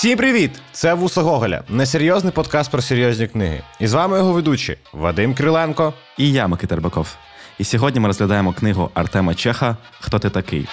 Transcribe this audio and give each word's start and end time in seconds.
Всім 0.00 0.18
привіт! 0.18 0.50
Це 0.72 0.94
Вуса 0.94 1.22
Гоголя, 1.22 1.62
несерйозний 1.68 2.32
подкаст 2.32 2.70
про 2.70 2.82
серйозні 2.82 3.28
книги. 3.28 3.60
І 3.80 3.86
з 3.86 3.92
вами 3.92 4.16
його 4.16 4.32
ведучі 4.32 4.76
Вадим 4.92 5.34
Криленко 5.34 5.94
і 6.18 6.32
я, 6.32 6.48
Микита 6.48 6.74
Рибаков. 6.74 7.16
І 7.58 7.64
сьогодні 7.64 8.00
ми 8.00 8.06
розглядаємо 8.06 8.52
книгу 8.52 8.90
Артема 8.94 9.34
Чеха 9.34 9.76
Хто 10.00 10.18
ти 10.18 10.30
такий? 10.30 10.68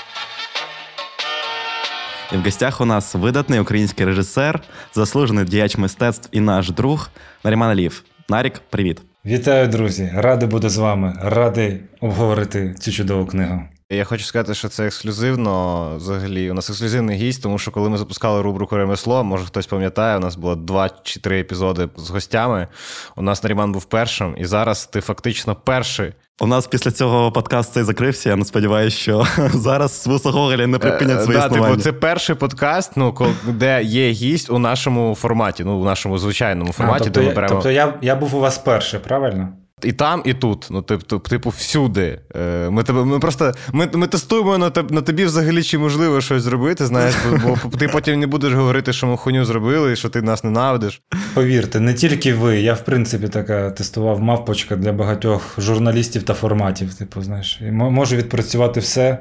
І 2.33 2.37
в 2.37 2.43
гостях 2.43 2.81
у 2.81 2.85
нас 2.85 3.15
видатний 3.15 3.59
український 3.59 4.05
режисер, 4.05 4.61
заслужений 4.93 5.45
діяч 5.45 5.77
мистецтв 5.77 6.29
і 6.31 6.39
наш 6.39 6.69
друг 6.69 7.09
Наріман 7.43 7.69
Алієв. 7.69 8.03
Нарік, 8.29 8.61
привіт. 8.69 9.01
Вітаю, 9.25 9.67
друзі! 9.67 10.11
Радий 10.15 10.49
бути 10.49 10.69
з 10.69 10.77
вами. 10.77 11.19
Радий 11.21 11.81
обговорити 12.01 12.75
цю 12.79 12.91
чудову 12.91 13.25
книгу. 13.25 13.61
Я 13.89 14.03
хочу 14.03 14.23
сказати, 14.23 14.53
що 14.53 14.67
це 14.67 14.85
ексклюзивно. 14.85 15.93
Взагалі, 15.97 16.51
у 16.51 16.53
нас 16.53 16.69
ексклюзивний 16.69 17.17
гість, 17.17 17.43
тому 17.43 17.57
що 17.57 17.71
коли 17.71 17.89
ми 17.89 17.97
запускали 17.97 18.41
рубрику 18.41 18.77
ремесло, 18.77 19.23
може 19.23 19.45
хтось 19.45 19.67
пам'ятає, 19.67 20.17
у 20.17 20.19
нас 20.19 20.35
було 20.35 20.55
два 20.55 20.89
чи 21.03 21.19
три 21.19 21.39
епізоди 21.39 21.89
з 21.97 22.09
гостями. 22.09 22.67
У 23.15 23.21
нас 23.21 23.43
Наріман 23.43 23.71
був 23.71 23.85
першим, 23.85 24.35
і 24.37 24.45
зараз 24.45 24.85
ти 24.85 25.01
фактично 25.01 25.55
перший. 25.55 26.13
У 26.39 26.47
нас 26.47 26.67
після 26.67 26.91
цього 26.91 27.31
подкаст 27.31 27.73
цей 27.73 27.83
закрився. 27.83 28.29
Я 28.29 28.35
не 28.35 28.45
сподіваюся, 28.45 28.97
що 28.97 29.27
зараз 29.53 30.07
Вуса 30.07 30.29
Гоголя 30.29 30.67
не 30.67 30.77
припинять 30.77 31.23
своє 31.23 31.39
е, 31.39 31.49
да. 31.49 31.49
Типу, 31.49 31.77
Це 31.77 31.93
перший 31.93 32.35
подкаст, 32.35 32.91
ну 32.95 33.15
де 33.47 33.83
є 33.83 34.11
гість 34.11 34.49
у 34.49 34.59
нашому 34.59 35.15
форматі, 35.15 35.63
ну 35.63 35.79
у 35.79 35.85
нашому 35.85 36.17
звичайному 36.17 36.73
форматі. 36.73 37.01
А, 37.01 37.03
тобто, 37.03 37.19
де 37.19 37.27
ми 37.27 37.33
беремо... 37.33 37.53
тобто 37.53 37.71
я 37.71 37.93
я 38.01 38.15
був 38.15 38.35
у 38.35 38.39
вас 38.39 38.57
перший, 38.57 38.99
правильно? 38.99 39.49
І 39.83 39.91
там, 39.91 40.21
і 40.25 40.33
тут. 40.33 40.67
Ну, 40.71 40.81
типу, 40.81 41.19
типу, 41.19 41.49
всюди. 41.49 42.19
Е, 42.35 42.69
ми 42.69 42.83
тебе, 42.83 43.05
ми 43.05 43.19
просто 43.19 43.53
ми, 43.73 43.89
ми 43.93 44.07
тестуємо 44.07 44.57
на 44.57 44.71
на 44.89 45.01
тобі 45.01 45.25
взагалі, 45.25 45.63
чи 45.63 45.77
можливо 45.77 46.21
щось 46.21 46.43
зробити. 46.43 46.85
Знаєш, 46.85 47.15
бо, 47.43 47.57
ти 47.77 47.87
потім 47.87 48.19
не 48.19 48.27
будеш 48.27 48.53
говорити, 48.53 48.93
що 48.93 49.07
ми 49.07 49.17
хуйню 49.17 49.45
зробили, 49.45 49.93
і 49.93 49.95
що 49.95 50.09
ти 50.09 50.21
нас 50.21 50.43
ненавидиш. 50.43 51.01
Повірте, 51.33 51.79
не 51.79 51.93
тільки 51.93 52.33
ви. 52.33 52.59
Я, 52.59 52.73
в 52.73 52.85
принципі, 52.85 53.27
така 53.27 53.71
тестував 53.71 54.19
мавпочка 54.21 54.75
для 54.75 54.93
багатьох 54.93 55.55
журналістів 55.57 56.23
та 56.23 56.33
форматів. 56.33 56.93
Типу, 56.93 57.21
знаєш, 57.21 57.59
і 57.61 57.71
можу 57.71 58.15
відпрацювати 58.15 58.79
все, 58.79 59.17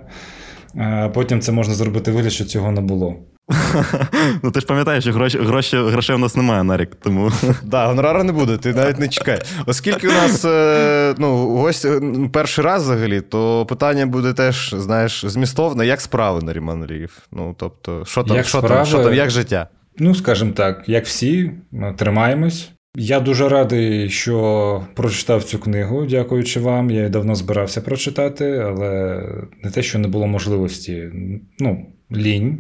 а 0.79 1.09
потім 1.15 1.41
це 1.41 1.53
можна 1.53 1.75
зробити 1.75 2.11
вигляд, 2.11 2.33
що 2.33 2.45
цього 2.45 2.73
не 2.73 2.81
було. 2.81 3.17
Ну 4.43 4.51
ти 4.51 4.61
ж 4.61 4.67
пам'ятаєш, 4.67 5.05
що 5.05 5.13
гроші, 5.13 5.39
гроші, 5.39 5.77
грошей 5.77 6.17
у 6.17 6.19
нас 6.19 6.37
немає 6.37 6.65
на 6.65 6.77
рік, 6.77 6.91
тому. 7.03 7.31
Так, 7.71 7.89
гонорару 7.89 8.25
не 8.25 8.33
буде, 8.33 8.57
ти 8.57 8.75
навіть 8.75 8.99
не 8.99 9.09
чекай. 9.09 9.41
Оскільки 9.67 10.09
у 10.09 10.13
нас 10.13 10.45
е, 10.45 11.15
ну, 11.19 11.49
гость 11.49 11.85
е, 11.85 12.01
перший 12.33 12.65
раз 12.65 12.83
взагалі, 12.83 13.21
то 13.21 13.67
питання 13.67 14.07
буде 14.07 14.33
теж, 14.33 14.75
знаєш, 14.79 15.25
змістовне, 15.27 15.87
як 15.87 16.01
справи 16.01 16.43
на 16.43 16.53
Ріман 16.53 16.87
Ріїв? 16.87 17.19
Ну, 17.33 17.55
тобто, 17.59 18.05
що 18.05 18.23
там, 18.23 18.37
як 18.37 18.47
що, 18.47 18.59
справи? 18.59 18.75
там, 18.75 18.87
що 18.87 18.99
там, 18.99 19.15
як 19.15 19.31
життя? 19.31 19.69
Ну, 19.99 20.15
скажімо 20.15 20.53
так, 20.53 20.85
як 20.87 21.05
всі, 21.05 21.53
тримаємось. 21.97 22.71
Я 22.99 23.21
дуже 23.21 23.49
радий, 23.49 24.11
що 24.11 24.87
прочитав 24.95 25.45
цю 25.45 25.59
книгу, 25.59 26.07
дякуючи 26.07 26.61
вам. 26.61 26.91
Я 26.91 26.97
її 26.97 27.11
давно 27.11 27.35
збирався 27.35 27.81
прочитати, 27.81 28.45
але 28.45 29.23
не 29.63 29.71
те, 29.71 29.83
що 29.83 29.99
не 29.99 30.09
було 30.09 30.27
можливості. 30.27 31.11
Ну, 31.59 31.87
лінь. 32.13 32.59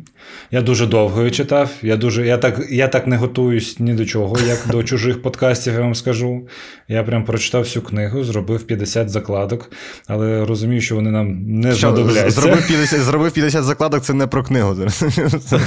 Я 0.51 0.63
дуже 0.63 0.87
довго 0.87 1.21
її 1.21 1.31
читав. 1.31 1.71
Я 1.83 1.97
дуже, 1.97 2.27
я 2.27 2.39
так 2.39 2.61
я 2.71 2.89
так 2.89 3.07
не 3.07 3.17
готуюсь 3.17 3.81
ні 3.81 3.95
до 3.95 4.05
чого, 4.05 4.37
як 4.47 4.59
до 4.71 4.83
чужих 4.83 5.23
подкастів, 5.23 5.75
я 5.75 5.81
вам 5.81 5.95
скажу. 5.95 6.43
Я 6.89 7.03
прям 7.03 7.25
прочитав 7.25 7.63
всю 7.63 7.83
книгу, 7.83 8.25
зробив 8.25 8.63
50 8.63 9.11
закладок, 9.11 9.71
але 10.07 10.45
розумію, 10.45 10.81
що 10.81 10.95
вони 10.95 11.11
нам 11.11 11.61
не 11.61 11.71
що, 11.71 11.81
знадобляться. 11.81 12.41
Зробив 12.41 12.67
50 12.67 13.01
зробив 13.01 13.33
50 13.33 13.65
закладок, 13.65 14.03
це 14.03 14.15
не 14.15 14.27
про 14.27 14.45
книгу. 14.45 14.77
Це, 14.91 15.61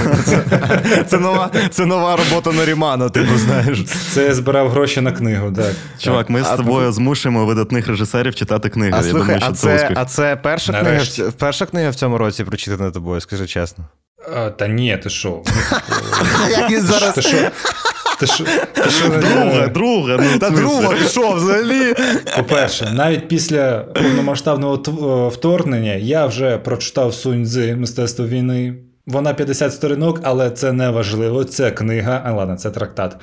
це, 1.07 1.19
нова 1.19 1.52
це 1.69 1.85
нова 1.85 2.16
робота 2.16 2.52
Нарімана, 2.52 3.09
типу, 3.09 3.38
знаєш. 3.38 3.83
Це 4.11 4.23
я 4.23 4.33
збирав 4.33 4.69
гроші 4.69 5.02
на 5.02 5.11
книгу. 5.11 5.52
так. 5.52 5.73
Чувак, 6.00 6.30
ми 6.30 6.44
з 6.44 6.47
тобою 6.47 6.91
змушуємо 6.91 7.46
видатних 7.46 7.88
режисерів 7.88 8.35
читати 8.35 8.69
книги. 8.69 8.91
А, 8.94 8.97
я 8.97 9.03
слухай, 9.03 9.19
думаю, 9.22 9.40
що 9.40 9.50
а 9.50 9.53
це, 9.53 9.75
успіх. 9.75 9.97
А 10.01 10.06
це 10.06 10.35
перша 10.35 10.73
книга, 10.81 11.31
перша 11.38 11.66
книга 11.66 11.90
в 11.90 11.96
цьому 11.96 12.17
році 12.17 12.44
прочитана 12.44 12.91
тобою, 12.91 13.22
скажи 13.22 13.47
чесно 13.47 13.69
чесно. 13.69 13.85
А, 14.35 14.50
Та 14.50 14.68
ні, 14.68 14.97
ти 15.03 15.09
що? 15.09 15.41
Ти 17.16 17.22
що? 17.22 17.38
Ти 18.19 18.28
що? 18.28 18.46
Ти 18.74 18.90
що? 18.90 19.07
Друга, 19.09 19.68
друга. 19.68 20.18
Ну, 20.34 20.40
Та 20.40 20.50
друга, 20.50 20.96
що, 20.96 21.31
взагалі? 21.31 21.94
По-перше, 22.38 22.91
навіть 22.94 23.28
після 23.28 23.79
повномасштабного 23.79 25.29
вторгнення 25.29 25.94
я 25.94 26.25
вже 26.25 26.58
прочитав 26.58 27.12
Сунь-Дзи 27.12 27.75
мистецтво 27.75 28.28
війни. 28.28 28.75
Вона 29.08 29.34
50 29.34 29.74
сторінок, 29.74 30.19
але 30.24 30.52
це 30.52 30.72
не 30.72 30.90
важливо. 30.90 31.44
Це 31.44 31.72
книга, 31.72 32.22
а 32.25 32.31
ладно, 32.31 32.56
це 32.56 32.72
трактат. 32.72 33.16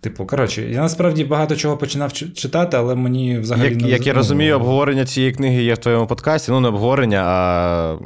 Типу, 0.00 0.26
коротше, 0.26 0.62
я 0.62 0.80
насправді 0.80 1.24
багато 1.24 1.56
чого 1.56 1.76
починав 1.76 2.12
читати, 2.12 2.76
але 2.76 2.94
мені 2.94 3.38
взагалі 3.38 3.68
як, 3.68 3.82
не 3.82 3.88
Як 3.88 4.06
я 4.06 4.12
розумію, 4.12 4.56
обговорення 4.56 5.04
цієї 5.04 5.32
книги 5.32 5.62
є 5.62 5.74
в 5.74 5.78
твоєму 5.78 6.06
подкасті. 6.06 6.50
Ну, 6.50 6.60
не 6.60 6.68
обговорення, 6.68 7.22
а 7.26 7.96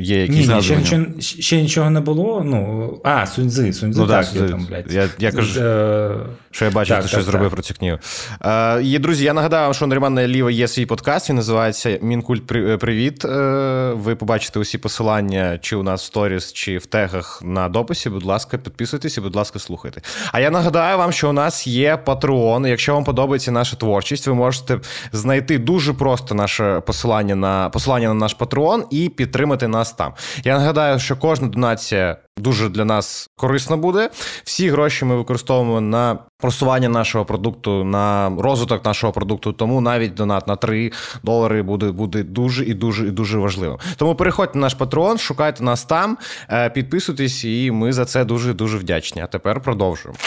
є 0.00 0.22
якісь 0.22 0.48
Ні, 0.48 0.62
ще, 0.62 0.84
ще, 1.20 1.42
ще 1.42 1.62
нічого 1.62 1.90
не 1.90 2.00
було. 2.00 2.42
Ну, 2.44 3.00
А, 3.04 3.26
Суньзи, 3.26 3.72
Суньзи 3.72 4.00
ну, 4.00 4.06
так, 4.06 4.26
так, 4.32 4.50
там, 4.50 4.66
блядь. 4.66 4.92
Я, 4.92 5.08
я 5.18 5.32
кажу, 5.32 5.60
е... 5.60 6.10
що 6.54 6.64
я 6.64 6.70
бачив, 6.70 7.02
ти 7.02 7.08
щось 7.08 7.24
зробив 7.24 7.50
про 7.50 7.62
цю 7.62 7.74
книгу. 7.74 7.98
Е, 8.44 8.82
і, 8.82 8.98
друзі, 8.98 9.24
я 9.24 9.32
нагадаю, 9.32 9.74
що 9.74 9.84
у 9.84 9.88
Нарімана 9.88 10.28
Ліва 10.28 10.50
є 10.50 10.68
свій 10.68 10.86
подкаст, 10.86 11.28
він 11.28 11.36
називається 11.36 11.98
Мінкульт 12.02 12.46
Привіт. 12.80 13.24
Е, 13.24 13.92
ви 13.94 14.14
побачите 14.14 14.58
усі 14.58 14.78
посилання 14.78 15.58
чи 15.58 15.76
у 15.76 15.82
нас 15.82 16.02
в 16.02 16.04
сторіс, 16.04 16.52
чи 16.52 16.78
в 16.78 16.86
тегах 16.86 17.40
на 17.44 17.68
дописі. 17.68 18.10
Будь 18.10 18.24
ласка, 18.24 18.58
підписуйтесь 18.58 19.16
і, 19.16 19.20
будь 19.20 19.36
ласка, 19.36 19.58
слухайте. 19.58 20.00
А 20.32 20.40
я 20.40 20.50
нагадаю 20.50 20.98
вам, 20.98 21.12
що 21.12 21.30
у 21.30 21.32
нас 21.32 21.66
є 21.66 21.98
Patreon. 22.06 22.68
Якщо 22.68 22.94
вам 22.94 23.04
подобається 23.04 23.52
наша 23.52 23.76
творчість, 23.76 24.26
ви 24.26 24.34
можете 24.34 24.80
знайти 25.12 25.58
дуже 25.58 25.92
просто 25.92 26.34
наше 26.34 26.82
посилання 26.86 27.34
на 27.34 27.68
посилання 27.70 28.08
на 28.08 28.14
наш 28.14 28.36
Patreon 28.36 28.82
і 28.90 29.08
підтримати 29.08 29.68
нас 29.68 29.92
там. 29.92 30.12
Я 30.44 30.58
нагадаю, 30.58 30.98
що 30.98 31.16
кожна 31.16 31.48
донація 31.48 32.16
дуже 32.36 32.68
для 32.68 32.84
нас 32.84 33.30
корисна 33.36 33.76
буде. 33.76 34.10
Всі 34.44 34.70
гроші 34.70 35.04
ми 35.04 35.16
використовуємо 35.16 35.80
на 35.80 36.18
просування 36.38 36.88
нашого 36.88 37.24
продукту, 37.24 37.84
на 37.84 38.32
розвиток 38.38 38.84
нашого 38.84 39.12
продукту. 39.12 39.52
Тому 39.52 39.80
навіть 39.80 40.14
донат 40.14 40.46
на 40.46 40.56
3 40.56 40.92
долари 41.22 41.62
буде 41.62 41.90
буде 41.90 42.22
дуже 42.22 42.64
і 42.64 42.74
дуже 42.74 43.06
і 43.06 43.10
дуже 43.10 43.38
важливим. 43.38 43.78
Тому 43.96 44.14
переходьте 44.14 44.58
на 44.58 44.62
наш 44.62 44.74
патрон, 44.74 45.18
шукайте 45.18 45.64
нас 45.64 45.84
там, 45.84 46.18
е, 46.50 46.70
підписуйтесь, 46.70 47.44
і 47.44 47.70
ми 47.70 47.92
за 47.92 48.04
це 48.04 48.24
дуже 48.24 48.54
дуже 48.54 48.78
вдячні. 48.78 49.22
А 49.22 49.26
тепер 49.26 49.60
продовжуємо. 49.60 50.18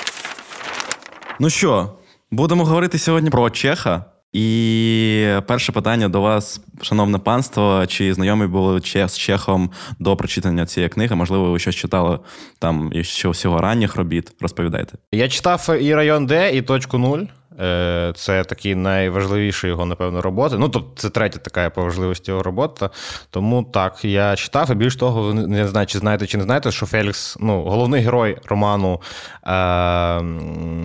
Ну 1.40 1.50
що, 1.50 1.92
будемо 2.32 2.66
говорити 2.66 3.00
сьогодні 3.00 3.30
про 3.30 3.50
Чеха. 3.50 4.06
І 4.38 5.40
перше 5.48 5.72
питання 5.72 6.10
до 6.10 6.22
вас, 6.22 6.62
шановне 6.82 7.18
панство, 7.18 7.86
чи 7.88 8.14
знайомі 8.14 8.48
були 8.48 8.82
з 8.82 9.18
Чехом 9.18 9.72
до 10.00 10.16
прочитання 10.16 10.66
цієї 10.66 10.90
книги? 10.90 11.16
Можливо, 11.16 11.52
ви 11.52 11.60
щось 11.60 11.76
читали 11.76 12.20
там 12.60 12.92
ще 13.02 13.30
всього 13.30 13.62
ранніх 13.62 13.96
робіт? 13.96 14.32
Розповідайте. 14.42 14.98
Я 15.12 15.28
читав 15.30 15.78
і 15.82 15.96
район 15.96 16.26
Д, 16.26 16.52
і 16.54 16.62
точку 16.62 16.98
нуль. 16.98 17.24
Е, 17.60 18.14
це 18.16 18.44
такі 18.44 18.76
найважливіші 18.76 19.68
його, 19.68 19.86
напевно, 19.86 20.22
роботи. 20.22 20.56
Ну, 20.58 20.70
тобто, 20.70 21.02
це 21.02 21.10
третя 21.10 21.40
така 21.40 21.70
по 21.70 21.84
важливості 21.84 22.32
його 22.32 22.44
робота. 22.44 22.90
Тому 23.30 23.64
так, 23.64 24.06
я 24.06 24.36
читав, 24.36 24.72
і 24.72 24.76
більш 24.76 24.96
того, 24.96 25.34
не 25.34 25.68
знаю, 25.68 25.88
чи 25.88 26.00
знаєте, 26.00 26.28
чи 26.28 26.38
не 26.38 26.44
знаєте, 26.44 26.72
що 26.72 26.86
Фелікс, 26.86 27.38
ну, 27.40 27.64
головний 27.64 28.02
герой 28.02 28.38
роману 28.46 29.02
е, 29.48 30.22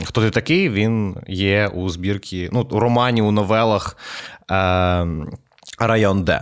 Хто 0.05 0.21
ти 0.21 0.31
такий? 0.31 0.69
Він 0.69 1.17
є 1.29 1.69
у 1.69 1.89
збірці, 1.89 2.49
ну, 2.53 2.67
у 2.71 2.81
романі, 2.81 3.23
у 3.23 3.31
новелах. 3.31 3.97
Е, 5.81 5.87
Район 5.87 6.25
Д. 6.25 6.41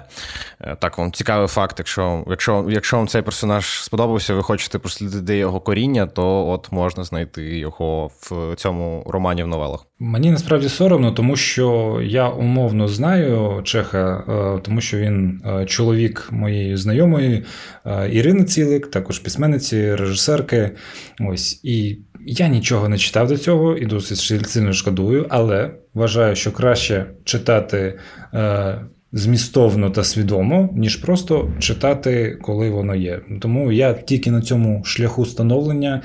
Е, 0.61 0.77
так, 0.81 0.99
вам 0.99 1.13
цікавий 1.13 1.49
факт. 1.49 1.75
Якщо 1.79 2.25
якщо, 2.31 2.67
якщо 2.69 2.97
вам 2.97 3.09
цей 3.09 3.23
персонаж 3.23 3.83
сподобався, 3.83 4.35
ви 4.35 4.43
хочете 4.43 4.79
прослідити 4.79 5.37
його 5.37 5.61
коріння, 5.61 6.07
то 6.07 6.49
от 6.49 6.73
можна 6.73 7.05
знайти 7.05 7.59
його 7.59 8.07
в 8.07 8.55
цьому 8.57 9.05
романі 9.07 9.43
в 9.43 9.47
новелах. 9.47 9.87
Мені 9.99 10.31
насправді 10.31 10.69
соромно, 10.69 11.13
тому 11.13 11.37
що 11.37 12.01
я 12.05 12.29
умовно 12.29 12.89
знаю 12.89 13.61
Чеха, 13.65 14.25
е, 14.29 14.61
тому 14.63 14.81
що 14.81 14.99
він 14.99 15.43
е, 15.47 15.67
чоловік 15.67 16.29
моєї 16.31 16.77
знайомої 16.77 17.45
Ірини 18.11 18.45
Цілик, 18.45 18.91
також 18.91 19.19
письменниці, 19.19 19.95
режисерки. 19.95 20.71
Ось 21.21 21.65
і 21.65 21.99
я 22.27 22.49
нічого 22.49 22.89
не 22.89 22.99
читав 22.99 23.29
до 23.29 23.39
цього 23.39 23.77
і 23.77 23.87
досить 23.87 24.49
сильно 24.49 24.73
шкодую, 24.73 25.27
але 25.29 25.71
вважаю, 25.95 26.37
що 26.37 26.53
краще 26.53 27.07
читати 27.25 27.99
змістовно 29.13 29.91
та 29.91 30.05
свідомо, 30.05 30.69
ніж 30.73 30.97
просто 30.97 31.51
читати, 31.59 32.39
коли 32.43 32.71
воно 32.71 32.95
є. 32.95 33.21
Тому 33.41 33.73
я 33.73 33.95
тільки 33.95 34.31
на 34.31 34.41
цьому 34.41 34.85
шляху 34.85 35.27
становлення, 35.27 36.03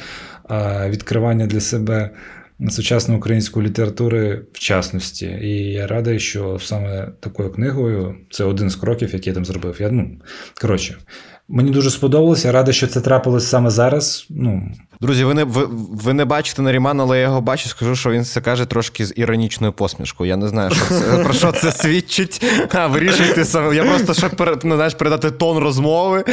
відкривання 0.90 1.48
для 1.48 1.60
себе 1.60 2.10
сучасної 2.70 3.20
української 3.20 3.66
літератури 3.68 4.42
в 4.54 4.60
частності. 4.60 5.26
І 5.26 5.72
я 5.72 5.88
радий, 5.88 6.20
що 6.20 6.60
саме 6.62 7.12
такою 7.20 7.52
книгою 7.52 8.16
це 8.32 8.44
один 8.44 8.70
з 8.70 8.76
кроків, 8.76 9.14
який 9.14 9.32
я 9.32 9.34
там 9.34 9.46
зробив. 9.46 9.78
Я, 9.80 9.90
ну, 9.92 10.12
Коротше, 10.62 10.96
Мені 11.48 11.72
дуже 11.72 11.90
сподобалося. 11.90 12.52
Радий, 12.52 12.74
що 12.74 12.88
це 12.88 13.02
трапилось 13.02 13.48
саме 13.48 13.70
зараз. 13.70 14.28
Ну, 14.30 14.72
Друзі, 15.02 15.24
ви 15.24 15.34
не 15.34 15.44
ви, 15.44 15.68
ви 16.04 16.14
не 16.14 16.26
бачите 16.26 16.62
Нарімана, 16.62 17.04
але 17.04 17.18
я 17.18 17.24
його 17.24 17.42
бачу, 17.42 17.70
скажу, 17.70 17.96
що 17.96 18.10
він 18.10 18.26
це 18.26 18.42
каже 18.42 18.66
трошки 18.66 19.06
з 19.06 19.14
іронічною 19.16 19.74
посмішкою. 19.74 20.30
Я 20.30 20.38
не 20.38 20.48
знаю, 20.48 20.72
що 20.72 20.86
це, 20.86 21.24
про 21.24 21.34
що 21.34 21.52
це 21.52 21.72
свідчить. 21.72 22.46
А, 22.74 22.88
Вирішуйте 22.88 23.46
саме. 23.46 23.76
Я 23.76 23.84
просто 23.84 24.14
щоб 24.14 24.60
ну, 24.64 24.76
знаєш, 24.76 24.94
передати 24.94 25.32
тон 25.32 25.58
розмови. 25.58 26.24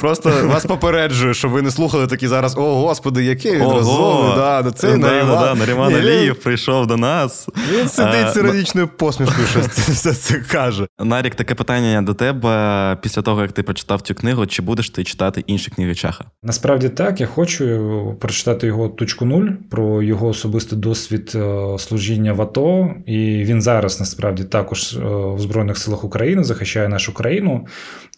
Просто 0.00 0.32
вас 0.44 0.64
попереджую, 0.64 1.34
щоб 1.34 1.50
ви 1.50 1.62
не 1.62 1.70
слухали 1.70 2.06
такі 2.06 2.28
зараз. 2.28 2.56
О, 2.56 2.74
господи, 2.74 3.24
який 3.24 3.56
він 3.56 3.68
розумний. 3.68 4.36
Да, 4.36 4.62
да, 4.62 4.70
цей 4.70 4.90
да, 4.90 4.96
Наріман. 4.96 5.38
Да, 5.38 5.54
Наріман 5.54 5.94
Алієв 5.94 6.36
прийшов 6.36 6.86
до 6.86 6.96
нас. 6.96 7.48
Він 7.72 7.88
сидить 7.88 8.28
з 8.34 8.36
іронічною 8.36 8.88
посмішкою, 8.88 9.46
що 9.46 9.60
все 9.92 10.14
це 10.14 10.34
каже. 10.34 10.86
Нарік, 10.98 11.34
таке 11.34 11.54
питання 11.54 12.02
до 12.02 12.14
тебе 12.14 12.96
після 13.02 13.22
того, 13.22 13.42
як 13.42 13.52
ти 13.52 13.62
прочитав 13.62 14.00
цю 14.00 14.14
книгу, 14.14 14.46
чи 14.46 14.62
будеш 14.62 14.90
ти 14.90 15.04
читати 15.04 15.44
інші 15.46 15.70
книги 15.70 15.94
Чаха? 15.94 16.24
Насправді 16.42 16.88
так, 16.88 17.20
я 17.20 17.26
хочу 17.26 17.75
прочитати 18.20 18.66
його 18.66 18.88
точку 18.88 19.24
нуль 19.24 19.48
про 19.70 20.02
його 20.02 20.28
особистий 20.28 20.78
досвід 20.78 21.32
е, 21.34 21.78
служіння 21.78 22.32
в 22.32 22.42
АТО. 22.42 22.94
І 23.06 23.44
він 23.44 23.62
зараз 23.62 24.00
насправді 24.00 24.44
також 24.44 24.96
е, 24.96 25.00
в 25.34 25.40
Збройних 25.40 25.78
силах 25.78 26.04
України 26.04 26.44
захищає 26.44 26.88
нашу 26.88 27.14
країну. 27.14 27.66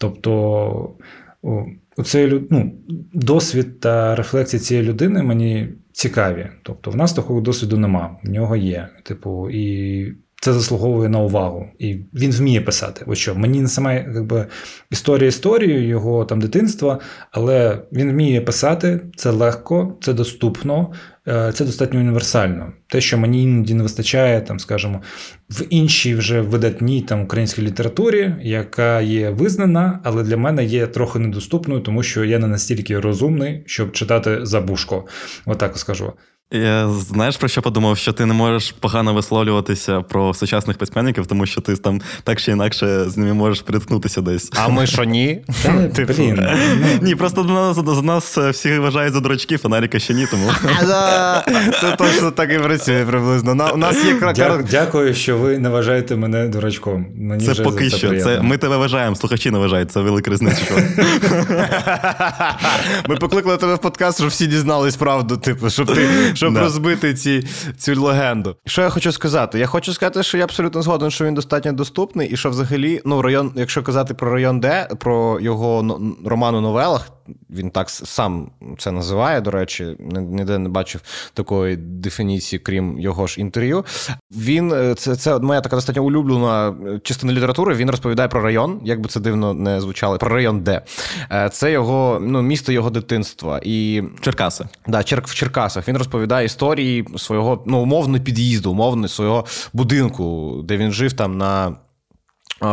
Тобто 0.01 0.95
оцей 1.97 2.47
ну, 2.51 2.73
досвід 3.13 3.81
та 3.81 4.15
рефлексія 4.15 4.61
цієї 4.61 4.87
людини 4.87 5.23
мені 5.23 5.69
цікаві. 5.93 6.49
Тобто, 6.63 6.91
в 6.91 6.97
нас 6.97 7.13
такого 7.13 7.41
досвіду 7.41 7.79
нема, 7.79 8.17
в 8.25 8.31
нього 8.31 8.57
є. 8.57 8.89
Типу, 9.03 9.51
і 9.51 10.13
це 10.41 10.53
заслуговує 10.53 11.09
на 11.09 11.19
увагу. 11.19 11.67
І 11.79 11.97
він 12.15 12.31
вміє 12.31 12.61
писати. 12.61 13.05
Ось 13.07 13.19
що 13.19 13.35
мені 13.35 13.61
не 13.61 13.69
саме 13.69 13.95
якби 14.15 14.47
історія 14.91 15.29
історію 15.29 15.89
його 15.89 16.25
там 16.25 16.41
дитинства, 16.41 16.99
але 17.31 17.83
він 17.93 18.11
вміє 18.11 18.41
писати, 18.41 19.01
це 19.17 19.31
легко, 19.31 19.99
це 20.01 20.13
доступно, 20.13 20.93
е, 21.29 21.53
це 21.55 21.65
достатньо 21.65 22.01
універсально. 22.01 22.73
Те, 22.87 23.01
що 23.01 23.19
мені 23.19 23.43
іноді 23.43 23.75
не 23.75 23.83
вистачає, 23.83 24.41
там, 24.41 24.59
скажімо, 24.59 25.03
в 25.51 25.63
іншій 25.71 26.15
вже 26.15 26.41
видатній 26.41 27.03
там 27.03 27.23
українській 27.23 27.63
літературі, 27.63 28.35
яка 28.43 29.01
є 29.01 29.31
визнана, 29.31 30.01
але 30.05 30.23
для 30.23 30.37
мене 30.37 30.65
є 30.65 30.87
трохи 30.87 31.19
недоступною, 31.19 31.81
тому 31.81 32.03
що 32.03 32.25
я 32.25 32.39
не 32.39 32.47
настільки 32.47 33.01
розумний, 33.01 33.63
щоб 33.67 33.93
читати 33.93 34.39
забушко. 34.43 35.05
Отак 35.47 35.79
скажу. 35.79 36.13
Я 36.53 36.89
знаєш 36.89 37.37
про 37.37 37.49
що 37.49 37.63
подумав? 37.63 37.99
Що 37.99 38.13
ти 38.13 38.27
не 38.27 38.35
можеш 38.35 38.73
погано 38.73 39.15
висловлюватися 39.15 40.01
про 40.01 40.35
сучасних 40.35 40.79
письменників, 40.79 41.27
тому 41.27 41.47
що 41.47 41.61
ти 41.61 41.77
там 41.77 42.01
так 42.25 42.41
чи 42.41 42.53
інакше 42.53 43.05
з 43.05 43.17
ними 43.17 43.35
можеш 43.35 43.63
приткнутися 43.63 44.21
десь. 44.21 44.51
А 44.57 44.69
ми 44.69 44.87
що 44.87 45.05
ні? 45.05 45.41
Блін. 46.09 46.49
Ну. 46.81 46.89
Ні, 47.03 47.15
просто 47.15 47.43
до 47.43 48.03
нас 48.03 48.03
нас 48.03 48.39
всі 48.39 48.79
вважають 48.79 49.13
за 49.13 49.21
дурачки, 49.21 49.57
фонаріка 49.57 49.99
ще 49.99 50.15
ні, 50.15 50.27
тому. 50.31 50.51
Це 51.81 51.97
точно 51.99 52.31
так 52.31 52.53
і 52.53 52.59
працює 52.59 53.05
приблизно. 53.05 53.71
У 53.75 53.77
нас 53.77 54.05
є 54.05 54.15
Дякую, 54.71 55.15
що 55.15 55.39
ви 55.39 55.59
не 55.59 55.69
вважаєте 55.69 56.17
мене 56.17 56.49
дурачком. 56.49 57.07
Це 57.47 57.63
поки 57.63 57.91
що. 57.91 58.21
Це 58.21 58.41
Ми 58.43 58.59
тебе 58.59 58.77
вважаємо, 58.77 59.17
слухачі 59.17 59.51
не 59.51 59.59
вважають, 59.59 59.93
це 59.93 60.01
велика 60.01 60.31
різниця. 60.31 60.63
Ми 63.09 63.17
покликали 63.17 63.57
тебе 63.57 63.75
в 63.75 63.79
подкаст, 63.79 64.19
щоб 64.19 64.31
всі 64.31 64.47
дізнались 64.47 64.97
правду, 64.97 65.37
типу, 65.37 65.71
щоб 65.71 65.95
ти 65.95 66.09
щоб 66.39 66.55
да. 66.55 66.61
розбити 66.61 67.15
ці, 67.15 67.47
цю 67.77 68.03
легенду. 68.03 68.57
Що 68.67 68.83
я 68.83 68.91
хочу 68.91 69.13
сказати? 69.13 69.59
Я 69.59 69.67
хочу 69.67 69.93
сказати, 69.93 70.23
що 70.23 70.39
я 70.39 70.45
абсолютно 70.45 70.83
згоден, 70.83 71.11
що 71.11 71.25
він 71.25 71.35
достатньо 71.35 71.73
доступний, 71.73 72.29
і 72.29 72.37
що 72.37 72.51
взагалі, 72.51 73.03
ну, 73.05 73.23
район, 73.23 73.53
якщо 73.55 73.83
казати 73.83 74.15
про 74.15 74.31
район 74.31 74.61
Д, 74.61 74.89
про 74.99 75.41
його 75.41 76.01
роман 76.25 76.55
у 76.55 76.61
новелах, 76.61 77.11
він 77.51 77.71
так 77.71 77.91
сам 77.91 78.51
це 78.79 78.93
називає. 78.93 79.41
До 79.41 79.51
речі, 79.51 79.97
ніде 80.17 80.59
не 80.59 80.69
бачив 80.69 81.01
такої 81.35 81.77
дефініції, 81.77 82.61
крім 82.61 83.01
його 83.01 83.27
ж 83.27 83.41
інтерв'ю. 83.41 83.85
Він 84.31 84.73
е, 84.73 84.95
це 84.95 85.17
це 85.17 85.39
моя 85.39 85.61
така 85.61 85.77
достатньо 85.77 86.05
улюблена 86.05 86.69
е, 86.69 87.01
частина 87.03 87.33
літератури. 87.33 87.75
Він 87.75 87.91
розповідає 87.91 88.29
про 88.29 88.43
район, 88.43 88.81
як 88.85 89.01
би 89.01 89.09
це 89.09 89.21
дивно 89.21 89.55
не 89.55 89.81
звучало, 89.81 90.19
про 90.19 90.29
район 90.29 90.61
Д. 90.61 90.83
Е, 91.33 91.49
це 91.53 91.73
його 91.73 92.19
ну, 92.23 92.43
місто 92.43 92.73
його 92.73 92.91
дитинства. 92.91 93.61
І 93.63 94.03
Черкаси. 94.21 94.65
Да, 94.87 95.01
в 95.01 95.35
Черкасах. 95.35 95.89
Він 95.89 95.97
розповідає 95.97 96.28
історії 96.43 97.05
свого 97.17 97.65
ну, 97.67 97.79
умовно 97.79 98.21
під'їзду, 98.21 98.71
умовно 98.71 99.09
свого 99.09 99.45
будинку, 99.73 100.61
де 100.65 100.77
він 100.77 100.93
жив 100.93 101.13
там 101.13 101.39
на. 101.39 101.77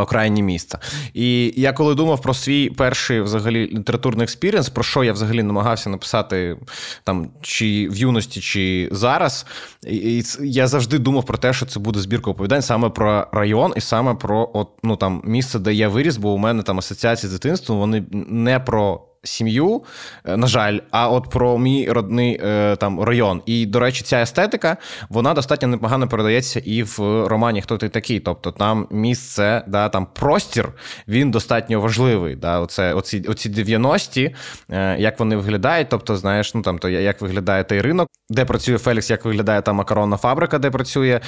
Крайнє 0.07 0.41
місце. 0.41 0.79
І 1.13 1.53
я 1.61 1.73
коли 1.73 1.95
думав 1.95 2.21
про 2.21 2.33
свій 2.33 2.69
перший 2.69 3.21
взагалі 3.21 3.67
літературний 3.67 4.23
experience, 4.23 4.69
про 4.69 4.83
що 4.83 5.03
я 5.03 5.13
взагалі 5.13 5.43
намагався 5.43 5.89
написати 5.89 6.57
там 7.03 7.29
чи 7.41 7.89
в 7.91 7.95
юності, 7.95 8.41
чи 8.41 8.89
зараз, 8.91 9.45
і 9.87 10.23
я 10.41 10.67
завжди 10.67 10.99
думав 10.99 11.25
про 11.25 11.37
те, 11.37 11.53
що 11.53 11.65
це 11.65 11.79
буде 11.79 11.99
збірка 11.99 12.31
оповідань 12.31 12.61
саме 12.61 12.89
про 12.89 13.27
район 13.31 13.73
і 13.75 13.81
саме 13.81 14.15
про 14.15 14.51
от, 14.53 14.69
ну, 14.83 14.95
там, 14.95 15.21
місце, 15.25 15.59
де 15.59 15.73
я 15.73 15.89
виріс, 15.89 16.17
бо 16.17 16.33
у 16.33 16.37
мене 16.37 16.63
там 16.63 16.77
асоціації 16.79 17.29
з 17.29 17.33
дитинством, 17.33 17.79
вони 17.79 18.03
не 18.29 18.59
про 18.59 19.01
сім'ю, 19.27 19.83
е, 20.25 20.37
на 20.37 20.47
жаль, 20.47 20.79
а 20.91 21.09
от 21.09 21.29
про 21.29 21.57
мій 21.57 21.89
родний 21.89 22.41
е, 22.43 22.75
там 22.75 23.03
район. 23.03 23.41
І, 23.45 23.65
до 23.65 23.79
речі, 23.79 24.03
ця 24.03 24.21
естетика 24.21 24.77
вона 25.09 25.33
достатньо 25.33 25.67
непогано 25.67 26.07
передається 26.07 26.61
і 26.65 26.83
в 26.83 26.99
романі 27.27 27.61
Хто 27.61 27.77
ти 27.77 27.89
такий? 27.89 28.19
Тобто 28.19 28.51
там 28.51 28.87
місце, 28.91 29.63
да, 29.67 29.89
там 29.89 30.07
простір, 30.13 30.69
він 31.07 31.31
достатньо 31.31 31.81
важливий. 31.81 32.35
Да, 32.35 32.59
оце, 32.59 32.93
Оці 32.93 33.19
оці 33.27 33.49
90-ті, 33.49 34.35
е, 34.69 34.97
як 34.99 35.19
вони 35.19 35.35
виглядають. 35.35 35.89
Тобто, 35.89 36.15
знаєш, 36.15 36.53
ну 36.55 36.61
там 36.61 36.77
то 36.77 36.89
як 36.89 37.21
виглядає 37.21 37.63
той 37.63 37.81
ринок, 37.81 38.09
де 38.29 38.45
працює 38.45 38.77
Фелікс, 38.77 39.09
як 39.09 39.25
виглядає 39.25 39.61
там 39.61 39.75
макаронна 39.75 40.17
фабрика, 40.17 40.59
де 40.59 40.71
працює 40.71 41.19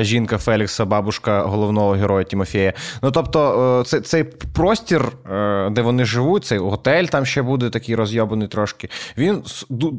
жінка 0.00 0.38
Фелікса, 0.38 0.84
бабушка 0.84 1.42
головного 1.42 1.90
героя 1.90 2.24
Тімофія. 2.24 2.72
Ну 3.02 3.10
тобто, 3.10 3.82
це, 3.86 4.00
цей 4.00 4.24
простір, 4.24 5.12
де 5.70 5.82
вони 5.82 6.04
живуть, 6.04 6.44
цей 6.44 6.58
готель 6.58 7.04
там 7.04 7.26
ще 7.26 7.39
ще 7.40 7.46
буде 7.46 7.70
такий 7.70 7.94
розйобаний 7.94 8.48
трошки. 8.48 8.88
Він 9.18 9.42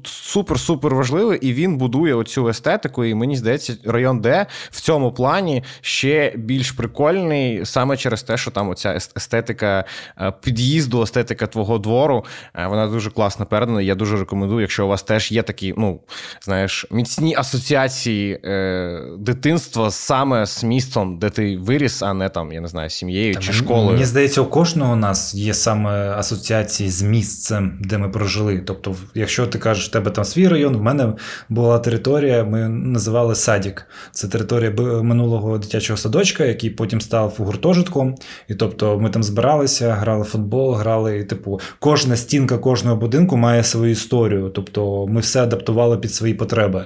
супер-супер 0.03 0.93
важливий, 0.93 1.39
і 1.41 1.53
він 1.53 1.77
будує 1.77 2.13
оцю 2.13 2.47
естетику. 2.47 3.05
І 3.05 3.15
мені 3.15 3.35
здається, 3.35 3.77
район 3.85 4.21
Д 4.21 4.45
в 4.71 4.81
цьому 4.81 5.11
плані 5.11 5.63
ще 5.81 6.33
більш 6.35 6.71
прикольний, 6.71 7.65
саме 7.65 7.97
через 7.97 8.23
те, 8.23 8.37
що 8.37 8.51
там 8.51 8.69
оця 8.69 8.99
естетика 9.17 9.85
е, 10.21 10.33
під'їзду, 10.41 11.01
естетика 11.01 11.47
твого 11.47 11.77
двору, 11.77 12.25
е, 12.55 12.67
вона 12.67 12.87
дуже 12.87 13.09
класно 13.09 13.45
передана. 13.45 13.81
Я 13.81 13.95
дуже 13.95 14.17
рекомендую, 14.17 14.61
якщо 14.61 14.85
у 14.85 14.89
вас 14.89 15.03
теж 15.03 15.31
є 15.31 15.43
такі, 15.43 15.73
ну 15.77 15.99
знаєш, 16.41 16.85
міцні 16.91 17.35
асоціації 17.35 18.39
е, 18.43 19.01
дитинства 19.17 19.91
саме 19.91 20.45
з 20.45 20.63
містом, 20.63 21.19
де 21.19 21.29
ти 21.29 21.57
виріс, 21.57 22.01
а 22.03 22.13
не 22.13 22.29
там, 22.29 22.51
я 22.51 22.61
не 22.61 22.67
знаю, 22.67 22.89
сім'єю 22.89 23.35
чи 23.35 23.53
школою. 23.53 23.91
Мені 23.91 24.05
здається, 24.05 24.41
у 24.41 24.45
кожного 24.45 24.93
у 24.93 24.95
нас 24.95 25.33
є 25.33 25.53
саме 25.53 26.09
асоціації 26.09 26.89
з 26.89 27.01
містом 27.01 27.30
місцем, 27.31 27.77
де 27.81 27.97
ми 27.97 28.09
прожили. 28.09 28.61
Тобто, 28.65 28.95
якщо 29.15 29.47
ти 29.47 29.59
кажеш, 29.59 29.87
в 29.87 29.91
тебе 29.91 30.11
там 30.11 30.25
свій 30.25 30.47
район, 30.47 30.77
в 30.77 30.81
мене 30.81 31.13
була 31.49 31.79
територія, 31.79 32.43
ми 32.43 32.69
називали 32.69 33.35
Садік. 33.35 33.87
Це 34.11 34.27
територія 34.27 34.71
минулого 35.01 35.57
дитячого 35.57 35.97
садочка, 35.97 36.45
який 36.45 36.69
потім 36.69 37.01
став 37.01 37.35
гуртожитком. 37.37 38.15
І 38.47 38.55
тобто 38.55 38.99
ми 38.99 39.09
там 39.09 39.23
збиралися, 39.23 39.93
грали 39.93 40.23
в 40.23 40.25
футбол, 40.25 40.73
грали, 40.73 41.17
і 41.17 41.23
типу, 41.23 41.59
кожна 41.79 42.15
стінка 42.15 42.57
кожного 42.57 42.95
будинку 42.95 43.37
має 43.37 43.63
свою 43.63 43.91
історію. 43.91 44.51
Тобто 44.55 45.07
ми 45.07 45.21
все 45.21 45.43
адаптували 45.43 45.97
під 45.97 46.13
свої 46.13 46.33
потреби. 46.33 46.85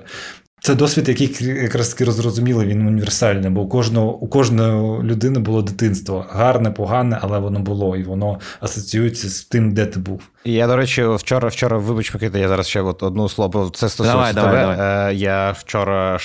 Це 0.66 0.76
досвід, 0.76 1.10
який 1.10 1.46
якраз 1.48 1.90
таки 1.90 2.04
розрозумілий, 2.04 2.68
він 2.68 2.88
універсальний, 2.88 3.50
бо 3.50 3.62
у 3.62 3.70
кожного 3.70 4.18
у 4.18 4.28
кожної 4.28 5.04
людини 5.04 5.40
було 5.40 5.62
дитинство. 5.62 6.26
Гарне, 6.30 6.72
погане, 6.72 7.20
але 7.22 7.40
воно 7.40 7.60
було, 7.60 7.96
і 7.96 8.04
воно 8.04 8.40
асоціюється 8.60 9.30
з 9.30 9.44
тим, 9.44 9.74
де 9.74 9.86
ти 9.86 10.00
був. 10.00 10.22
Я, 10.46 10.68
до 10.68 10.76
речі, 10.76 11.06
вчора, 11.06 11.50
вчора, 11.50 11.78
вибач, 11.78 12.14
Микита, 12.14 12.38
я 12.38 12.48
зараз 12.48 12.68
ще 12.68 12.82
от 12.82 13.04
одну 13.04 13.30
слово. 13.30 13.72
Це 13.74 13.90
стосується 13.90 14.34
тебе. 14.34 14.52
Давай, 14.52 14.78
давай. 14.78 15.12
Е, 15.12 15.16
я 15.16 15.52
вчора 15.52 16.20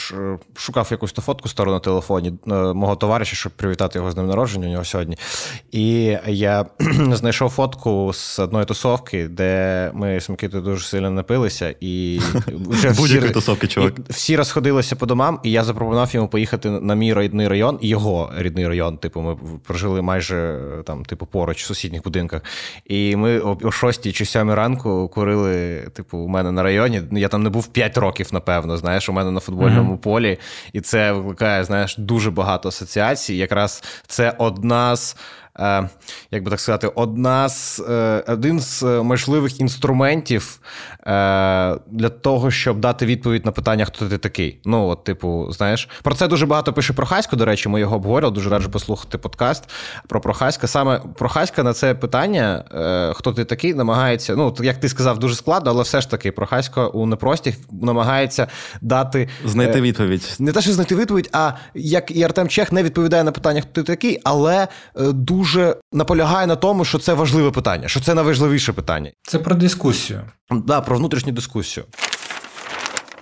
шукав 0.56 0.88
якусь 0.90 1.12
ту 1.12 1.23
фотку 1.23 1.49
сторону 1.49 1.76
на 1.76 1.80
телефоні 1.80 2.32
е, 2.47 2.54
мого 2.54 2.97
товариша, 2.97 3.37
щоб 3.37 3.52
привітати 3.52 3.99
його 3.99 4.11
з 4.11 4.16
ним 4.16 4.26
народження 4.26 4.68
у 4.68 4.70
нього 4.70 4.85
сьогодні. 4.85 5.16
І 5.73 6.16
я 6.26 6.66
знайшов 7.12 7.50
фотку 7.50 8.12
з 8.14 8.38
одної 8.38 8.64
тусовки, 8.64 9.28
де 9.28 9.90
ми 9.94 10.20
з 10.20 10.28
Микитою 10.28 10.62
дуже 10.62 10.85
сильно 10.85 11.11
напилися, 11.11 11.75
і 11.80 12.20
вже 12.47 12.90
всі, 12.90 13.20
тусовки, 13.20 13.66
чувак. 13.66 13.92
Всі 14.30 14.37
розходилися 14.37 14.96
по 14.96 15.06
домам, 15.06 15.40
і 15.42 15.50
я 15.50 15.64
запропонував 15.64 16.14
йому 16.14 16.28
поїхати 16.28 16.70
на 16.70 16.94
мій 16.94 17.14
рідний 17.14 17.49
район, 17.49 17.78
його 17.82 18.32
рідний 18.37 18.68
район. 18.68 18.96
Типу, 18.96 19.20
ми 19.20 19.37
прожили 19.66 20.02
майже 20.02 20.58
там, 20.87 21.04
типу, 21.04 21.26
поруч 21.26 21.62
в 21.62 21.66
сусідніх 21.66 22.02
будинках. 22.02 22.42
І 22.84 23.16
ми 23.16 23.40
о 23.40 23.70
шостій 23.70 23.70
шостій 23.70 24.12
чи 24.12 24.25
сьомій 24.25 24.54
ранку 24.54 25.10
курили, 25.14 25.87
типу, 25.92 26.18
у 26.18 26.28
мене 26.28 26.52
на 26.52 26.62
районі. 26.62 27.02
Я 27.12 27.28
там 27.28 27.42
не 27.42 27.50
був 27.50 27.66
5 27.66 27.96
років, 27.96 28.28
напевно. 28.32 28.76
Знаєш, 28.76 29.08
у 29.08 29.12
мене 29.12 29.30
на 29.30 29.40
футбольному 29.40 29.92
mm-hmm. 29.92 30.02
полі, 30.02 30.38
і 30.72 30.80
це 30.80 31.12
викликає, 31.12 31.64
знаєш, 31.64 31.96
дуже 31.99 32.30
багато 32.30 32.68
асоціацій. 32.68 33.34
Якраз 33.34 33.82
це 34.06 34.34
одна 34.38 34.96
з. 34.96 35.16
Е, 35.60 35.88
як 36.30 36.44
би 36.44 36.50
так 36.50 36.60
сказати, 36.60 36.86
одна 36.94 37.48
з 37.48 37.80
е, 37.80 38.24
один 38.28 38.60
з 38.60 38.82
можливих 38.82 39.60
інструментів 39.60 40.60
е, 41.06 41.76
для 41.86 42.08
того, 42.08 42.50
щоб 42.50 42.80
дати 42.80 43.06
відповідь 43.06 43.46
на 43.46 43.52
питання, 43.52 43.84
хто 43.84 44.08
ти 44.08 44.18
такий. 44.18 44.60
Ну, 44.64 44.86
от, 44.88 45.04
типу, 45.04 45.52
знаєш, 45.52 45.88
про 46.02 46.14
це 46.14 46.28
дуже 46.28 46.46
багато 46.46 46.72
пише 46.72 46.92
Прохасько. 46.92 47.36
До 47.36 47.44
речі, 47.44 47.68
ми 47.68 47.80
його 47.80 47.96
обговорювали. 47.96 48.34
Дуже 48.34 48.50
раджу 48.50 48.68
послухати 48.70 49.18
подкаст 49.18 49.64
про 50.08 50.20
Прохаська. 50.20 50.66
Саме 50.66 51.00
Прохаська 51.18 51.62
на 51.62 51.72
це 51.72 51.94
питання, 51.94 52.64
е, 52.74 53.12
хто 53.14 53.32
ти 53.32 53.44
такий, 53.44 53.74
намагається. 53.74 54.36
Ну, 54.36 54.54
як 54.60 54.80
ти 54.80 54.88
сказав, 54.88 55.18
дуже 55.18 55.34
складно, 55.34 55.70
але 55.70 55.82
все 55.82 56.00
ж 56.00 56.10
таки 56.10 56.32
Прохасько 56.32 56.90
у 56.94 57.06
непростіх 57.06 57.54
намагається 57.72 58.46
дати 58.80 59.28
знайти 59.44 59.78
е, 59.78 59.82
відповідь. 59.82 60.36
Не 60.38 60.52
те, 60.52 60.60
що 60.60 60.72
знайти 60.72 60.96
відповідь, 60.96 61.28
а 61.32 61.52
як 61.74 62.10
і 62.10 62.22
Артем 62.22 62.48
Чех 62.48 62.72
не 62.72 62.82
відповідає 62.82 63.24
на 63.24 63.32
питання, 63.32 63.60
хто 63.60 63.70
ти 63.72 63.82
такий, 63.82 64.20
але 64.24 64.62
е, 64.62 64.68
дуже 65.50 65.76
наполягає 65.92 66.47
на 66.47 66.57
тому, 66.57 66.85
що 66.85 66.99
це 66.99 67.14
важливе 67.14 67.50
питання, 67.50 67.88
що 67.88 68.00
це 68.00 68.14
найважливіше 68.14 68.73
питання. 68.73 69.11
Це 69.23 69.38
про 69.38 69.54
дискусію. 69.54 70.21
Так, 70.49 70.64
да, 70.64 70.80
про 70.80 70.97
внутрішню 70.97 71.33
дискусію. 71.33 71.87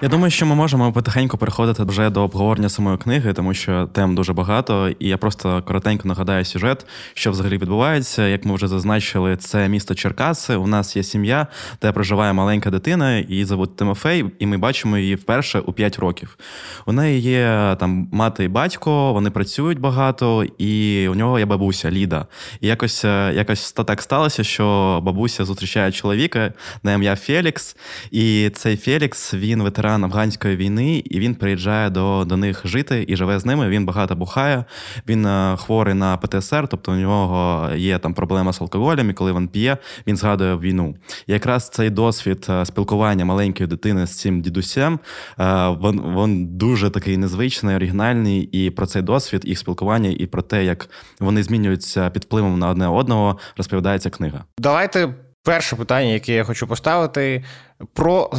Я 0.02 0.08
думаю, 0.08 0.30
що 0.30 0.46
ми 0.46 0.54
можемо 0.54 0.92
потихеньку 0.92 1.38
переходити 1.38 1.82
вже 1.82 2.10
до 2.10 2.22
обговорення 2.22 2.68
самої 2.68 2.98
книги, 2.98 3.32
тому 3.32 3.54
що 3.54 3.88
тем 3.92 4.14
дуже 4.14 4.32
багато, 4.32 4.88
і 4.88 5.08
я 5.08 5.16
просто 5.16 5.62
коротенько 5.62 6.08
нагадаю 6.08 6.44
сюжет, 6.44 6.86
що 7.14 7.30
взагалі 7.30 7.58
відбувається. 7.58 8.28
Як 8.28 8.44
ми 8.44 8.54
вже 8.54 8.68
зазначили, 8.68 9.36
це 9.36 9.68
місто 9.68 9.94
Черкаси. 9.94 10.56
У 10.56 10.66
нас 10.66 10.96
є 10.96 11.02
сім'я, 11.02 11.46
де 11.82 11.92
проживає 11.92 12.32
маленька 12.32 12.70
дитина, 12.70 13.18
її 13.18 13.44
зовуть 13.44 13.76
Тимофей, 13.76 14.24
і 14.38 14.46
ми 14.46 14.56
бачимо 14.56 14.98
її 14.98 15.14
вперше 15.14 15.60
у 15.60 15.72
5 15.72 15.98
років. 15.98 16.38
У 16.86 16.92
неї 16.92 17.20
є 17.20 17.76
там 17.80 18.08
мати 18.12 18.44
і 18.44 18.48
батько, 18.48 19.12
вони 19.12 19.30
працюють 19.30 19.80
багато, 19.80 20.44
і 20.58 21.08
у 21.08 21.14
нього 21.14 21.38
є 21.38 21.46
бабуся 21.46 21.90
Ліда. 21.90 22.26
І 22.60 22.66
якось 22.66 23.04
якось 23.04 23.72
так 23.72 24.02
сталося, 24.02 24.44
що 24.44 25.00
бабуся 25.02 25.44
зустрічає 25.44 25.92
чоловіка 25.92 26.52
на 26.82 26.92
ім'я 26.92 27.16
Фелікс, 27.16 27.76
і 28.10 28.50
цей 28.50 28.76
Фелікс 28.76 29.34
він 29.34 29.62
ветеран 29.62 29.87
ветеран 29.88 30.04
афганської 30.04 30.56
війни, 30.56 31.02
і 31.04 31.20
він 31.20 31.34
приїжджає 31.34 31.90
до 31.90 32.24
до 32.24 32.36
них 32.36 32.62
жити 32.64 33.04
і 33.08 33.16
живе 33.16 33.38
з 33.38 33.46
ними. 33.46 33.68
Він 33.68 33.86
багато 33.86 34.16
бухає. 34.16 34.64
Він 35.08 35.26
е, 35.26 35.56
хворий 35.58 35.94
на 35.94 36.16
ПТСР, 36.16 36.68
тобто 36.68 36.92
у 36.92 36.94
нього 36.94 37.68
є 37.74 37.98
там 37.98 38.14
проблема 38.14 38.52
з 38.52 38.60
алкоголем, 38.60 39.10
і 39.10 39.12
коли 39.12 39.32
він 39.32 39.48
п'є, 39.48 39.76
він 40.06 40.16
згадує 40.16 40.56
війну. 40.56 40.94
І 41.26 41.32
якраз 41.32 41.68
цей 41.68 41.90
досвід 41.90 42.46
е, 42.50 42.64
спілкування 42.64 43.24
маленької 43.24 43.66
дитини 43.66 44.06
з 44.06 44.18
цим 44.20 44.40
дідусем 44.40 44.98
е, 45.40 45.68
він, 45.68 46.02
він 46.16 46.46
дуже 46.56 46.90
такий 46.90 47.16
незвичний, 47.16 47.76
оригінальний. 47.76 48.42
І 48.42 48.70
про 48.70 48.86
цей 48.86 49.02
досвід 49.02 49.42
їх 49.44 49.58
спілкування, 49.58 50.10
і 50.18 50.26
про 50.26 50.42
те, 50.42 50.64
як 50.64 50.90
вони 51.20 51.42
змінюються 51.42 52.10
під 52.10 52.24
впливом 52.24 52.58
на 52.58 52.68
одне 52.68 52.88
одного, 52.88 53.38
розповідається 53.56 54.10
книга. 54.10 54.44
Давайте. 54.58 55.27
Перше 55.48 55.76
питання, 55.76 56.12
яке 56.12 56.32
я 56.32 56.44
хочу 56.44 56.66
поставити, 56.66 57.44
про 57.92 58.30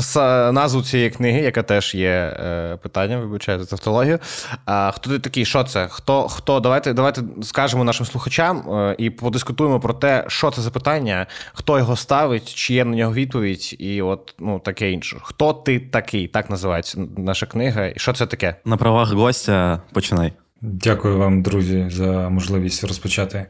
назву 0.53 0.81
цієї 0.81 1.09
книги, 1.09 1.39
яка 1.39 1.63
теж 1.63 1.95
є 1.95 2.09
е, 2.09 2.77
питанням, 2.83 3.21
вибачаю 3.21 3.59
за 3.59 3.65
тавтологію. 3.65 4.19
А 4.65 4.91
хто 4.91 5.09
ти 5.09 5.19
такий? 5.19 5.45
Що 5.45 5.63
це? 5.63 5.87
Хто 5.91 6.27
хто? 6.27 6.59
Давайте 6.59 6.93
давайте 6.93 7.21
скажемо 7.41 7.83
нашим 7.83 8.05
слухачам 8.05 8.57
е, 8.57 8.95
і 8.97 9.09
подискутуємо 9.09 9.79
про 9.79 9.93
те, 9.93 10.25
що 10.27 10.51
це 10.51 10.61
за 10.61 10.71
питання, 10.71 11.27
хто 11.53 11.77
його 11.77 11.95
ставить, 11.95 12.53
чи 12.53 12.73
є 12.73 12.85
на 12.85 12.95
нього 12.95 13.13
відповідь, 13.13 13.75
і 13.79 14.01
от 14.01 14.35
ну 14.39 14.59
таке 14.59 14.91
інше. 14.91 15.17
Хто 15.21 15.53
ти 15.53 15.79
такий? 15.79 16.27
Так 16.27 16.49
називається 16.49 17.01
наша 17.17 17.45
книга. 17.45 17.85
І 17.85 17.93
що 17.97 18.13
це 18.13 18.25
таке? 18.25 18.55
На 18.65 18.77
правах 18.77 19.11
гостя 19.11 19.81
починай. 19.93 20.33
Дякую 20.61 21.17
вам, 21.17 21.41
друзі, 21.41 21.85
за 21.89 22.29
можливість 22.29 22.83
розпочати. 22.83 23.45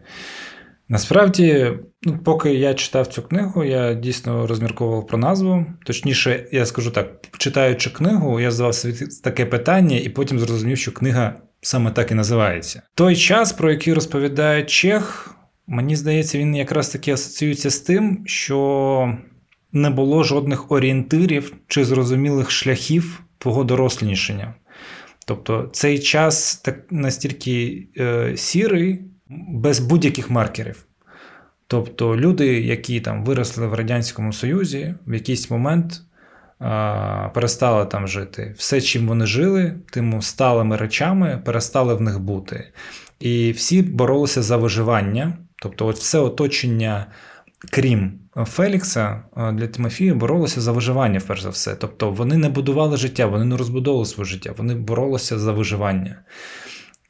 Насправді, 0.92 1.74
ну, 2.04 2.20
поки 2.26 2.54
я 2.54 2.74
читав 2.74 3.08
цю 3.08 3.22
книгу, 3.22 3.64
я 3.64 3.94
дійсно 3.94 4.48
розмірковував 4.48 5.08
про 5.08 5.18
назву. 5.18 5.66
Точніше, 5.86 6.48
я 6.52 6.66
скажу 6.66 6.92
так: 6.92 7.28
читаючи 7.38 7.90
книгу, 7.90 8.40
я 8.40 8.52
задавав 8.52 8.76
собі 8.76 8.94
таке 9.24 9.46
питання, 9.46 9.98
і 9.98 10.10
потім 10.10 10.40
зрозумів, 10.40 10.78
що 10.78 10.92
книга 10.92 11.36
саме 11.62 11.92
так 11.92 12.12
і 12.12 12.16
називається. 12.16 12.82
Той 12.96 13.16
час, 13.16 13.54
про 13.54 13.72
який 13.72 13.94
розповідає 13.94 14.64
Чех, 14.64 15.36
мені 15.68 15.96
здається, 15.96 16.38
він 16.38 16.56
якраз 16.56 16.90
таки 16.90 17.12
асоціюється 17.12 17.70
з 17.70 17.80
тим, 17.80 18.24
що 18.26 19.18
не 19.72 19.90
було 19.90 20.24
жодних 20.24 20.72
орієнтирів 20.72 21.54
чи 21.68 21.86
зрозумілих 21.86 22.52
шляхів 22.52 23.24
твого 23.38 23.64
дорослішання. 23.64 24.54
Тобто 25.26 25.70
цей 25.74 26.00
час 26.00 26.56
так 26.56 26.92
настільки 26.92 27.88
е, 27.98 28.34
сірий 28.38 29.02
без 29.30 29.80
будь-яких 29.80 30.30
маркерів. 30.30 30.86
Тобто 31.68 32.18
люди, 32.18 32.62
які 32.62 33.02
там 33.02 33.24
виросли 33.24 33.68
в 33.68 33.74
Радянському 33.74 34.34
Союзі, 34.34 34.96
в 35.08 35.14
якийсь 35.14 35.50
момент 35.50 36.02
а, 36.60 37.30
перестали 37.34 37.86
там 37.86 38.08
жити. 38.08 38.56
Все, 38.58 38.82
чим 38.82 39.08
вони 39.08 39.26
жили, 39.26 39.76
тими 39.92 40.22
сталими 40.22 40.78
речами 40.78 41.42
перестали 41.46 41.94
в 41.94 42.02
них 42.02 42.20
бути. 42.20 42.72
І 43.20 43.52
всі 43.52 43.82
боролися 43.82 44.42
за 44.42 44.58
виживання. 44.58 45.38
Тобто, 45.62 45.88
от 45.88 45.98
все 45.98 46.20
оточення, 46.20 47.06
крім 47.72 48.20
Фелікса, 48.36 49.24
для 49.54 49.68
Тимофія 49.68 50.16
боролося 50.16 50.62
за 50.62 50.72
виживання, 50.72 51.22
перш 51.28 51.42
за 51.42 51.50
все. 51.50 51.76
Тобто 51.76 52.12
вони 52.12 52.38
не 52.38 52.50
будували 52.50 52.98
життя, 52.98 53.26
вони 53.26 53.46
не 53.46 53.58
розбудовували 53.58 54.06
своє 54.06 54.30
життя, 54.30 54.54
вони 54.58 54.76
боролися 54.76 55.40
за 55.40 55.52
виживання. 55.52 56.22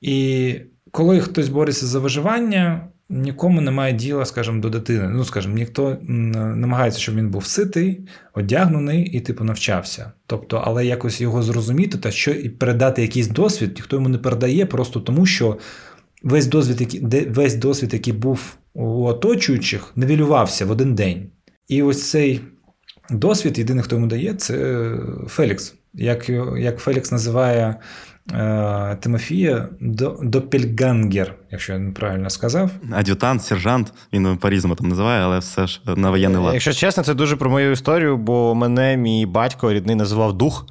І 0.01 0.55
коли 0.91 1.19
хтось 1.19 1.49
бореться 1.49 1.85
за 1.85 1.99
виживання, 1.99 2.87
нікому 3.09 3.61
немає 3.61 3.93
діла, 3.93 4.25
скажімо, 4.25 4.61
до 4.61 4.69
дитини. 4.69 5.07
Ну, 5.07 5.25
скажімо, 5.25 5.55
ніхто 5.55 5.97
намагається, 6.03 6.99
щоб 6.99 7.15
він 7.15 7.29
був 7.29 7.45
ситий, 7.45 8.01
одягнений 8.33 9.03
і, 9.03 9.19
типу, 9.19 9.43
навчався. 9.43 10.11
Тобто, 10.27 10.63
але 10.65 10.85
якось 10.85 11.21
його 11.21 11.43
зрозуміти 11.43 11.97
та 11.97 12.11
що 12.11 12.31
і 12.31 12.49
передати 12.49 13.01
якийсь 13.01 13.27
досвід, 13.27 13.71
ніхто 13.75 13.95
йому 13.95 14.09
не 14.09 14.17
передає, 14.17 14.65
просто 14.65 14.99
тому 14.99 15.25
що 15.25 15.57
весь 16.23 16.47
досвід, 16.47 16.81
який 16.81 17.25
весь 17.29 17.55
досвід, 17.55 17.93
який 17.93 18.13
був 18.13 18.57
у 18.73 19.03
оточуючих, 19.03 19.91
невілювався 19.95 20.65
в 20.65 20.71
один 20.71 20.95
день. 20.95 21.29
І 21.67 21.83
ось 21.83 22.09
цей 22.09 22.41
досвід, 23.09 23.57
єдиний, 23.57 23.83
хто 23.83 23.95
йому 23.95 24.07
дає, 24.07 24.33
це 24.33 24.85
Фелікс. 25.27 25.75
Як 25.93 26.29
як 26.57 26.79
Фелікс 26.79 27.11
називає 27.11 27.63
Е, 27.65 27.75
Тимофія 28.99 29.67
Допельгангер, 30.21 31.35
якщо 31.51 31.73
я 31.73 31.79
неправильно 31.79 32.29
сказав. 32.29 32.71
Ад'ютант, 32.91 33.43
сержант, 33.43 33.93
він 34.13 34.37
по-різному 34.37 34.75
там 34.75 34.87
називає, 34.87 35.21
але 35.21 35.39
все 35.39 35.67
ж 35.67 35.81
на 35.95 36.09
воєнний 36.09 36.41
лад. 36.41 36.53
Якщо 36.53 36.73
чесно, 36.73 37.03
це 37.03 37.13
дуже 37.13 37.35
про 37.35 37.49
мою 37.49 37.71
історію, 37.71 38.17
бо 38.17 38.55
мене 38.55 38.97
мій 38.97 39.25
батько 39.25 39.73
рідний 39.73 39.95
називав 39.95 40.33
дух. 40.33 40.65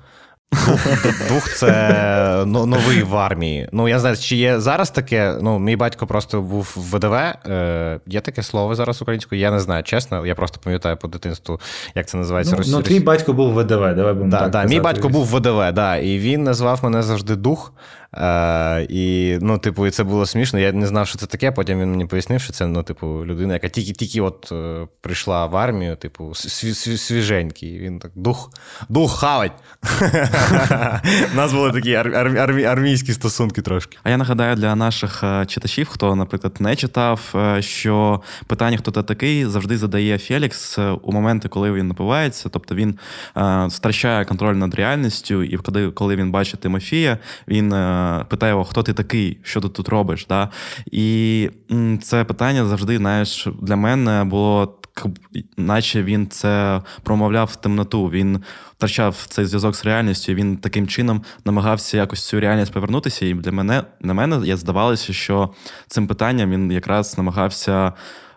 Дух 1.29 1.55
це 1.55 2.45
новий 2.47 3.03
в 3.03 3.17
армії. 3.17 3.69
Ну, 3.73 3.89
я 3.89 3.99
знаю, 3.99 4.17
чи 4.17 4.37
є 4.37 4.61
зараз 4.61 4.91
таке. 4.91 5.35
Ну, 5.43 5.59
мій 5.59 5.77
батько 5.77 6.07
просто 6.07 6.43
був 6.43 6.75
в 6.77 6.97
ВДВ. 6.97 7.15
Е, 7.15 8.01
Є 8.07 8.21
таке 8.21 8.43
слово 8.43 8.75
зараз 8.75 9.03
українською, 9.03 9.41
я 9.41 9.51
не 9.51 9.61
знаю, 9.61 9.83
чесно. 9.83 10.27
Я 10.27 10.35
просто 10.35 10.61
пам'ятаю 10.65 10.97
по 10.97 11.09
дитинству, 11.09 11.61
як 11.95 12.07
це 12.07 12.17
називається 12.17 12.57
Ну, 12.59 12.65
ну 12.69 12.83
твій 12.83 13.01
батько 13.01 13.33
був 13.33 13.53
в 13.53 13.63
ВДВ, 13.63 13.95
давай 13.95 14.13
будемо 14.13 14.31
да, 14.31 14.39
так 14.39 14.51
да, 14.51 14.65
Мій 14.65 14.81
батько 14.81 15.09
був 15.09 15.27
в 15.27 15.37
ВДВ, 15.37 15.73
да, 15.73 15.97
і 15.97 16.19
він 16.19 16.43
назвав 16.43 16.85
мене 16.85 17.03
завжди 17.03 17.37
дух. 17.37 17.73
Е, 18.15 18.87
І 18.89 19.39
ну, 19.41 19.59
типу, 19.59 19.87
і 19.87 19.91
це 19.91 20.05
було 20.05 20.27
смішно. 20.27 20.59
Я 20.59 20.73
не 20.73 20.87
знав, 20.87 21.09
що 21.09 21.19
це 21.19 21.27
таке. 21.27 21.53
Потім 21.53 21.81
він 21.81 21.91
мені 21.91 22.07
пояснив, 22.07 22.41
що 22.41 22.53
це 22.53 22.67
ну, 22.67 22.83
типу, 22.83 23.07
людина, 23.07 23.53
яка 23.53 23.69
тільки-тільки 23.69 24.21
от 24.21 24.53
е, 24.53 24.87
прийшла 25.01 25.47
в 25.47 25.57
армію, 25.57 25.97
типу, 25.97 26.35
свіженький. 26.35 27.79
Він 27.79 27.99
так 27.99 28.11
дух 28.15 28.51
дух 28.89 29.19
хавать. 29.19 29.53
У 31.33 31.37
нас 31.37 31.53
були 31.53 31.73
такі 31.73 31.95
армійські 32.65 33.13
стосунки 33.13 33.63
трошки. 33.63 33.99
А 34.03 34.11
я 34.11 34.17
нагадаю 34.17 34.57
для 34.57 34.77
наших 34.77 35.25
е, 35.25 35.47
читачів, 35.47 35.89
хто, 35.89 36.17
наприклад, 36.17 36.57
не 36.61 36.77
читав, 36.77 37.21
е, 37.35 37.63
що 37.63 38.23
питання, 38.47 38.77
хто 38.77 38.91
ти 38.91 39.03
такий, 39.03 39.47
завжди 39.47 39.79
задає 39.79 40.19
Фелікс 40.19 40.79
у 41.03 41.13
моменти, 41.13 41.49
коли 41.49 41.73
він 41.73 41.89
напивається. 41.89 42.49
Тобто 42.49 42.75
він 42.75 42.99
втрачає 43.67 44.25
контроль 44.25 44.55
над 44.55 44.75
реальністю, 44.75 45.43
і 45.43 45.57
коли, 45.95 46.17
він 46.17 46.31
бачить 46.31 46.61
Тимофія, 46.61 47.19
він 47.49 47.71
питає 48.29 48.53
його, 48.53 48.65
хто 48.65 48.83
ти 48.83 48.93
такий, 48.93 49.39
що 49.43 49.61
ти 49.61 49.69
тут 49.69 49.89
робиш. 49.89 50.27
І 50.91 51.51
це 52.03 52.25
питання 52.25 52.65
завжди, 52.65 52.97
знаєш, 52.97 53.49
для 53.63 53.77
мене 53.77 54.25
було. 54.25 54.75
Наче 55.57 56.03
він 56.03 56.29
це 56.29 56.83
промовляв 57.03 57.47
в 57.53 57.57
темноту, 57.57 58.11
він 58.11 58.43
втрачав 58.77 59.27
цей 59.29 59.45
зв'язок 59.45 59.75
з 59.75 59.85
реальністю. 59.85 60.35
Він 60.35 60.57
таким 60.57 60.89
чином 60.89 61.23
намагався 61.45 61.97
якось 61.97 62.27
цю 62.27 62.41
реальність 62.41 62.73
повернутися. 62.73 63.27
І 63.27 63.35
для 63.35 63.53
мене 63.53 63.83
на 64.01 64.15
мене 64.15 64.41
я 64.47 64.57
здавалося, 64.57 65.13
що 65.13 65.51
цим 65.87 66.07
питанням 66.07 66.51
він 66.51 66.73
якраз 66.73 67.19
намагався 67.19 67.93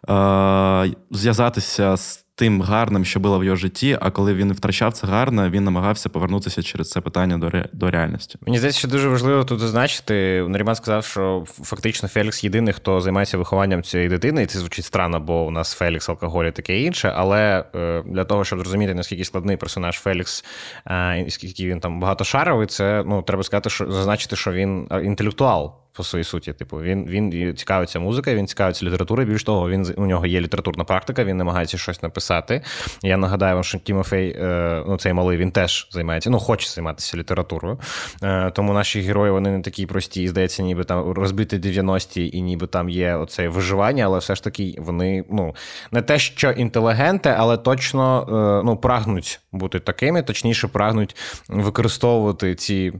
е, 0.10 0.94
зв'язатися 1.12 1.98
з 1.98 2.26
тим 2.42 2.62
гарним, 2.62 3.06
що 3.06 3.20
було 3.20 3.40
в 3.40 3.44
його 3.44 3.56
житті. 3.56 3.98
А 4.02 4.12
коли 4.12 4.34
він 4.34 4.54
втрачав 4.54 4.94
це 4.94 5.08
гарне, 5.08 5.50
він 5.50 5.64
намагався 5.64 6.10
повернутися 6.10 6.64
через 6.64 6.90
це 6.90 7.02
питання 7.02 7.38
до 7.38 7.50
ре... 7.50 7.70
до 7.74 7.92
реальності. 7.92 8.38
Мені 8.42 8.58
здається, 8.58 8.80
що 8.80 8.88
дуже 8.88 9.10
важливо 9.10 9.44
тут 9.44 9.60
зазначити. 9.60 10.46
Наріман 10.48 10.76
сказав, 10.76 11.06
що 11.06 11.44
фактично 11.48 12.10
Фелікс 12.10 12.44
єдиний, 12.44 12.74
хто 12.74 13.02
займається 13.02 13.38
вихованням 13.38 13.84
цієї 13.84 14.10
дитини, 14.10 14.44
і 14.44 14.46
це 14.46 14.60
звучить 14.60 14.86
странно, 14.86 15.20
бо 15.20 15.46
у 15.46 15.52
нас 15.52 15.74
Фелікс, 15.74 16.10
алкоголь 16.10 16.46
і 16.46 16.52
таке 16.52 16.80
інше. 16.80 17.14
Але 17.16 17.66
е, 17.76 18.04
для 18.06 18.24
того, 18.24 18.44
щоб 18.44 18.60
зрозуміти, 18.60 18.94
наскільки 18.94 19.26
складний 19.26 19.58
персонаж 19.58 20.00
Фелікс, 20.00 20.46
е, 20.86 21.22
і 21.28 21.32
скільки 21.32 21.68
він 21.68 21.80
там 21.80 22.00
багатошаровий, 22.00 22.68
це 22.68 23.04
ну 23.08 23.22
треба 23.22 23.44
сказати, 23.44 23.70
що 23.70 23.92
зазначити, 23.92 24.36
що 24.36 24.52
він 24.52 24.88
інтелектуал 25.04 25.81
по 25.94 26.04
своїй 26.04 26.24
суті. 26.24 26.54
Типу, 26.54 26.78
він 26.78 27.06
він 27.06 27.56
цікавиться 27.56 28.00
музикою, 28.00 28.38
він 28.38 28.48
цікавиться 28.48 28.86
літературою. 28.86 29.28
Більш 29.28 29.44
того, 29.44 29.70
він 29.70 29.94
у 29.98 30.06
нього 30.06 30.26
є 30.26 30.42
літературна 30.42 30.84
практика, 30.84 31.24
він 31.24 31.38
намагається 31.38 31.78
щось 31.78 32.04
написати. 32.04 32.62
Я 33.04 33.18
нагадаю 33.18 33.54
вам, 33.56 33.64
що 33.64 33.78
Тімофей, 33.78 34.30
е, 34.30 34.84
ну 34.88 34.98
цей 34.98 35.14
малий, 35.14 35.38
він 35.38 35.52
теж 35.52 35.88
займається, 35.92 36.30
ну 36.30 36.40
хоче 36.40 36.70
займатися 36.70 37.18
літературою. 37.18 37.80
Е, 38.24 38.52
тому 38.52 38.74
наші 38.74 39.02
герої 39.02 39.32
вони 39.32 39.52
не 39.52 39.62
такі 39.62 39.86
прості, 39.86 40.28
здається, 40.28 40.64
ніби 40.64 40.84
там 40.84 41.12
розбиті 41.12 41.58
90-ті, 41.58 42.30
і 42.38 42.42
ніби 42.42 42.68
там 42.68 42.90
є 42.90 43.16
оце 43.16 43.48
виживання, 43.48 44.06
але 44.06 44.20
все 44.20 44.36
ж 44.36 44.44
таки 44.44 44.76
вони 44.78 45.24
ну 45.30 45.56
не 45.92 46.02
те, 46.02 46.20
що 46.20 46.52
інтелігенти, 46.52 47.36
але 47.38 47.58
точно 47.58 48.28
е, 48.62 48.66
ну, 48.66 48.78
прагнуть 48.78 49.40
бути 49.52 49.80
такими, 49.80 50.24
точніше, 50.24 50.68
прагнуть 50.68 51.16
використовувати 51.50 52.56
ці 52.56 52.94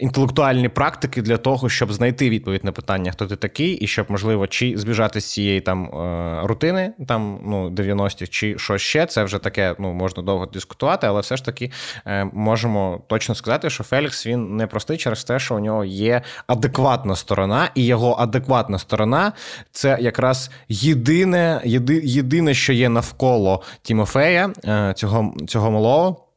інтелектуальні 0.00 0.68
практики 0.68 1.22
для 1.22 1.36
того, 1.36 1.68
щоб 1.68 1.92
знайти 1.92 2.31
відповідь 2.32 2.64
на 2.64 2.72
питання, 2.72 3.12
хто 3.12 3.26
ти 3.26 3.36
такий, 3.36 3.72
і 3.72 3.86
щоб, 3.86 4.06
можливо, 4.08 4.46
чи 4.46 4.74
збіжати 4.76 5.20
з 5.20 5.32
цієї 5.32 5.60
там 5.60 5.84
е, 5.84 6.40
рутини, 6.46 6.92
там 7.08 7.40
ну 7.44 7.70
90-х, 7.70 8.26
чи 8.30 8.58
що 8.58 8.78
ще. 8.78 9.06
Це 9.06 9.24
вже 9.24 9.38
таке, 9.38 9.74
ну 9.78 9.92
можна 9.92 10.22
довго 10.22 10.46
дискутувати, 10.46 11.06
але 11.06 11.20
все 11.20 11.36
ж 11.36 11.44
таки 11.44 11.70
е, 12.06 12.24
можемо 12.32 13.02
точно 13.06 13.34
сказати, 13.34 13.70
що 13.70 13.84
Фелікс 13.84 14.26
він 14.26 14.56
не 14.56 14.66
простий 14.66 14.96
через 14.96 15.24
те, 15.24 15.38
що 15.38 15.56
у 15.56 15.58
нього 15.58 15.84
є 15.84 16.22
адекватна 16.46 17.16
сторона, 17.16 17.68
і 17.74 17.86
його 17.86 18.16
адекватна 18.18 18.78
сторона 18.78 19.32
це 19.72 19.98
якраз 20.00 20.50
єдине, 20.68 21.60
єди, 21.64 22.00
єдине, 22.04 22.54
що 22.54 22.72
є 22.72 22.88
навколо 22.88 23.62
Тімофея, 23.82 24.50
е, 24.64 24.92
цього, 24.96 25.34
цього 25.48 25.70
малого. 25.70 26.28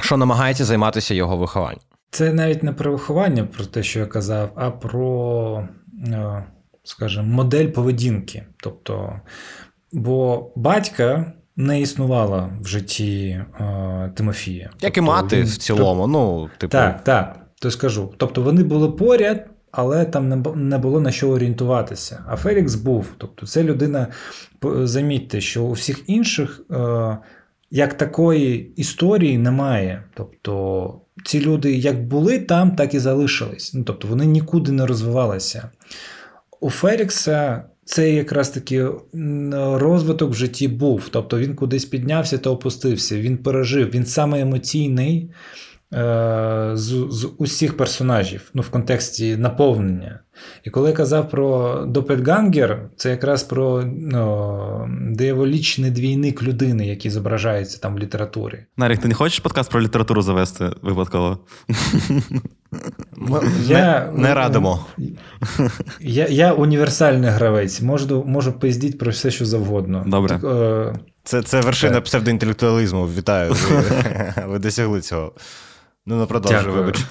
Що 0.00 0.16
намагається 0.16 0.64
займатися 0.64 1.14
його 1.14 1.36
вихованням. 1.36 1.80
Це 2.16 2.32
навіть 2.32 2.62
не 2.62 2.72
про 2.72 2.92
виховання, 2.92 3.44
про 3.44 3.64
те, 3.64 3.82
що 3.82 3.98
я 3.98 4.06
казав, 4.06 4.50
а 4.54 4.70
про, 4.70 5.68
е, 6.08 6.44
скажімо, 6.82 7.24
модель 7.26 7.66
поведінки. 7.66 8.44
Тобто, 8.62 9.20
бо 9.92 10.50
батька 10.56 11.32
не 11.56 11.80
існувала 11.80 12.50
в 12.60 12.66
житті 12.66 13.44
е, 13.60 14.12
Тимофія. 14.14 14.70
Як 14.80 14.94
тобто, 14.94 15.00
і 15.00 15.02
мати 15.02 15.36
він, 15.36 15.44
в 15.44 15.56
цілому. 15.56 16.06
ну, 16.06 16.50
типу... 16.58 16.70
Так, 16.70 17.04
так, 17.04 17.46
то 17.60 17.70
скажу. 17.70 18.14
Тобто 18.16 18.42
вони 18.42 18.64
були 18.64 18.88
поряд. 18.88 19.46
Але 19.70 20.04
там 20.04 20.28
не 20.68 20.78
було 20.78 21.00
на 21.00 21.10
що 21.10 21.30
орієнтуватися. 21.30 22.24
А 22.28 22.36
Фелікс 22.36 22.74
був. 22.74 23.06
Тобто, 23.18 23.46
це 23.46 23.62
людина, 23.62 24.06
замітьте, 24.62 25.40
що 25.40 25.64
у 25.64 25.72
всіх 25.72 26.02
інших 26.06 26.60
е, 26.70 27.18
як 27.70 27.94
такої 27.94 28.72
історії 28.76 29.38
немає. 29.38 30.04
Тобто 30.14 31.00
ці 31.26 31.40
люди 31.40 31.76
як 31.76 32.08
були 32.08 32.38
там, 32.38 32.76
так 32.76 32.94
і 32.94 32.98
залишились. 32.98 33.74
Ну, 33.74 33.84
Тобто 33.84 34.08
вони 34.08 34.26
нікуди 34.26 34.72
не 34.72 34.86
розвивалися. 34.86 35.70
У 36.60 36.70
Фелікса 36.70 37.64
це 37.84 38.10
якраз 38.12 38.48
таки 38.48 38.88
розвиток 39.72 40.30
в 40.30 40.34
житті 40.34 40.68
був. 40.68 41.08
Тобто 41.10 41.38
він 41.38 41.54
кудись 41.54 41.84
піднявся 41.84 42.38
та 42.38 42.50
опустився. 42.50 43.16
Він 43.16 43.38
пережив, 43.38 43.90
він 43.90 44.06
саме 44.06 44.40
емоційний. 44.40 45.30
Е, 45.94 46.70
з 46.74 47.06
з 47.10 47.28
усіх 47.38 47.76
персонажів 47.76 48.50
ну, 48.54 48.62
в 48.62 48.68
контексті 48.68 49.36
наповнення. 49.36 50.20
І 50.64 50.70
коли 50.70 50.90
я 50.90 50.96
казав 50.96 51.30
про 51.30 51.74
Допетгангер, 51.86 52.88
це 52.96 53.10
якраз 53.10 53.42
про 53.42 53.84
ну, 53.84 54.88
дияволічний 55.10 55.90
двійник 55.90 56.42
людини, 56.42 56.86
який 56.86 57.10
зображається 57.10 57.78
там 57.78 57.94
в 57.94 57.98
літературі. 57.98 58.64
Нарік, 58.76 59.00
ти 59.00 59.08
не 59.08 59.14
хочеш 59.14 59.40
подкаст 59.40 59.70
про 59.70 59.82
літературу 59.82 60.22
завести 60.22 60.70
випадково? 60.82 61.38
Я, 63.66 64.10
Не 64.14 64.22
не 64.22 64.34
радимо. 64.34 64.86
Я 66.00 66.26
я 66.26 66.52
універсальний 66.52 67.30
гравець, 67.30 67.82
можу 67.82 68.24
можу 68.26 68.52
поїздити 68.52 68.96
про 68.96 69.10
все, 69.10 69.30
що 69.30 69.46
завгодно. 69.46 70.04
Добре. 70.06 70.38
Так, 70.38 70.44
е, 70.44 70.98
це 71.24 71.42
це 71.42 71.60
вершина 71.60 72.00
псевдоінтелектуалізму. 72.00 73.06
Вітаю. 73.06 73.52
Ви, 73.70 74.46
ви 74.46 74.58
досягли 74.58 75.00
цього. 75.00 75.32
Ну, 76.06 76.16
не 76.16 76.26
продовжуй, 76.26 76.72
вибач. 76.72 77.04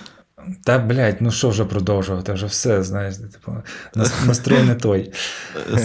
Та, 0.63 0.79
блядь, 0.79 1.17
ну 1.19 1.31
що 1.31 1.49
вже 1.49 1.65
продовжувати? 1.65 2.33
Вже 2.33 2.45
все, 2.45 2.83
знаєш, 2.83 3.15
типу, 3.15 3.57
настрій 4.25 4.63
не 4.67 4.75
той. 4.75 5.11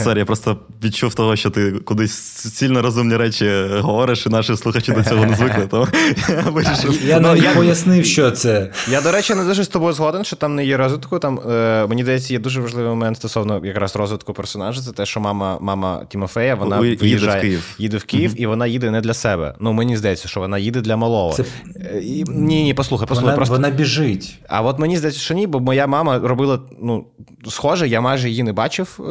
Sorry, 0.05 0.19
я 0.19 0.25
просто 0.25 0.57
відчув 0.85 1.15
того, 1.15 1.37
що 1.37 1.51
ти 1.51 1.73
кудись 1.73 2.13
сильно 2.55 2.83
розумні 2.83 3.17
речі 3.17 3.67
говориш, 3.81 4.27
і 4.27 4.29
наші 4.29 4.57
слухачі 4.57 4.93
до 4.93 5.05
цього 5.05 5.27
не 5.27 5.35
звикли. 5.37 5.67
Тому 5.67 5.87
Я 6.29 6.41
вирішив. 6.41 7.07
Я 7.07 7.21
навіть 7.21 7.43
я... 7.43 7.55
пояснив, 7.55 8.05
що 8.05 8.31
це. 8.31 8.71
Я, 8.91 9.01
до 9.01 9.13
речі, 9.13 9.35
не 9.35 9.45
дуже 9.45 9.65
з 9.65 9.69
тобою 9.69 9.93
згоден, 9.93 10.25
що 10.25 10.37
там 10.37 10.55
не 10.55 10.65
є 10.65 10.77
розвитку. 10.77 11.19
Там, 11.19 11.41
е, 11.51 11.87
Мені 11.87 12.03
здається, 12.03 12.33
є 12.33 12.39
дуже 12.39 12.61
важливий 12.61 12.91
момент 12.91 13.17
стосовно 13.17 13.61
якраз 13.65 13.97
розвитку 13.97 14.33
персонажа. 14.33 14.81
Це 14.81 14.93
те, 14.93 15.07
що 15.07 15.21
мама 15.21 15.59
мама 15.61 16.05
Тімофея 16.09 16.55
вона 16.55 16.79
У, 16.79 16.81
виїжджає, 16.81 17.11
їде 17.11 17.39
в 17.39 17.41
Київ, 17.41 17.75
їде 17.79 17.97
в 17.97 18.05
Київ 18.05 18.31
mm-hmm. 18.31 18.43
і 18.43 18.47
вона 18.47 18.67
їде 18.67 18.91
не 18.91 19.01
для 19.01 19.15
себе. 19.15 19.55
Ну, 19.61 19.73
Мені 19.73 19.97
здається, 19.97 20.29
що 20.29 20.41
вона 20.41 20.59
їде 20.59 20.81
для 20.81 20.97
малого. 20.97 21.33
Це... 21.33 21.45
Е, 21.77 22.03
Ні, 22.29 22.65
ні, 22.65 22.75
послухай, 22.75 23.09
послухай. 23.09 23.25
Вона, 23.25 23.37
просто... 23.37 23.55
вона 23.55 23.71
біжить. 23.71 24.39
А 24.51 24.63
от 24.63 24.79
мені 24.79 24.97
здається, 24.97 25.21
що 25.21 25.35
ні, 25.35 25.47
бо 25.47 25.61
моя 25.61 25.87
мама 25.87 26.19
робила 26.19 26.61
ну, 26.81 27.07
схоже, 27.49 27.89
я 27.89 28.01
майже 28.01 28.29
її 28.29 28.43
не 28.43 28.53
бачив 28.53 28.97
е, 29.01 29.03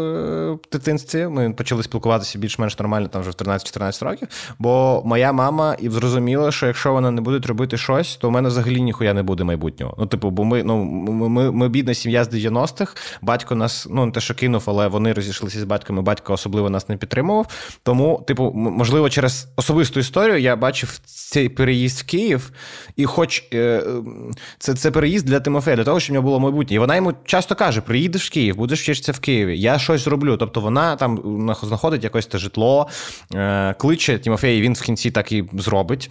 в 0.51 0.59
дитинстві. 0.71 1.27
Ми 1.27 1.53
почали 1.53 1.83
спілкуватися 1.83 2.39
більш-менш 2.39 2.79
нормально 2.79 3.07
там 3.07 3.21
вже 3.21 3.31
в 3.31 3.33
13-14 3.33 4.05
років. 4.05 4.27
Бо 4.59 5.01
моя 5.05 5.31
мама 5.31 5.75
і 5.79 5.89
зрозуміла, 5.89 6.51
що 6.51 6.67
якщо 6.67 6.93
вона 6.93 7.11
не 7.11 7.21
буде 7.21 7.47
робити 7.47 7.77
щось, 7.77 8.15
то 8.15 8.27
у 8.27 8.31
мене 8.31 8.49
взагалі 8.49 8.81
ніхуя 8.81 9.13
не 9.13 9.23
буде 9.23 9.43
майбутнього. 9.43 9.95
Ну, 9.99 10.05
типу, 10.05 10.29
бо 10.29 10.43
ми 10.43 10.63
ну, 10.63 10.83
ми, 10.83 11.29
ми, 11.29 11.51
ми 11.51 11.69
бідна 11.69 11.93
сім'я 11.93 12.23
з 12.23 12.33
90-х, 12.33 12.95
батько 13.21 13.55
нас 13.55 13.87
ну 13.89 14.05
не 14.05 14.11
те, 14.11 14.19
що 14.19 14.35
кинув, 14.35 14.63
але 14.65 14.87
вони 14.87 15.13
розійшлися 15.13 15.59
з 15.59 15.63
батьками. 15.63 16.01
Батько 16.01 16.33
особливо 16.33 16.69
нас 16.69 16.89
не 16.89 16.97
підтримував. 16.97 17.47
Тому, 17.83 18.23
типу, 18.27 18.51
можливо, 18.55 19.09
через 19.09 19.47
особисту 19.55 19.99
історію 19.99 20.37
я 20.37 20.55
бачив 20.55 20.99
цей 21.05 21.49
переїзд 21.49 21.99
в 21.99 22.05
Київ, 22.05 22.51
і 22.95 23.05
хоч 23.05 23.43
е, 23.53 23.83
це 24.59 24.73
це 24.73 24.91
переїзд 24.91 25.28
для 25.29 25.39
Тимофея, 25.39 25.77
для 25.77 25.83
того, 25.83 25.99
щоб 25.99 26.13
в 26.13 26.13
нього 26.13 26.25
було 26.25 26.39
майбутнє. 26.39 26.75
І 26.75 26.79
вона 26.79 26.95
йому 26.95 27.13
часто 27.25 27.55
каже: 27.55 27.81
приїдеш 27.81 28.27
в 28.27 28.33
Київ, 28.33 28.55
будеш 28.55 28.81
вчитися 28.81 29.11
в 29.11 29.19
Києві, 29.19 29.59
я 29.59 29.79
щось 29.79 30.07
роблю. 30.07 30.37
Тобто 30.37 30.61
вона 30.61 30.95
там 30.95 31.19
знаходить 31.63 32.03
якесь 32.03 32.25
те 32.25 32.37
житло, 32.37 32.87
кличе 33.77 33.99
кличе 33.99 34.17
Тимофей, 34.19 34.61
він 34.61 34.73
в 34.73 34.81
кінці 34.81 35.11
так 35.11 35.31
і 35.31 35.45
зробить. 35.53 36.09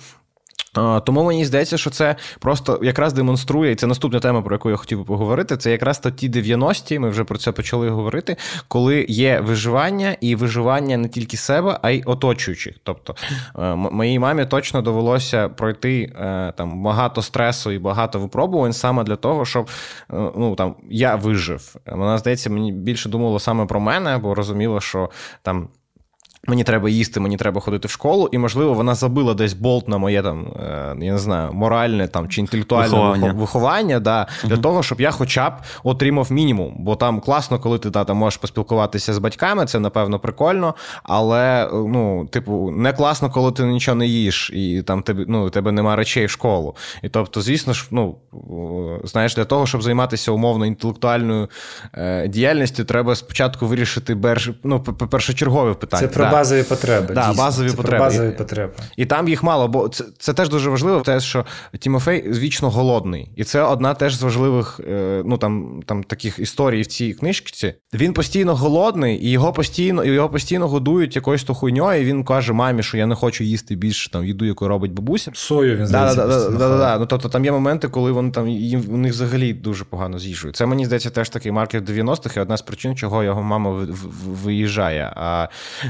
Тому 1.04 1.24
мені 1.24 1.44
здається, 1.44 1.78
що 1.78 1.90
це 1.90 2.16
просто 2.38 2.80
якраз 2.82 3.12
демонструє, 3.12 3.72
і 3.72 3.74
це 3.74 3.86
наступна 3.86 4.20
тема, 4.20 4.42
про 4.42 4.54
яку 4.54 4.70
я 4.70 4.76
хотів 4.76 4.98
би 4.98 5.04
поговорити. 5.04 5.56
Це 5.56 5.70
якраз 5.70 5.98
то 5.98 6.10
ті 6.10 6.30
90-ті, 6.30 6.98
ми 6.98 7.10
вже 7.10 7.24
про 7.24 7.38
це 7.38 7.52
почали 7.52 7.90
говорити, 7.90 8.36
коли 8.68 9.06
є 9.08 9.40
виживання 9.40 10.16
і 10.20 10.34
виживання 10.34 10.96
не 10.96 11.08
тільки 11.08 11.36
себе, 11.36 11.78
а 11.82 11.90
й 11.90 12.02
оточуючих. 12.06 12.76
Тобто 12.82 13.14
е, 13.58 13.74
моїй 13.74 14.18
мамі 14.18 14.46
точно 14.46 14.82
довелося 14.82 15.48
пройти 15.48 16.12
е, 16.20 16.52
там 16.56 16.82
багато 16.82 17.22
стресу 17.22 17.70
і 17.70 17.78
багато 17.78 18.18
випробувань 18.18 18.72
саме 18.72 19.04
для 19.04 19.16
того, 19.16 19.44
щоб 19.44 19.70
е, 20.12 20.30
ну 20.36 20.54
там 20.54 20.74
я 20.90 21.16
вижив. 21.16 21.76
Вона 21.86 22.18
здається, 22.18 22.50
мені 22.50 22.72
більше 22.72 23.08
думала 23.08 23.40
саме 23.40 23.66
про 23.66 23.80
мене, 23.80 24.18
бо 24.18 24.34
розуміла, 24.34 24.80
що 24.80 25.10
там. 25.42 25.68
Мені 26.46 26.64
треба 26.64 26.88
їсти, 26.88 27.20
мені 27.20 27.36
треба 27.36 27.60
ходити 27.60 27.88
в 27.88 27.90
школу, 27.90 28.28
і, 28.32 28.38
можливо, 28.38 28.74
вона 28.74 28.94
забила 28.94 29.34
десь 29.34 29.52
болт 29.52 29.88
на 29.88 29.98
моє 29.98 30.22
там, 30.22 30.46
е, 30.46 30.96
я 31.00 31.12
не 31.12 31.18
знаю, 31.18 31.52
моральне 31.52 32.08
там 32.08 32.28
чи 32.28 32.40
інтелектуальне 32.40 32.88
виховання, 32.88 33.32
виховання 33.32 34.00
да, 34.00 34.26
для 34.44 34.56
того, 34.56 34.82
щоб 34.82 35.00
я 35.00 35.10
хоча 35.10 35.50
б 35.50 35.52
отримав 35.84 36.32
мінімум. 36.32 36.74
Бо 36.78 36.96
там 36.96 37.20
класно, 37.20 37.58
коли 37.58 37.78
ти 37.78 37.90
да, 37.90 38.04
там 38.04 38.16
можеш 38.16 38.36
поспілкуватися 38.36 39.14
з 39.14 39.18
батьками, 39.18 39.66
це 39.66 39.78
напевно 39.78 40.18
прикольно. 40.18 40.74
Але, 41.02 41.70
ну, 41.72 42.26
типу, 42.30 42.70
не 42.70 42.92
класно, 42.92 43.30
коли 43.30 43.52
ти 43.52 43.62
нічого 43.62 43.94
не 43.94 44.06
їш, 44.06 44.50
і 44.54 44.82
там 44.82 45.02
тебе 45.02 45.24
ну, 45.28 45.50
тебе 45.50 45.72
нема 45.72 45.96
речей 45.96 46.26
в 46.26 46.30
школу. 46.30 46.76
І 47.02 47.08
тобто, 47.08 47.40
звісно 47.40 47.72
ж, 47.72 47.86
ну 47.90 48.16
знаєш, 49.04 49.34
для 49.34 49.44
того, 49.44 49.66
щоб 49.66 49.82
займатися 49.82 50.32
умовно 50.32 50.66
інтелектуальною 50.66 51.48
е, 51.94 52.28
діяльністю, 52.28 52.84
треба 52.84 53.14
спочатку 53.14 53.66
вирішити 53.66 54.14
берж, 54.14 54.50
ну, 54.64 54.80
першочергове 54.80 55.74
питання. 55.74 56.08
Це 56.08 56.14
про 56.28 56.38
базові 56.38 56.62
потреби. 56.62 57.14
Да, 57.14 57.32
базові 57.32 57.70
це 57.70 57.76
потреби. 57.76 57.96
Про 57.96 58.06
базові 58.06 58.30
потреби. 58.30 58.72
І 58.96 59.06
там 59.06 59.28
їх 59.28 59.42
мало, 59.42 59.68
бо 59.68 59.88
це 59.88 60.04
це 60.18 60.32
теж 60.32 60.48
дуже 60.48 60.70
важливо, 60.70 61.00
те, 61.00 61.20
що 61.20 61.44
Тімофей 61.78 62.32
вічно 62.32 62.70
голодний. 62.70 63.30
І 63.36 63.44
це 63.44 63.62
одна 63.62 63.94
теж 63.94 64.14
з 64.14 64.22
важливих 64.22 64.80
е, 64.88 65.22
ну, 65.24 65.38
там, 65.38 65.82
там, 65.86 66.04
таких 66.04 66.38
історій 66.38 66.82
в 66.82 66.86
цій 66.86 67.12
книжці. 67.12 67.74
Він 67.94 68.12
постійно 68.12 68.54
голодний, 68.54 69.24
і 69.26 69.30
його 69.30 69.52
постійно 69.52 70.04
і 70.04 70.08
його 70.08 70.28
постійно 70.28 70.68
годують 70.68 71.16
якоюсь 71.16 71.44
то 71.44 71.54
хуйньою, 71.54 72.02
і 72.02 72.04
він 72.04 72.24
каже 72.24 72.52
мамі, 72.52 72.82
що 72.82 72.96
я 72.96 73.06
не 73.06 73.14
хочу 73.14 73.44
їсти 73.44 73.76
більше 73.76 74.10
там, 74.10 74.24
їду, 74.24 74.44
яку 74.44 74.68
робить 74.68 74.92
бабуся. 74.92 75.30
Сою 75.34 75.76
він 75.76 75.86
здається. 75.86 76.26
Да, 76.26 76.50
да, 76.50 76.78
да, 76.78 76.98
ну, 76.98 77.06
Тобто 77.06 77.28
там 77.28 77.44
є 77.44 77.52
моменти, 77.52 77.88
коли 77.88 78.12
вони 78.12 78.30
там 78.30 78.48
їм 78.48 78.84
у 78.88 78.96
них 78.96 79.12
взагалі 79.12 79.52
дуже 79.52 79.84
погано 79.84 80.18
з'їжджують. 80.18 80.56
Це 80.56 80.66
мені 80.66 80.86
здається 80.86 81.10
теж 81.10 81.28
такий 81.28 81.52
маркер 81.52 81.82
90-х, 81.82 82.36
і 82.36 82.40
одна 82.40 82.56
з 82.56 82.62
причин, 82.62 82.96
чого 82.96 83.24
його 83.24 83.42
мама 83.42 83.86
виїжджає. 84.26 85.12
А 85.16 85.48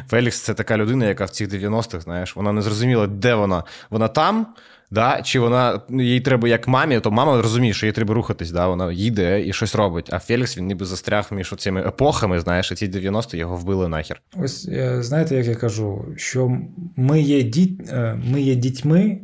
Фелікс 0.08 0.27
це 0.36 0.54
така 0.54 0.76
людина, 0.76 1.06
яка 1.06 1.24
в 1.24 1.30
цих 1.30 1.48
90-х, 1.48 2.00
знаєш, 2.00 2.36
вона 2.36 2.52
не 2.52 2.62
зрозуміла, 2.62 3.06
де 3.06 3.34
вона. 3.34 3.64
Вона 3.90 4.08
там. 4.08 4.46
Да? 4.90 5.22
Чи 5.22 5.40
вона 5.40 5.80
їй 5.90 6.20
треба 6.20 6.48
як 6.48 6.68
мамі, 6.68 7.00
то 7.00 7.10
мама 7.10 7.42
розуміє, 7.42 7.72
що 7.72 7.86
їй 7.86 7.92
треба 7.92 8.14
рухатись, 8.14 8.50
да? 8.50 8.66
вона 8.66 8.92
їде 8.92 9.46
і 9.46 9.52
щось 9.52 9.74
робить. 9.74 10.08
А 10.12 10.18
Фелікс 10.18 10.58
він 10.58 10.66
ніби 10.66 10.84
застряг 10.84 11.28
між 11.30 11.54
цими 11.58 11.80
епохами, 11.80 12.40
знаєш, 12.40 12.72
і 12.72 12.74
ці 12.74 12.88
90-ті 12.88 13.36
його 13.36 13.56
вбили 13.56 13.88
нахер. 13.88 14.20
Ось 14.36 14.68
е, 14.68 15.02
знаєте, 15.02 15.34
як 15.34 15.46
я 15.46 15.54
кажу, 15.54 16.04
що 16.16 16.58
ми 16.96 17.20
є 17.20 17.42
діт... 17.42 17.92
Е, 17.92 18.20
ми 18.32 18.40
є 18.40 18.54
дітьми 18.54 19.18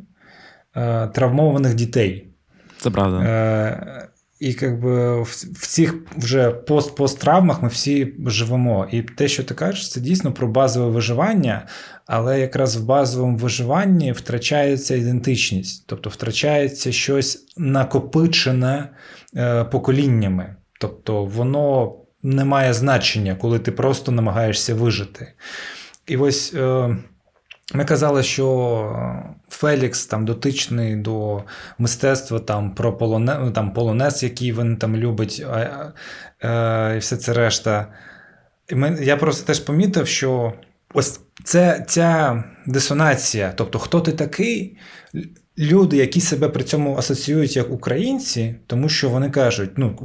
е, 0.76 1.06
травмованих 1.06 1.74
дітей. 1.74 2.28
Це 2.78 2.90
правда. 2.90 4.08
І 4.44 4.57
якби 4.61 5.22
в 5.22 5.66
цих 5.66 5.94
вже 6.16 6.50
пост-пост-травмах 6.50 7.62
ми 7.62 7.68
всі 7.68 8.14
живемо. 8.26 8.88
І 8.92 9.02
те, 9.02 9.28
що 9.28 9.44
ти 9.44 9.54
кажеш, 9.54 9.90
це 9.90 10.00
дійсно 10.00 10.33
про 10.33 10.48
базове 10.48 10.90
виживання, 10.90 11.66
але 12.07 12.40
якраз 12.40 12.76
в 12.76 12.85
базовому 12.85 13.37
виживанні 13.37 14.12
втрачається 14.12 14.94
ідентичність, 14.94 15.85
тобто 15.87 16.11
втрачається 16.11 16.92
щось 16.92 17.46
накопичене 17.57 18.88
е, 19.37 19.64
поколіннями. 19.64 20.57
Тобто 20.80 21.24
воно 21.24 21.94
не 22.22 22.44
має 22.44 22.74
значення, 22.74 23.35
коли 23.35 23.59
ти 23.59 23.72
просто 23.72 24.12
намагаєшся 24.12 24.74
вижити. 24.74 25.33
І 26.07 26.16
ось. 26.16 26.54
Е, 26.54 26.96
ми 27.74 27.85
казали, 27.85 28.22
що 28.22 29.29
Фелікс 29.48 30.07
там 30.07 30.24
дотичний 30.24 30.96
до 30.96 31.42
мистецтва 31.79 32.38
там 32.38 32.74
про 32.74 32.96
полоне, 32.96 33.50
там, 33.55 33.72
полонез, 33.72 34.22
який 34.22 34.53
він 34.53 34.77
там 34.77 34.96
любить, 34.96 35.46
а, 36.42 36.92
і 36.96 36.98
все 36.98 37.16
це 37.16 37.33
решта. 37.33 37.87
І 38.68 38.74
ми, 38.74 38.98
Я 39.03 39.16
просто 39.16 39.46
теж 39.46 39.61
помітив, 39.61 40.07
що 40.07 40.53
ось 40.94 41.20
це, 41.44 41.85
ця 41.88 42.44
дисонація, 42.66 43.53
тобто, 43.57 43.79
хто 43.79 44.00
ти 44.00 44.12
такий? 44.12 44.79
Люди, 45.59 45.96
які 45.96 46.20
себе 46.20 46.48
при 46.48 46.64
цьому 46.64 46.96
асоціюють 46.96 47.57
як 47.57 47.70
українці, 47.70 48.55
тому 48.66 48.88
що 48.88 49.09
вони 49.09 49.31
кажуть, 49.31 49.70
ну 49.77 49.98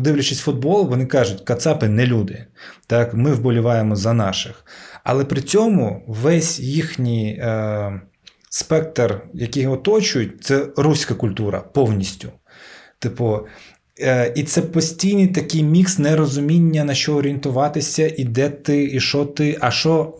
дивлячись 0.00 0.40
футбол, 0.40 0.88
вони 0.88 1.06
кажуть, 1.06 1.40
кацапи 1.40 1.88
не 1.88 2.06
люди. 2.06 2.46
Так, 2.86 3.14
ми 3.14 3.32
вболіваємо 3.32 3.96
за 3.96 4.12
наших. 4.12 4.64
Але 5.08 5.24
при 5.24 5.40
цьому 5.40 6.02
весь 6.06 6.60
їхній 6.60 7.28
е, 7.28 8.00
спектр, 8.50 9.20
який 9.34 9.66
оточують, 9.66 10.44
це 10.44 10.66
руська 10.76 11.14
культура 11.14 11.60
повністю. 11.60 12.28
Типу, 12.98 13.40
е, 14.00 14.32
і 14.36 14.42
це 14.42 14.62
постійний 14.62 15.26
такий 15.26 15.62
мікс 15.62 15.98
нерозуміння, 15.98 16.84
на 16.84 16.94
що 16.94 17.14
орієнтуватися, 17.14 18.14
і 18.16 18.24
де 18.24 18.48
ти, 18.48 18.84
і 18.84 19.00
що 19.00 19.24
ти, 19.24 19.58
а 19.60 19.70
що. 19.70 20.14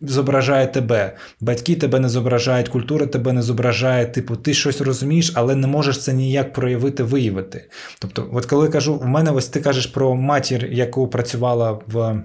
Зображає 0.00 0.66
тебе, 0.66 1.16
батьки 1.40 1.76
тебе 1.76 2.00
не 2.00 2.08
зображають, 2.08 2.68
культура 2.68 3.06
тебе 3.06 3.32
не 3.32 3.42
зображає. 3.42 4.06
Типу, 4.06 4.36
ти 4.36 4.54
щось 4.54 4.80
розумієш, 4.80 5.32
але 5.34 5.54
не 5.54 5.66
можеш 5.66 5.98
це 5.98 6.12
ніяк 6.12 6.52
проявити, 6.52 7.02
виявити. 7.02 7.68
Тобто, 7.98 8.30
от 8.32 8.46
коли 8.46 8.68
кажу, 8.68 8.98
в 8.98 9.06
мене 9.06 9.30
ось 9.30 9.48
ти 9.48 9.60
кажеш 9.60 9.86
про 9.86 10.14
матір, 10.14 10.66
яку 10.72 11.08
працювала 11.08 11.78
в 11.86 12.22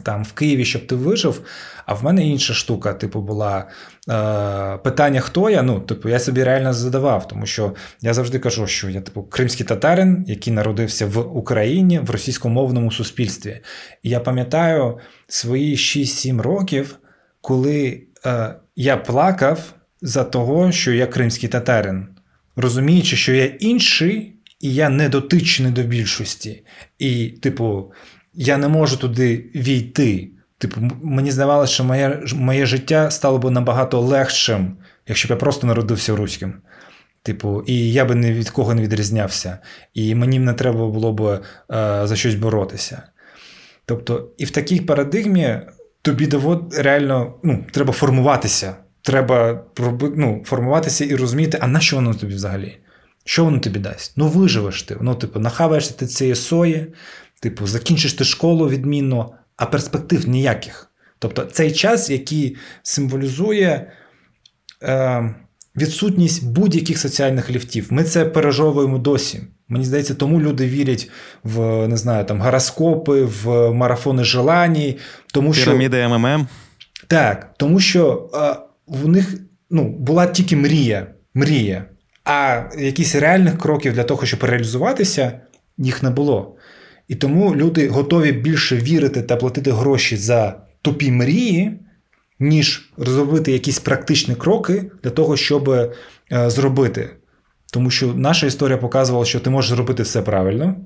там 0.00 0.24
в 0.24 0.32
Києві, 0.32 0.64
щоб 0.64 0.86
ти 0.86 0.94
вижив. 0.94 1.42
А 1.86 1.94
в 1.94 2.04
мене 2.04 2.26
інша 2.26 2.54
штука, 2.54 2.94
типу, 2.94 3.20
була 3.20 3.58
е, 4.08 4.78
питання, 4.78 5.20
хто 5.20 5.50
я. 5.50 5.62
Ну, 5.62 5.80
типу, 5.80 6.08
я 6.08 6.18
собі 6.18 6.44
реально 6.44 6.72
задавав, 6.72 7.28
тому 7.28 7.46
що 7.46 7.74
я 8.00 8.14
завжди 8.14 8.38
кажу, 8.38 8.66
що 8.66 8.90
я 8.90 9.00
типу 9.00 9.22
кримський 9.22 9.66
татарин, 9.66 10.24
який 10.28 10.52
народився 10.52 11.06
в 11.06 11.36
Україні 11.36 11.98
в 11.98 12.10
російськомовному 12.10 12.92
суспільстві. 12.92 13.60
І 14.02 14.10
я 14.10 14.20
пам'ятаю 14.20 14.98
свої 15.28 15.76
6-7 15.76 16.40
років, 16.40 16.98
коли 17.40 18.02
е, 18.26 18.54
я 18.76 18.96
плакав 18.96 19.74
за 20.02 20.24
того, 20.24 20.72
що 20.72 20.92
я 20.92 21.06
кримський 21.06 21.48
татарин, 21.48 22.08
розуміючи, 22.56 23.16
що 23.16 23.34
я 23.34 23.44
інший. 23.44 24.34
І 24.60 24.74
я 24.74 24.88
не 24.88 25.08
дотичний 25.08 25.72
до 25.72 25.82
більшості. 25.82 26.64
І, 26.98 27.26
типу, 27.26 27.92
я 28.38 28.56
не 28.56 28.68
можу 28.68 28.96
туди 28.96 29.44
війти. 29.54 30.28
Типу, 30.58 30.80
мені 31.02 31.30
здавалося, 31.30 31.72
що 31.72 31.84
моє 31.84 32.22
моє 32.34 32.66
життя 32.66 33.10
стало 33.10 33.38
б 33.38 33.50
набагато 33.50 34.00
легшим, 34.00 34.76
якщо 35.06 35.28
б 35.28 35.30
я 35.30 35.36
просто 35.36 35.66
народився 35.66 36.16
руським. 36.16 36.54
Типу, 37.22 37.62
і 37.66 37.92
я 37.92 38.04
би 38.04 38.14
ні 38.14 38.32
від 38.32 38.50
кого 38.50 38.74
не 38.74 38.82
відрізнявся, 38.82 39.58
і 39.94 40.14
мені 40.14 40.38
не 40.38 40.52
треба 40.52 40.86
було 40.86 41.12
б 41.12 41.22
е, 41.22 41.40
за 42.04 42.16
щось 42.16 42.34
боротися. 42.34 43.02
Тобто, 43.84 44.28
і 44.38 44.44
в 44.44 44.50
такій 44.50 44.80
парадигмі 44.80 45.60
тобі 46.02 46.26
довод 46.26 46.74
реально 46.78 47.34
ну, 47.42 47.64
треба 47.72 47.92
формуватися. 47.92 48.76
Треба 49.02 49.64
ну, 50.16 50.42
формуватися 50.44 51.04
і 51.04 51.14
розуміти, 51.14 51.58
а 51.60 51.66
на 51.66 51.80
що 51.80 51.96
воно 51.96 52.14
тобі 52.14 52.34
взагалі? 52.34 52.78
Що 53.24 53.44
воно 53.44 53.58
тобі 53.58 53.78
дасть? 53.78 54.12
Ну, 54.16 54.28
виживеш 54.28 54.82
ти. 54.82 54.96
Ну, 55.00 55.14
типу, 55.14 55.40
нахаваєшся 55.40 55.94
ти 55.94 56.06
цієї 56.06 56.34
сої, 56.34 56.86
Типу, 57.40 57.66
закінчиш 57.66 58.12
ти 58.12 58.24
школу 58.24 58.68
відмінно, 58.68 59.32
а 59.56 59.66
перспектив 59.66 60.28
ніяких. 60.28 60.90
Тобто 61.18 61.44
цей 61.44 61.72
час, 61.72 62.10
який 62.10 62.56
символізує 62.82 63.92
е, 64.82 65.34
відсутність 65.76 66.46
будь-яких 66.46 66.98
соціальних 66.98 67.50
ліфтів. 67.50 67.86
Ми 67.90 68.04
це 68.04 68.24
пережовуємо 68.24 68.98
досі. 68.98 69.40
Мені 69.68 69.84
здається, 69.84 70.14
тому 70.14 70.40
люди 70.40 70.66
вірять 70.66 71.10
в 71.42 71.88
не 71.88 71.96
знаю, 71.96 72.24
там, 72.24 72.40
гороскопи, 72.40 73.22
в 73.22 73.72
марафони 73.72 74.24
желаній. 74.24 74.98
Тому 75.32 75.52
Піраміди 75.52 76.08
МММ. 76.08 76.48
Так, 77.06 77.54
тому 77.58 77.80
що 77.80 78.30
е, 78.34 78.56
в 78.86 79.08
них 79.08 79.34
ну, 79.70 79.88
була 79.88 80.26
тільки 80.26 80.56
мрія. 80.56 81.06
мрія. 81.34 81.84
А 82.24 82.62
якісь 82.78 83.14
реальних 83.14 83.58
кроків 83.58 83.92
для 83.92 84.04
того, 84.04 84.26
щоб 84.26 84.44
реалізуватися, 84.44 85.40
їх 85.78 86.02
не 86.02 86.10
було. 86.10 86.56
І 87.08 87.14
тому 87.14 87.56
люди 87.56 87.88
готові 87.88 88.32
більше 88.32 88.76
вірити 88.76 89.22
та 89.22 89.36
платити 89.36 89.72
гроші 89.72 90.16
за 90.16 90.60
тупі 90.82 91.10
мрії, 91.10 91.80
ніж 92.40 92.92
розробити 92.96 93.52
якісь 93.52 93.78
практичні 93.78 94.34
кроки 94.34 94.90
для 95.02 95.10
того, 95.10 95.36
щоб 95.36 95.68
е, 95.70 95.90
зробити. 96.32 97.10
Тому 97.72 97.90
що 97.90 98.14
наша 98.14 98.46
історія 98.46 98.78
показувала, 98.78 99.24
що 99.24 99.40
ти 99.40 99.50
можеш 99.50 99.70
зробити 99.70 100.02
все 100.02 100.22
правильно, 100.22 100.76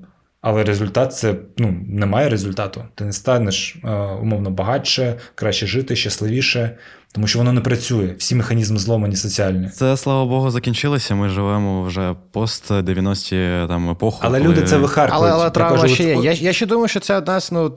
але 0.41 0.63
результат 0.63 1.15
це 1.15 1.35
ну, 1.57 1.85
немає 1.87 2.29
результату. 2.29 2.83
Ти 2.95 3.05
не 3.05 3.13
станеш 3.13 3.75
е, 3.83 3.89
умовно 4.21 4.51
багатше, 4.51 5.19
краще 5.35 5.67
жити, 5.67 5.95
щасливіше 5.95 6.77
тому 7.13 7.27
що 7.27 7.39
воно 7.39 7.53
не 7.53 7.61
працює. 7.61 8.15
Всі 8.17 8.35
механізми 8.35 8.79
зломані 8.79 9.15
соціальні. 9.15 9.69
Це 9.69 9.97
слава 9.97 10.25
Богу, 10.25 10.51
закінчилося. 10.51 11.15
Ми 11.15 11.29
живемо 11.29 11.83
вже 11.83 12.15
пост 12.31 12.71
90-ті 12.71 13.67
там 13.67 13.89
епоху. 13.89 14.19
Але 14.21 14.39
коли... 14.39 14.51
люди 14.51 14.63
це 14.63 14.77
вихаркують. 14.77 15.23
Але 15.23 15.31
але 15.31 15.49
травма 15.49 15.87
ще 15.87 16.03
є. 16.03 16.17
Я 16.23 16.31
я 16.31 16.53
ще 16.53 16.65
думаю, 16.65 16.87
що 16.87 16.99
це 16.99 17.17
одна 17.17 17.39
з 17.39 17.51
ну 17.51 17.75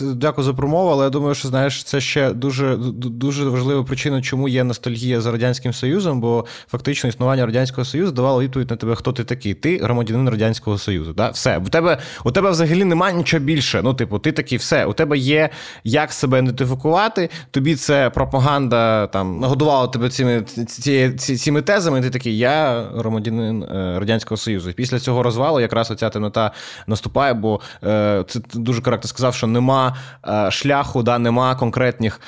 дякую 0.00 0.44
за 0.44 0.54
промову, 0.54 0.90
але 0.90 1.04
я 1.04 1.10
думаю, 1.10 1.34
що 1.34 1.48
знаєш, 1.48 1.84
це 1.84 2.00
ще 2.00 2.32
дуже 2.32 2.76
дуже 2.96 3.44
важлива 3.44 3.84
причина, 3.84 4.22
чому 4.22 4.48
є 4.48 4.64
ностальгія 4.64 5.20
за 5.20 5.32
радянським 5.32 5.72
союзом, 5.72 6.20
бо 6.20 6.44
фактично 6.70 7.08
існування 7.08 7.46
радянського 7.46 7.84
союзу 7.84 8.12
давало 8.12 8.42
відповідь 8.42 8.70
на 8.70 8.76
тебе, 8.76 8.94
хто 8.94 9.12
ти 9.12 9.24
такий. 9.24 9.54
Ти 9.54 9.78
громадянин 9.78 10.28
радянського 10.28 10.78
союзу. 10.78 11.12
Да? 11.12 11.28
Все 11.28 11.58
у 11.58 11.68
тебе 11.68 11.98
у 12.24 12.30
тебе 12.30 12.50
взагалі 12.50 12.84
немає 12.84 13.14
нічого 13.14 13.44
більше. 13.44 13.80
Ну, 13.84 13.94
типу, 13.94 14.18
ти 14.18 14.32
такий, 14.32 14.58
все 14.58 14.84
у 14.84 14.92
тебе 14.92 15.18
є 15.18 15.48
як 15.84 16.12
себе 16.12 16.38
ідентифікувати. 16.38 17.30
Тобі 17.50 17.74
це 17.74 18.10
пропаганда 18.10 18.65
пропаганда 18.70 19.06
там 19.06 19.40
нагодувала 19.40 19.88
тебе 19.88 20.08
цими 20.08 20.42
ці, 20.42 21.12
ці, 21.18 21.36
цими 21.36 21.62
тезами, 21.62 21.98
і 21.98 22.02
ти 22.02 22.10
такий, 22.10 22.38
я 22.38 22.82
громадянин 22.82 23.62
е, 23.62 23.98
Радянського 23.98 24.36
Союзу. 24.36 24.70
І 24.70 24.72
після 24.72 24.98
цього 24.98 25.22
розвалу 25.22 25.60
якраз 25.60 25.90
оця 25.90 26.10
темнота 26.10 26.52
наступає, 26.86 27.34
бо 27.34 27.60
е, 27.84 28.24
це 28.28 28.40
дуже 28.54 28.82
коректно 28.82 29.08
сказав, 29.08 29.34
що 29.34 29.46
нема 29.46 29.96
е, 30.28 30.50
шляху, 30.50 31.02
да, 31.02 31.18
нема 31.18 31.54
конкретних 31.54 32.20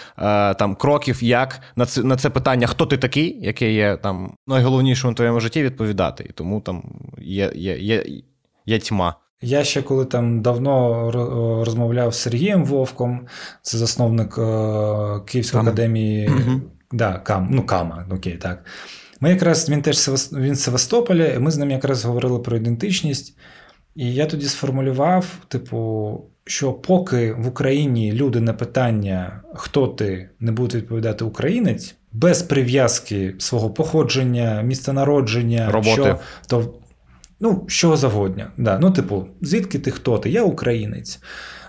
там 0.59 0.74
кроків, 0.74 1.24
як 1.24 1.61
на 1.77 1.87
це 1.87 2.03
на 2.03 2.16
це 2.16 2.31
питання, 2.31 2.66
хто 2.66 2.87
ти 2.87 2.96
такий, 2.96 3.38
яке 3.42 3.72
є 3.72 3.96
там 3.96 4.33
найголовнішим 4.46 5.11
у 5.11 5.14
твоєму 5.14 5.40
житті, 5.40 5.62
відповідати. 5.62 6.27
І 6.29 6.33
тому 6.33 6.61
там 6.61 6.83
є, 7.18 7.53
є, 7.55 7.79
є, 7.79 8.05
є 8.66 8.79
тьма. 8.79 9.14
Я 9.42 9.64
ще 9.64 9.83
коли 9.83 10.05
там 10.05 10.42
давно 10.42 11.11
розмовляв 11.66 12.14
з 12.14 12.18
Сергієм 12.18 12.64
Вовком, 12.64 13.27
це 13.62 13.79
засновник 13.79 14.35
Київської 15.27 15.61
Кам. 15.61 15.68
академії 15.68 16.29
угу. 16.29 16.61
да, 16.92 17.12
Кам, 17.12 17.48
ну 17.51 17.62
Кама, 17.62 18.07
окей, 18.11 18.37
так. 18.37 18.64
Ми 19.20 19.31
якраз 19.31 19.70
він 19.70 19.83
теж 19.83 20.09
він 20.33 20.55
з 20.55 20.62
Севастополя, 20.62 21.27
і 21.27 21.38
ми 21.38 21.51
з 21.51 21.59
ним 21.59 21.70
якраз 21.70 22.05
говорили 22.05 22.38
про 22.38 22.57
ідентичність. 22.57 23.37
І 23.96 24.14
я 24.14 24.27
тоді 24.27 24.46
сформулював, 24.46 25.27
типу, 25.48 26.20
що 26.44 26.72
поки 26.72 27.33
в 27.33 27.48
Україні 27.48 28.12
люди 28.12 28.40
на 28.40 28.53
питання, 28.53 29.40
хто 29.55 29.87
ти, 29.87 30.31
не 30.40 30.53
будуть 30.53 30.74
відповідати 30.74 31.24
українець, 31.24 31.94
без 32.12 32.42
прив'язки 32.42 33.35
свого 33.38 33.70
походження, 33.70 34.62
місця 34.62 34.92
народження, 34.92 35.70
роботи. 35.70 36.03
Що, 36.03 36.18
то 36.46 36.74
ну, 37.40 37.64
що 37.68 37.96
завгодня. 37.96 38.51
Да. 38.57 38.79
Ну, 38.79 38.90
типу, 38.90 39.27
звідки 39.40 39.79
ти 39.79 39.90
хто 39.90 40.18
ти? 40.18 40.31
Я 40.31 40.42
українець. 40.42 41.20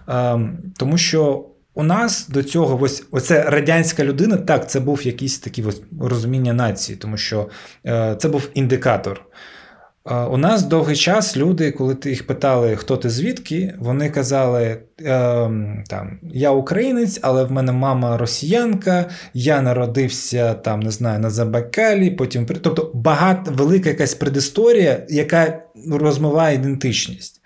Ем, 0.07 0.57
Тому 0.77 0.97
що 0.97 1.45
у 1.73 1.83
нас 1.83 2.27
до 2.27 2.43
цього 2.43 2.81
ось 2.81 3.03
оце 3.11 3.43
радянська 3.43 4.03
людина, 4.03 4.37
так, 4.37 4.69
це 4.69 4.79
був 4.79 5.07
якийсь 5.07 5.39
такий 5.39 5.65
ось 5.65 5.81
розуміння 6.01 6.53
нації, 6.53 6.97
тому 6.97 7.17
що 7.17 7.49
е, 7.85 8.15
це 8.19 8.29
був 8.29 8.49
індикатор. 8.53 9.25
У 10.05 10.37
нас 10.37 10.63
довгий 10.63 10.95
час 10.95 11.37
люди, 11.37 11.71
коли 11.71 11.95
ти 11.95 12.09
їх 12.09 12.27
питали, 12.27 12.75
хто 12.75 12.97
ти 12.97 13.09
звідки, 13.09 13.73
вони 13.79 14.09
казали: 14.09 14.81
ем, 15.05 15.83
там, 15.87 16.19
я 16.23 16.51
українець, 16.51 17.19
але 17.21 17.43
в 17.43 17.51
мене 17.51 17.71
мама 17.71 18.17
росіянка, 18.17 19.09
я 19.33 19.61
народився 19.61 20.53
там, 20.53 20.79
не 20.79 20.91
знаю, 20.91 21.19
на 21.19 21.29
Забайкалі, 21.29 22.11
потім 22.11 22.45
Тобто 22.45 22.91
багато 22.93 23.51
велика 23.51 23.89
якась 23.89 24.13
предісторія, 24.13 25.05
яка 25.09 25.63
розмиває 25.91 26.55
ідентичність. 26.55 27.41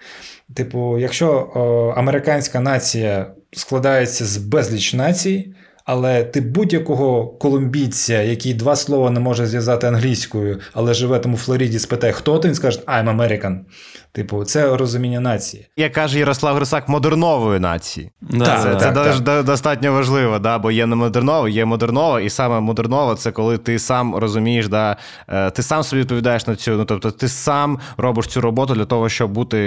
Типу, 0.53 0.99
якщо 0.99 1.51
о, 1.55 1.93
американська 1.97 2.59
нація 2.59 3.31
складається 3.51 4.25
з 4.25 4.37
безліч 4.37 4.93
націй, 4.93 5.53
але 5.85 6.23
ти 6.23 6.41
будь-якого 6.41 7.27
колумбійця, 7.27 8.21
який 8.21 8.53
два 8.53 8.75
слова 8.75 9.09
не 9.09 9.19
може 9.19 9.45
зв'язати 9.45 9.87
англійською, 9.87 10.59
але 10.73 10.93
живе 10.93 11.19
там 11.19 11.33
у 11.33 11.37
Флориді, 11.37 11.79
спитає, 11.79 12.13
хто 12.13 12.39
ти, 12.39 12.47
він 12.47 12.55
скаже 12.55 12.79
I'm 12.79 13.17
American. 13.17 13.59
Типу, 14.13 14.45
це 14.45 14.77
розуміння 14.77 15.19
нації. 15.19 15.67
Як 15.77 15.93
каже 15.93 16.19
Ярослав 16.19 16.55
Грисак, 16.55 16.89
модернової 16.89 17.59
нації. 17.59 18.11
Да, 18.21 18.45
це 18.45 18.69
да, 18.73 18.79
це 18.79 18.91
так, 18.91 19.23
так. 19.23 19.45
достатньо 19.45 19.93
важливо, 19.93 20.39
да, 20.39 20.59
бо 20.59 20.71
є 20.71 20.85
не 20.85 20.95
модернова, 20.95 21.49
є 21.49 21.65
модернова, 21.65 22.21
і 22.21 22.29
саме 22.29 22.59
модернова 22.59 23.15
це 23.15 23.31
коли 23.31 23.57
ти 23.57 23.79
сам 23.79 24.15
розумієш, 24.15 24.67
да, 24.67 24.97
е, 25.27 25.51
ти 25.51 25.63
сам 25.63 25.83
собі 25.83 26.01
відповідаєш 26.01 26.47
на 26.47 26.55
цю. 26.55 26.71
Ну 26.71 26.85
тобто, 26.85 27.11
ти 27.11 27.27
сам 27.27 27.79
робиш 27.97 28.27
цю 28.27 28.41
роботу 28.41 28.73
для 28.73 28.85
того, 28.85 29.09
щоб 29.09 29.31
бути 29.31 29.57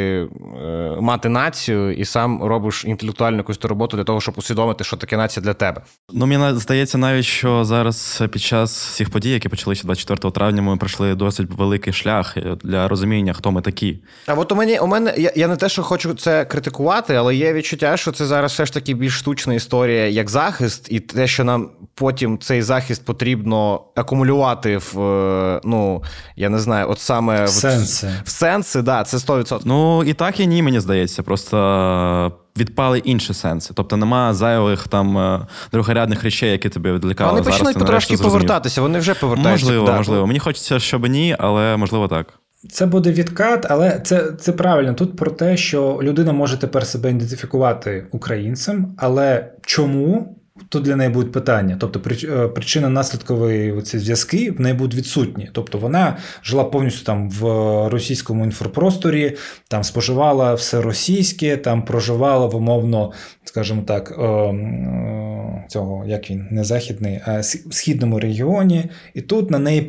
е, 0.64 0.96
мати 1.00 1.28
націю, 1.28 1.92
і 1.92 2.04
сам 2.04 2.42
робиш 2.42 2.84
інтелектуальну 2.84 3.36
якусь 3.36 3.58
ту 3.58 3.68
роботу 3.68 3.96
для 3.96 4.04
того, 4.04 4.20
щоб 4.20 4.34
усвідомити, 4.38 4.84
що 4.84 4.96
таке 4.96 5.16
нація 5.16 5.44
для 5.44 5.54
тебе. 5.54 5.82
Ну 6.12 6.26
мені 6.26 6.58
здається, 6.58 6.98
навіть 6.98 7.24
що 7.24 7.64
зараз 7.64 8.22
під 8.32 8.42
час 8.42 8.88
всіх 8.88 9.10
подій, 9.10 9.30
які 9.30 9.48
почалися 9.48 9.82
24 9.84 10.30
травня, 10.30 10.62
ми 10.62 10.76
пройшли 10.76 11.14
досить 11.14 11.50
великий 11.50 11.92
шлях 11.92 12.36
для 12.64 12.88
розуміння, 12.88 13.32
хто 13.32 13.52
ми 13.52 13.62
такі. 13.62 13.98
От 14.38 14.52
у 14.52 14.54
мене 14.54 14.80
у 14.80 14.86
мене 14.86 15.14
я, 15.16 15.32
я 15.36 15.48
не 15.48 15.56
те, 15.56 15.68
що 15.68 15.82
хочу 15.82 16.14
це 16.14 16.44
критикувати, 16.44 17.14
але 17.14 17.34
є 17.34 17.52
відчуття, 17.52 17.96
що 17.96 18.12
це 18.12 18.26
зараз 18.26 18.52
все 18.52 18.66
ж 18.66 18.72
таки 18.72 18.94
більш 18.94 19.18
штучна 19.18 19.54
історія 19.54 20.08
як 20.08 20.30
захист, 20.30 20.86
і 20.90 21.00
те, 21.00 21.26
що 21.26 21.44
нам 21.44 21.70
потім 21.94 22.38
цей 22.38 22.62
захист 22.62 23.04
потрібно 23.04 23.80
акумулювати 23.96 24.78
в 24.78 25.00
е, 25.00 25.60
ну 25.64 26.02
я 26.36 26.48
не 26.48 26.58
знаю, 26.58 26.90
от 26.90 27.00
саме 27.00 27.44
в 27.44 27.48
сенси. 27.48 28.08
В 28.24 28.30
сенси, 28.30 28.82
да, 28.82 29.04
це 29.04 29.16
100%. 29.16 29.60
Ну 29.64 30.04
і 30.04 30.14
так 30.14 30.40
і 30.40 30.46
ні, 30.46 30.62
мені 30.62 30.80
здається. 30.80 31.22
Просто 31.22 32.32
відпали 32.56 32.98
інші 32.98 33.34
сенси. 33.34 33.74
Тобто 33.74 33.96
немає 33.96 34.34
зайвих 34.34 34.88
там 34.88 35.18
е, 35.18 35.46
другорядних 35.72 36.24
речей, 36.24 36.50
які 36.50 36.68
тебе 36.68 36.92
відлікали. 36.92 37.30
Вони 37.30 37.42
почнуть 37.42 37.78
потрошки 37.78 38.16
повертатися, 38.16 38.82
вони 38.82 38.98
вже 38.98 39.14
повертаються. 39.14 39.66
Можливо, 39.66 39.86
да. 39.86 39.96
можливо. 39.96 40.26
Мені 40.26 40.38
хочеться, 40.38 40.78
щоб 40.78 41.06
ні, 41.06 41.36
але 41.38 41.76
можливо 41.76 42.08
так. 42.08 42.26
Це 42.70 42.86
буде 42.86 43.12
відкат, 43.12 43.66
але 43.68 44.00
це 44.04 44.32
це 44.38 44.52
правильно. 44.52 44.94
Тут 44.94 45.16
про 45.16 45.30
те, 45.30 45.56
що 45.56 46.00
людина 46.02 46.32
може 46.32 46.58
тепер 46.58 46.86
себе 46.86 47.10
ідентифікувати 47.10 48.06
українцем, 48.10 48.94
але 48.98 49.52
чому? 49.62 50.35
Тут 50.68 50.82
для 50.82 50.96
неї 50.96 51.10
будуть 51.10 51.32
питання. 51.32 51.76
Тобто 51.80 52.00
е, 52.24 52.48
причина 52.48 52.88
наслідкової 52.88 53.82
ці 53.82 53.98
зв'язки 53.98 54.50
в 54.50 54.60
неї 54.60 54.74
будуть 54.74 54.98
відсутні. 54.98 55.48
Тобто 55.52 55.78
вона 55.78 56.16
жила 56.44 56.64
повністю 56.64 57.04
там 57.04 57.30
в 57.30 57.42
російському 57.88 58.44
інфопросторі, 58.44 59.36
там 59.68 59.84
споживала 59.84 60.54
все 60.54 60.82
російське, 60.82 61.56
там 61.56 61.82
проживала 61.82 62.46
в 62.46 62.56
умовно, 62.56 63.12
скажімо 63.44 63.82
так, 63.86 64.14
е, 64.18 64.22
е, 64.22 65.64
цього, 65.68 66.04
як 66.06 66.30
він, 66.30 66.46
не 66.50 66.64
західний, 66.64 67.20
а 67.26 67.42
східному 67.42 68.18
регіоні. 68.18 68.84
І 69.14 69.20
тут 69.20 69.50
на 69.50 69.58
неї 69.58 69.82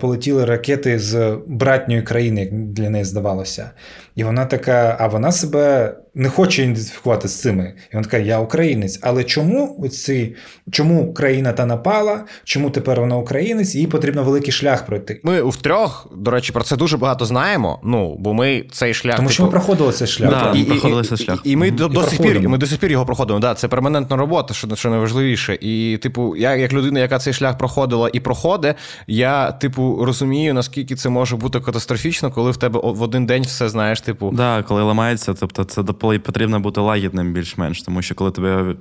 полетіли 0.00 0.44
ракети 0.44 0.98
з 0.98 1.38
братньої 1.46 2.02
країни, 2.02 2.40
як 2.40 2.52
для 2.52 2.90
неї 2.90 3.04
здавалося. 3.04 3.70
І 4.16 4.24
вона 4.24 4.44
така, 4.44 4.96
а 5.00 5.06
вона 5.06 5.32
себе 5.32 5.94
не 6.14 6.28
хоче 6.28 6.62
ідентифікувати 6.62 7.28
з 7.28 7.40
цими. 7.40 7.74
І 7.92 7.94
вона 7.96 8.04
така, 8.04 8.18
я 8.18 8.38
українець. 8.38 8.98
Але 9.02 9.24
чому 9.24 9.76
оці, 9.82 10.34
чому 10.70 11.14
країна 11.14 11.52
та 11.52 11.66
напала? 11.66 12.24
Чому 12.44 12.70
тепер 12.70 13.00
вона 13.00 13.16
українець? 13.16 13.74
Їй 13.74 13.86
потрібно 13.86 14.24
великий 14.24 14.52
шлях 14.52 14.86
пройти. 14.86 15.20
Ми 15.22 15.42
втрьох, 15.42 16.08
до 16.16 16.30
речі, 16.30 16.52
про 16.52 16.64
це 16.64 16.76
дуже 16.76 16.96
багато 16.96 17.26
знаємо. 17.26 17.80
Ну 17.84 18.16
бо 18.18 18.34
ми 18.34 18.64
цей 18.72 18.94
шлях 18.94 19.16
тому, 19.16 19.28
типу... 19.28 19.34
що 19.34 19.44
ми 19.44 19.50
проходили 19.50 19.92
цей 19.92 20.08
шлях. 20.08 20.30
Да, 20.30 20.58
і, 20.58 20.64
проходили 20.64 21.02
і, 21.02 21.04
цей 21.04 21.18
шлях. 21.18 21.40
І, 21.44 21.50
і 21.50 21.56
ми 21.56 21.70
до, 21.70 21.88
до 21.88 22.02
сих 22.02 22.22
пір 22.22 22.48
ми 22.48 22.58
до 22.58 22.66
сих 22.66 22.78
пір 22.78 22.90
його 22.90 23.06
проходимо. 23.06 23.38
Да, 23.38 23.54
Це 23.54 23.68
перманентна 23.68 24.16
робота, 24.16 24.54
що 24.54 24.76
що 24.76 24.90
найважливіше. 24.90 25.58
І, 25.60 25.98
типу, 26.02 26.36
я 26.36 26.54
як 26.54 26.72
людина, 26.72 27.00
яка 27.00 27.18
цей 27.18 27.32
шлях 27.32 27.58
проходила 27.58 28.10
і 28.12 28.20
проходить, 28.20 28.76
я, 29.06 29.52
типу, 29.52 30.04
розумію, 30.04 30.54
наскільки 30.54 30.94
це 30.94 31.08
може 31.08 31.36
бути 31.36 31.60
катастрофічно, 31.60 32.30
коли 32.30 32.50
в 32.50 32.56
тебе 32.56 32.80
в 32.82 33.02
один 33.02 33.26
день 33.26 33.42
все 33.42 33.68
знаєш, 33.68 34.00
типу. 34.04 34.30
Да, 34.30 34.62
коли 34.62 34.82
ламається, 34.82 35.34
тобто 35.34 35.64
це 35.64 35.82
потрібно 36.18 36.60
бути 36.60 36.80
лагідним 36.80 37.32
більш-менш, 37.32 37.82
тому 37.82 38.02
що 38.02 38.14
коли 38.14 38.30
тебе 38.30 38.76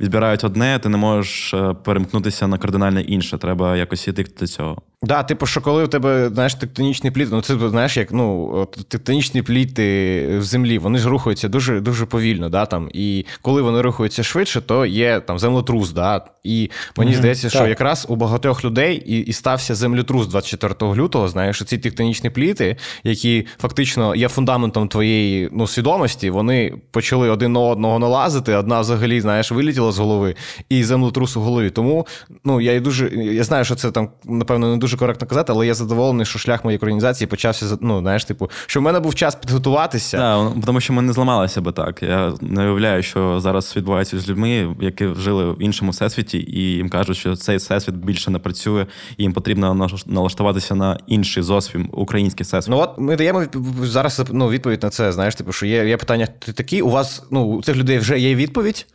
відбирають 0.00 0.44
одне, 0.44 0.78
ти 0.78 0.88
не 0.88 0.96
можеш 0.96 1.54
е, 1.54 1.74
перемкнутися 1.84 2.46
на 2.46 2.58
кардинально 2.58 3.00
інше. 3.00 3.38
Треба 3.38 3.76
якось 3.76 4.08
іти 4.08 4.26
до 4.40 4.46
цього. 4.46 4.82
Да, 5.02 5.22
типу, 5.22 5.46
що 5.46 5.60
коли 5.60 5.84
у 5.84 5.86
тебе 5.86 6.28
знаєш, 6.28 6.54
тектонічні 6.54 7.10
пліти, 7.10 7.30
ну 7.32 7.42
це 7.42 7.68
знаєш, 7.68 7.96
як 7.96 8.12
ну 8.12 8.68
тектонічні 8.88 9.42
пліти 9.42 10.38
в 10.38 10.42
землі, 10.42 10.78
вони 10.78 10.98
ж 10.98 11.08
рухаються 11.08 11.48
дуже 11.48 11.80
дуже 11.80 12.06
повільно. 12.06 12.48
да, 12.48 12.66
там, 12.66 12.88
І 12.92 13.24
коли 13.42 13.62
вони 13.62 13.82
рухаються 13.82 14.22
швидше, 14.22 14.60
то 14.60 14.86
є 14.86 15.20
там 15.20 15.38
землетрус. 15.38 15.92
Да, 15.92 16.24
І 16.44 16.70
мені 16.96 17.10
mm-hmm, 17.10 17.16
здається, 17.16 17.50
що 17.50 17.66
якраз 17.66 18.06
у 18.08 18.16
багатьох 18.16 18.64
людей 18.64 18.96
і 19.06 19.18
і 19.18 19.32
стався 19.32 19.74
землетрус 19.74 20.26
24 20.26 20.94
лютого. 20.94 21.28
Знаєш, 21.28 21.62
ці 21.66 21.78
тектонічні 21.78 22.30
пліти, 22.30 22.76
які 23.04 23.46
фактично 23.58 24.14
є 24.14 24.28
фундаментом 24.68 24.88
твоєї 24.88 25.48
ну, 25.52 25.66
свідомості, 25.66 26.30
вони 26.30 26.74
почали 26.90 27.30
один 27.30 27.52
на 27.52 27.60
одного 27.60 27.98
налазити. 27.98 28.54
Одна 28.54 28.80
взагалі, 28.80 29.20
знаєш, 29.20 29.52
вилетіла 29.52 29.92
з 29.92 29.98
голови, 29.98 30.34
і 30.68 30.84
землетрус 30.84 31.36
у 31.36 31.40
голові. 31.40 31.70
Тому 31.70 32.06
ну 32.44 32.60
я 32.60 32.74
і 32.74 32.80
дуже 32.80 33.08
я 33.14 33.44
знаю, 33.44 33.64
що 33.64 33.74
це 33.74 33.90
там 33.90 34.08
напевно 34.24 34.70
не 34.70 34.76
дуже 34.76 34.96
коректно 34.96 35.26
казати, 35.26 35.52
але 35.52 35.66
я 35.66 35.74
задоволений, 35.74 36.26
що 36.26 36.38
шлях 36.38 36.64
моєї 36.64 36.76
українізації 36.76 37.28
почався 37.28 37.78
ну, 37.80 38.00
знаєш, 38.00 38.24
типу, 38.24 38.50
що 38.66 38.80
в 38.80 38.82
мене 38.82 39.00
був 39.00 39.14
час 39.14 39.34
підготуватися. 39.34 40.18
Так, 40.18 40.64
Тому 40.66 40.80
що 40.80 40.92
ми 40.92 41.02
не 41.02 41.12
зламалися 41.12 41.60
би 41.60 41.72
так. 41.72 42.02
Я 42.02 42.32
не 42.40 42.62
уявляю, 42.62 43.02
що 43.02 43.40
зараз 43.40 43.76
відбувається 43.76 44.18
з 44.18 44.28
людьми, 44.28 44.76
які 44.80 45.08
жили 45.18 45.52
в 45.52 45.62
іншому 45.62 45.90
всесвіті, 45.90 46.38
і 46.38 46.60
їм 46.60 46.88
кажуть, 46.88 47.16
що 47.16 47.36
цей 47.36 47.56
всесвіт 47.56 47.94
більше 47.94 48.30
не 48.30 48.38
працює, 48.38 48.86
і 49.16 49.22
їм 49.22 49.32
потрібно 49.32 49.88
налаштуватися 50.06 50.74
на 50.74 50.98
інший 51.06 51.42
зовсім 51.42 51.88
український 51.92 52.44
всесвіт. 52.44 52.70
Ну 52.70 52.78
от 52.78 52.90
ми 52.98 53.16
даємо 53.16 53.44
зараз 53.82 54.22
ну, 54.32 54.50
відповідь 54.58 54.82
на 54.82 54.90
це. 54.90 55.12
Знаєш, 55.12 55.34
типу, 55.34 55.52
що 55.52 55.66
є 55.66 55.88
є 55.88 55.96
питання 55.96 56.28
такі. 56.54 56.82
У 56.82 56.90
вас 56.90 57.22
ну 57.30 57.44
у 57.44 57.62
цих 57.62 57.76
людей 57.76 57.98
вже 57.98 58.18
є 58.18 58.34
відповідь. 58.34 58.86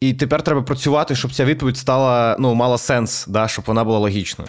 І 0.00 0.14
тепер 0.14 0.42
треба 0.42 0.62
працювати, 0.62 1.16
щоб 1.16 1.32
ця 1.32 1.44
відповідь 1.44 1.76
стала 1.76 2.36
ну 2.38 2.54
мала 2.54 2.78
сенс, 2.78 3.26
да, 3.26 3.48
щоб 3.48 3.64
вона 3.68 3.84
була 3.84 3.98
логічною. 3.98 4.48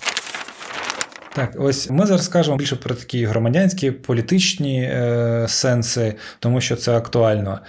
Так, 1.35 1.55
ось 1.59 1.89
ми 1.89 2.05
зараз 2.05 2.25
скажемо 2.25 2.57
більше 2.57 2.75
про 2.75 2.95
такі 2.95 3.25
громадянські 3.25 3.91
політичні 3.91 4.83
е, 4.83 5.45
сенси, 5.49 6.15
тому 6.39 6.61
що 6.61 6.75
це 6.75 6.97
актуально. 6.97 7.59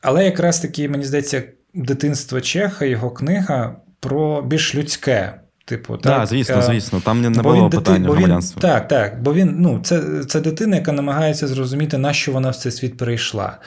Але 0.00 0.24
якраз 0.24 0.60
таки, 0.60 0.88
мені 0.88 1.04
здається, 1.04 1.42
дитинство 1.74 2.40
Чеха, 2.40 2.84
його 2.84 3.10
книга 3.10 3.76
про 4.00 4.42
більш 4.42 4.74
людське. 4.74 5.34
Типу, 5.66 5.96
так, 5.96 6.20
да, 6.20 6.26
звісно, 6.26 6.56
е, 6.56 6.62
звісно, 6.62 7.00
там 7.04 7.20
не, 7.20 7.30
не 7.30 7.42
було 7.42 7.68
дити... 7.68 7.76
питання 7.76 8.08
громадянства. 8.08 8.62
Так, 8.62 8.88
так, 8.88 9.22
бо 9.22 9.34
він 9.34 9.54
ну, 9.58 9.80
це 9.82 10.24
це 10.24 10.40
дитина, 10.40 10.76
яка 10.76 10.92
намагається 10.92 11.46
зрозуміти, 11.46 11.98
на 11.98 12.12
що 12.12 12.32
вона 12.32 12.50
в 12.50 12.56
цей 12.56 12.72
світ 12.72 12.96
перейшла. 12.96 13.58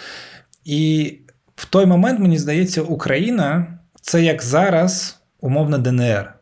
І 0.65 1.13
в 1.55 1.65
той 1.65 1.85
момент, 1.85 2.19
мені 2.19 2.37
здається, 2.37 2.81
Україна 2.81 3.67
це 4.01 4.23
як 4.23 4.43
зараз 4.43 5.19
умовна 5.41 5.77
ДНР. 5.77 6.33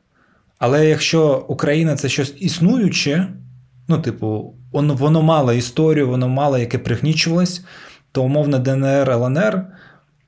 Але 0.59 0.85
якщо 0.85 1.45
Україна 1.47 1.95
це 1.95 2.09
щось 2.09 2.33
існуюче, 2.39 3.27
ну, 3.87 3.97
типу, 3.97 4.53
воно, 4.71 4.93
воно 4.93 5.21
мало 5.21 5.53
історію, 5.53 6.07
воно 6.07 6.29
мало 6.29 6.57
яке 6.57 6.77
пригнічувалось, 6.77 7.65
то 8.11 8.23
умовно 8.23 8.59
ДНР, 8.59 9.11
ЛНР. 9.11 9.65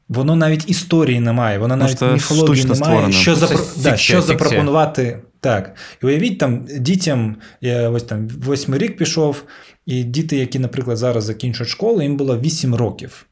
Воно 0.10 0.36
навіть 0.36 0.70
історії 0.70 1.20
немає, 1.20 1.58
воно 1.58 1.76
навіть 1.76 2.02
ну, 2.02 2.13
міфології 2.13 2.63
немає, 2.63 2.84
створено. 2.84 3.12
що 3.12 3.36
запро... 3.36 3.58
фікція, 3.58 3.91
да, 3.91 3.98
що 3.98 4.22
запропонувати. 4.22 5.20
Так. 5.39 5.76
І 6.04 6.06
уявіть, 6.06 6.38
там 6.38 6.65
дітям, 6.80 7.36
я 7.62 7.89
ось 7.89 8.04
там 8.04 8.28
восьмий 8.28 8.80
рік 8.80 8.98
пішов, 8.98 9.43
і 9.86 10.04
діти, 10.04 10.38
які, 10.38 10.60
наприклад, 10.60 10.98
зараз 10.98 11.24
закінчують 11.24 11.70
школу, 11.70 12.02
їм 12.02 12.17
було 12.17 12.38
8 12.39 12.76
років. 12.76 13.26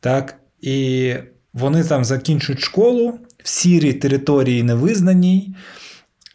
Так? 0.00 0.36
І 0.60 1.14
вони 1.52 1.84
там 1.84 2.04
закінчують 2.04 2.60
школу 2.60 3.18
в 3.44 3.48
сірій 3.48 3.92
території 3.92 4.62
невизнаній, 4.62 5.54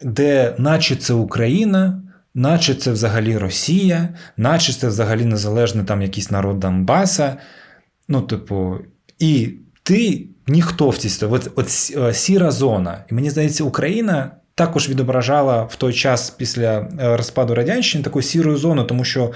де, 0.02 0.54
наче 0.58 0.96
це 0.96 1.14
Україна, 1.14 2.02
наче 2.34 2.74
це 2.74 2.92
взагалі 2.92 3.38
Росія, 3.38 4.08
наче 4.36 4.72
це 4.72 4.88
взагалі 4.88 5.24
незалежний 5.24 5.84
там 5.84 6.02
якийсь 6.02 6.30
народ 6.30 6.60
Донбаса. 6.60 7.36
Ну, 8.08 8.22
типу, 8.22 8.78
і 9.18 9.54
ти 9.82 10.26
ніхто 10.46 10.88
в 10.88 10.96
цій. 10.96 11.26
От, 11.26 11.50
от 11.56 11.66
е, 11.96 12.14
сіра 12.14 12.50
зона. 12.50 13.04
І 13.10 13.14
мені 13.14 13.30
здається, 13.30 13.64
Україна. 13.64 14.30
Також 14.54 14.88
відображала 14.88 15.62
в 15.62 15.76
той 15.76 15.92
час 15.92 16.30
після 16.30 16.80
е, 16.80 17.16
розпаду 17.16 17.54
радянщини 17.54 18.04
таку 18.04 18.22
сіру 18.22 18.56
зону, 18.56 18.84
тому 18.84 19.04
що 19.04 19.32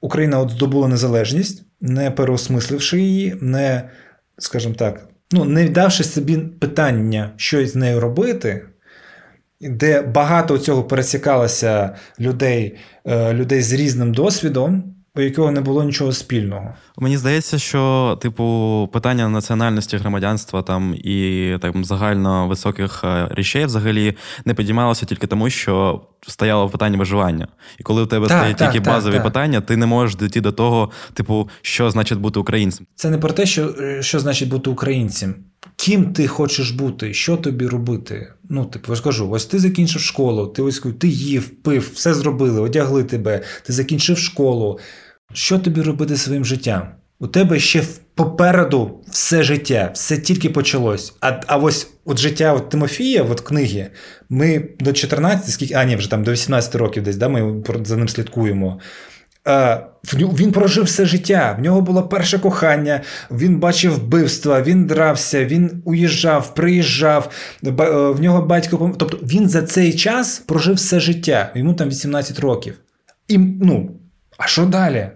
Україна 0.00 0.40
от 0.40 0.50
здобула 0.50 0.88
незалежність, 0.88 1.62
не 1.80 2.10
переосмисливши 2.10 3.00
її, 3.00 3.36
не, 3.40 3.90
скажімо 4.38 4.74
так, 4.74 5.08
ну, 5.32 5.44
не 5.44 5.68
давши 5.68 6.04
собі 6.04 6.36
питання, 6.36 7.32
що 7.36 7.66
з 7.66 7.74
нею 7.74 8.00
робити, 8.00 8.66
де 9.60 10.02
багато 10.02 10.58
цього 10.58 10.84
пересікалося 10.84 11.96
людей, 12.20 12.76
е, 13.04 13.32
людей 13.32 13.62
з 13.62 13.72
різним 13.72 14.14
досвідом 14.14 14.93
у 15.16 15.20
якого 15.20 15.50
не 15.50 15.60
було 15.60 15.84
нічого 15.84 16.12
спільного. 16.12 16.74
Мені 16.96 17.16
здається, 17.16 17.58
що 17.58 18.18
типу 18.22 18.88
питання 18.92 19.28
національності 19.28 19.96
громадянства 19.96 20.62
там 20.62 20.94
і 20.94 21.56
там 21.60 21.84
загально 21.84 22.48
високих 22.48 23.04
е, 23.04 23.28
речей 23.30 23.64
взагалі 23.64 24.14
не 24.44 24.54
підіймалося 24.54 25.06
тільки 25.06 25.26
тому, 25.26 25.50
що 25.50 26.00
стояло 26.28 26.68
питання 26.68 26.98
виживання. 26.98 27.48
І 27.78 27.82
коли 27.82 28.02
у 28.02 28.06
тебе 28.06 28.26
так, 28.26 28.38
стоять 28.38 28.56
так, 28.56 28.72
тільки 28.72 28.84
так, 28.84 28.94
базові 28.94 29.20
питання, 29.20 29.60
ти 29.60 29.76
не 29.76 29.86
можеш 29.86 30.16
дійти 30.16 30.40
до 30.40 30.52
того, 30.52 30.90
типу, 31.14 31.48
що 31.62 31.90
значить 31.90 32.18
бути 32.18 32.40
українцем. 32.40 32.86
Це 32.94 33.10
не 33.10 33.18
про 33.18 33.32
те, 33.32 33.46
що 33.46 33.74
що 34.00 34.20
значить 34.20 34.48
бути 34.48 34.70
українцем. 34.70 35.34
Ким 35.76 36.12
ти 36.12 36.26
хочеш 36.26 36.70
бути, 36.70 37.14
що 37.14 37.36
тобі 37.36 37.66
робити? 37.66 38.32
Ну, 38.48 38.64
типу, 38.64 38.94
я 39.04 39.12
ж 39.12 39.24
ось 39.24 39.46
ти 39.46 39.58
закінчив 39.58 40.02
школу, 40.02 40.46
ти 40.46 40.62
ось 40.62 40.82
ти 40.98 41.08
їв, 41.08 41.48
пив, 41.48 41.90
все 41.94 42.14
зробили, 42.14 42.60
одягли 42.60 43.04
тебе, 43.04 43.40
ти 43.66 43.72
закінчив 43.72 44.18
школу. 44.18 44.78
Що 45.32 45.58
тобі 45.58 45.82
робити 45.82 46.16
своїм 46.16 46.44
життям? 46.44 46.88
У 47.18 47.26
тебе 47.26 47.58
ще 47.58 47.82
попереду 48.14 49.00
все 49.10 49.42
життя, 49.42 49.90
все 49.94 50.18
тільки 50.18 50.50
почалось. 50.50 51.14
А 51.20 51.40
а 51.46 51.56
ось 51.56 51.88
от 52.04 52.18
життя 52.18 52.52
от 52.52 52.68
Тимофія, 52.68 53.22
от 53.22 53.40
книги, 53.40 53.90
ми 54.28 54.68
до 54.80 54.92
14, 54.92 55.50
скільки, 55.50 55.74
а 55.74 55.84
ні, 55.84 55.96
вже 55.96 56.10
там 56.10 56.24
до 56.24 56.32
18 56.32 56.74
років 56.74 57.02
десь, 57.02 57.16
да, 57.16 57.28
ми 57.28 57.62
за 57.84 57.96
ним 57.96 58.08
слідкуємо. 58.08 58.80
Він 60.14 60.52
прожив 60.52 60.84
все 60.84 61.06
життя. 61.06 61.56
В 61.58 61.62
нього 61.62 61.80
було 61.80 62.02
перше 62.02 62.38
кохання, 62.38 63.00
він 63.30 63.58
бачив 63.58 63.94
вбивства, 63.94 64.62
він 64.62 64.86
дрався, 64.86 65.44
він 65.44 65.82
уїжджав, 65.84 66.54
приїжджав. 66.54 67.30
Е, 67.66 67.70
в 68.10 68.20
нього 68.20 68.42
батько 68.42 68.92
Тобто 68.98 69.16
він 69.22 69.48
за 69.48 69.62
цей 69.62 69.92
час 69.92 70.38
прожив 70.38 70.74
все 70.74 71.00
життя. 71.00 71.52
Йому 71.54 71.74
там 71.74 71.88
18 71.88 72.40
років. 72.40 72.78
І 73.28 73.38
ну, 73.38 73.90
а 74.38 74.46
що 74.46 74.66
далі? 74.66 75.10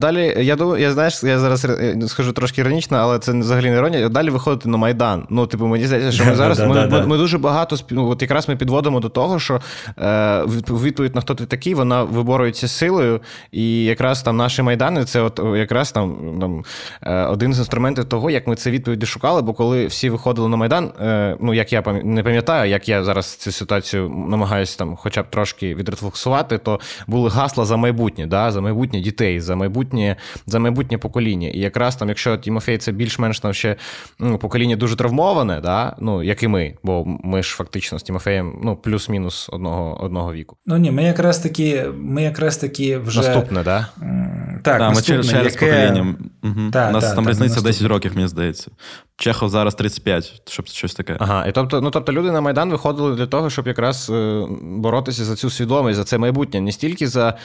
Далі, 0.00 0.34
я 0.38 0.56
думаю, 0.56 0.82
я 0.82 0.92
знаєш, 0.92 1.22
я 1.22 1.38
зараз 1.38 1.64
е, 1.64 1.96
скажу 2.06 2.32
трошки 2.32 2.60
іронічно, 2.60 2.96
але 2.96 3.18
це 3.18 3.32
взагалі 3.32 3.70
не 3.70 3.76
іронія. 3.76 4.08
Далі 4.08 4.30
виходити 4.30 4.68
на 4.68 4.76
Майдан. 4.76 5.26
Ну, 5.30 5.46
типу, 5.46 5.66
мені 5.66 5.86
здається, 5.86 6.12
що 6.12 6.24
ми 6.24 6.34
зараз 6.36 6.60
ми, 6.60 6.86
ми, 6.86 7.06
ми 7.06 7.16
дуже 7.16 7.38
багато 7.38 7.76
ну, 7.90 8.08
от 8.08 8.22
якраз 8.22 8.48
ми 8.48 8.56
підводимо 8.56 9.00
до 9.00 9.08
того, 9.08 9.38
що 9.38 9.60
е, 9.98 10.44
відповідь 10.46 11.14
на 11.14 11.20
хто 11.20 11.34
ти 11.34 11.46
такий, 11.46 11.74
вона 11.74 12.02
виборюється 12.02 12.68
силою. 12.68 13.20
І 13.52 13.84
якраз 13.84 14.22
там 14.22 14.36
наші 14.36 14.62
майдани, 14.62 15.04
це 15.04 15.20
от 15.20 15.40
якраз 15.56 15.92
там 15.92 16.36
там 16.40 16.64
е, 17.02 17.24
один 17.24 17.54
з 17.54 17.58
інструментів 17.58 18.04
того, 18.04 18.30
як 18.30 18.46
ми 18.46 18.56
це 18.56 18.70
відповіді 18.70 19.06
шукали. 19.06 19.42
Бо 19.42 19.52
коли 19.52 19.86
всі 19.86 20.10
виходили 20.10 20.48
на 20.48 20.56
майдан, 20.56 20.92
е, 21.00 21.36
ну 21.40 21.54
як 21.54 21.72
я 21.72 21.82
не 22.04 22.22
пам'ятаю, 22.22 22.70
як 22.70 22.88
я 22.88 23.04
зараз 23.04 23.36
цю 23.36 23.52
ситуацію 23.52 24.08
намагаюся 24.28 24.78
там, 24.78 24.96
хоча 24.96 25.22
б 25.22 25.30
трошки 25.30 25.74
відрефлексувати, 25.74 26.58
то 26.58 26.80
були 27.06 27.30
гасла 27.30 27.64
за 27.64 27.76
майбутнє, 27.76 28.26
да, 28.26 28.52
за 28.52 28.60
майбутнє 28.60 29.00
дітей, 29.00 29.40
за 29.40 29.56
майбутнє 29.56 29.91
майбутнє 29.92 30.16
за 30.46 30.58
майбутнє 30.58 30.98
покоління. 30.98 31.48
І 31.48 31.58
якраз 31.58 31.96
там, 31.96 32.08
якщо 32.08 32.36
Тімофей 32.36 32.78
це 32.78 32.92
більш-менш 32.92 33.40
там 33.40 33.54
ще 33.54 33.76
ну, 34.18 34.38
покоління 34.38 34.76
дуже 34.76 34.96
травмоване, 34.96 35.60
да? 35.60 35.96
ну 36.00 36.22
як 36.22 36.42
і 36.42 36.48
ми, 36.48 36.74
бо 36.82 37.04
ми 37.06 37.42
ж 37.42 37.54
фактично 37.54 37.98
з 37.98 38.02
Тімофеєм 38.02 38.60
ну, 38.64 38.76
плюс-мінус 38.76 39.48
одного 39.52 40.04
одного 40.04 40.32
віку. 40.32 40.56
Ну 40.66 40.76
ні, 40.76 40.90
ми 40.90 41.04
якраз 41.04 41.38
таки, 41.38 41.84
ми 41.96 42.22
якраз 42.22 42.56
таки 42.56 42.98
вже 42.98 43.20
наступне, 43.20 43.62
да? 43.62 43.86
Так, 44.62 44.78
да, 44.78 44.88
наступне, 44.88 45.16
ми 45.16 45.24
через 45.24 45.54
яке... 45.54 45.66
покоління. 45.66 46.14
Угу. 46.42 46.70
Так, 46.72 46.90
У 46.90 46.92
нас 46.92 47.04
та, 47.04 47.14
там 47.14 47.24
та, 47.24 47.30
різниця 47.30 47.60
10 47.60 47.86
років, 47.86 48.12
мені 48.14 48.28
здається. 48.28 48.70
Чехов 49.22 49.48
зараз 49.48 49.74
35, 49.74 50.42
щоб 50.48 50.66
щось 50.66 50.94
таке. 50.94 51.16
Ага, 51.18 51.46
і 51.46 51.52
тобто, 51.52 51.80
ну 51.80 51.90
тобто 51.90 52.12
люди 52.12 52.30
на 52.30 52.40
Майдан 52.40 52.70
виходили 52.70 53.16
для 53.16 53.26
того, 53.26 53.50
щоб 53.50 53.66
якраз 53.66 54.10
е, 54.10 54.46
боротися 54.62 55.24
за 55.24 55.36
цю 55.36 55.50
свідомість, 55.50 55.96
за 55.96 56.04
це 56.04 56.18
майбутнє, 56.18 56.60
не 56.60 56.72
стільки 56.72 57.08
за 57.08 57.38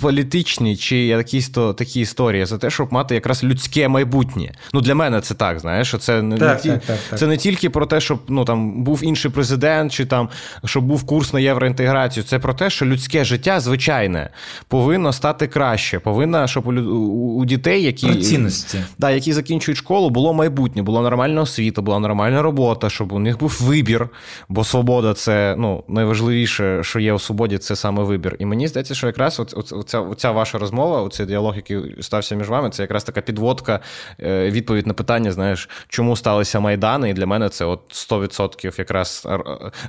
політичні 0.00 0.76
чи 0.76 0.96
якісь 0.96 1.48
то 1.48 1.72
такі 1.72 2.00
історії, 2.00 2.42
а 2.42 2.46
за 2.46 2.58
те, 2.58 2.70
щоб 2.70 2.92
мати 2.92 3.14
якраз 3.14 3.44
людське 3.44 3.88
майбутнє. 3.88 4.52
Ну 4.72 4.80
для 4.80 4.94
мене 4.94 5.20
це 5.20 5.34
так, 5.34 5.60
знаєш, 5.60 5.88
що 5.88 5.98
це 5.98 6.22
не 6.22 6.38
так, 6.38 6.64
не, 6.64 6.72
так, 6.72 6.98
так, 7.10 7.18
це 7.18 7.26
не 7.26 7.36
тільки 7.36 7.70
про 7.70 7.86
те, 7.86 8.00
щоб 8.00 8.18
ну 8.28 8.44
там 8.44 8.84
був 8.84 9.00
інший 9.04 9.30
президент, 9.30 9.92
чи 9.92 10.06
там 10.06 10.28
щоб 10.64 10.84
був 10.84 11.06
курс 11.06 11.32
на 11.32 11.40
євроінтеграцію. 11.40 12.24
Це 12.24 12.38
про 12.38 12.54
те, 12.54 12.70
що 12.70 12.86
людське 12.86 13.24
життя 13.24 13.60
звичайне 13.60 14.30
повинно 14.68 15.12
стати 15.12 15.46
краще, 15.46 15.98
повинно, 15.98 16.46
щоб 16.46 16.66
у, 16.66 16.72
у, 16.72 17.40
у 17.40 17.44
дітей, 17.44 17.82
які 17.82 18.06
про 18.06 18.14
цінності, 18.14 18.78
да, 18.98 19.10
які 19.10 19.32
закінчують 19.32 19.78
школу, 19.78 20.10
було 20.10 20.34
майбутнє, 20.34 20.82
було 20.82 21.07
нормальна 21.10 21.40
освіта, 21.40 21.82
була 21.82 21.98
нормальна 21.98 22.42
робота, 22.42 22.90
щоб 22.90 23.12
у 23.12 23.18
них 23.18 23.38
був 23.38 23.58
вибір, 23.62 24.08
бо 24.48 24.64
свобода 24.64 25.14
це 25.14 25.54
ну, 25.58 25.84
найважливіше, 25.88 26.84
що 26.84 27.00
є 27.00 27.12
у 27.12 27.18
свободі, 27.18 27.58
це 27.58 27.76
саме 27.76 28.02
вибір. 28.02 28.36
І 28.38 28.46
мені 28.46 28.68
здається, 28.68 28.94
що 28.94 29.06
якраз 29.06 29.40
оця, 29.40 30.00
оця 30.00 30.30
ваша 30.30 30.58
розмова, 30.58 31.02
оцей 31.02 31.26
діалог, 31.26 31.56
який 31.56 31.96
стався 32.00 32.34
між 32.34 32.48
вами, 32.48 32.70
це 32.70 32.82
якраз 32.82 33.04
така 33.04 33.20
підводка, 33.20 33.80
е, 34.20 34.50
відповідь 34.50 34.86
на 34.86 34.94
питання, 34.94 35.32
знаєш, 35.32 35.68
чому 35.88 36.16
сталися 36.16 36.60
майдани. 36.60 37.10
І 37.10 37.14
для 37.14 37.26
мене 37.26 37.48
це 37.48 37.64
от 37.64 37.80
100% 37.90 38.78
якраз 38.78 39.26
е, 39.26 39.38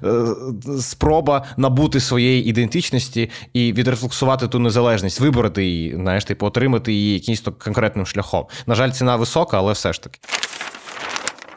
е, 0.04 0.78
спроба 0.80 1.46
набути 1.58 2.00
своєї 2.00 2.50
ідентичності 2.50 3.30
і 3.54 3.74
відрефлексувати 3.74 4.48
ту 4.48 4.60
незалежність, 4.60 5.20
вибороти 5.20 5.66
її, 5.66 5.96
знаєш, 5.96 6.26
типу, 6.26 6.46
отримати 6.46 6.94
її 6.94 7.14
якимось 7.14 7.44
конкретним 7.58 8.06
шляхом. 8.06 8.46
На 8.68 8.76
жаль, 8.76 8.90
ціна 8.90 9.16
висока, 9.16 9.58
але 9.58 9.74
все 9.74 9.94
ж 9.94 10.04
таки. 10.04 10.20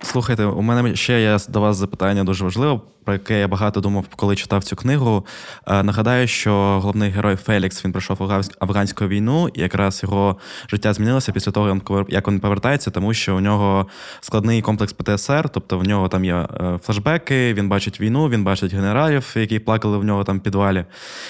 Слухайте, 0.03 0.45
у 0.45 0.63
мене 0.63 0.97
ще 0.97 1.21
є 1.21 1.39
до 1.49 1.61
вас 1.61 1.77
запитання 1.77 2.25
дуже 2.25 2.45
важливе 2.45 2.81
про 3.05 3.13
яке 3.13 3.41
я 3.41 3.49
багато 3.49 3.81
думав, 3.81 4.05
коли 4.17 4.37
читав 4.37 4.65
цю 4.65 4.77
книгу. 4.77 5.27
Е, 5.67 5.83
нагадаю, 5.83 6.29
що 6.29 6.81
головний 6.83 7.11
герой 7.11 7.37
Фелікс 7.37 7.85
він 7.85 7.93
пройшов 7.93 8.45
афганську 8.61 9.07
війну, 9.07 9.49
і 9.55 9.61
якраз 9.61 10.01
його 10.03 10.37
життя 10.71 10.93
змінилося 10.93 11.33
після 11.33 11.53
того, 11.53 11.81
як 12.09 12.29
він 12.29 12.41
повертається, 12.41 12.91
тому 12.91 13.15
що 13.15 13.37
у 13.37 13.41
нього 13.41 13.87
складний 14.21 14.63
комплекс 14.63 14.93
ПТСР, 14.93 15.49
тобто 15.49 15.79
в 15.79 15.83
нього 15.85 16.09
там 16.09 16.25
є 16.25 16.35
е, 16.35 16.79
флешбеки, 16.83 17.55
він 17.55 17.69
бачить 17.69 18.01
війну, 18.01 18.29
він 18.29 18.45
бачить 18.45 18.75
генералів, 18.75 19.33
які 19.37 19.59
плакали 19.59 19.99
в 19.99 20.05
нього 20.05 20.25
там 20.25 20.39
в 20.39 20.43
підвалі. 20.43 20.85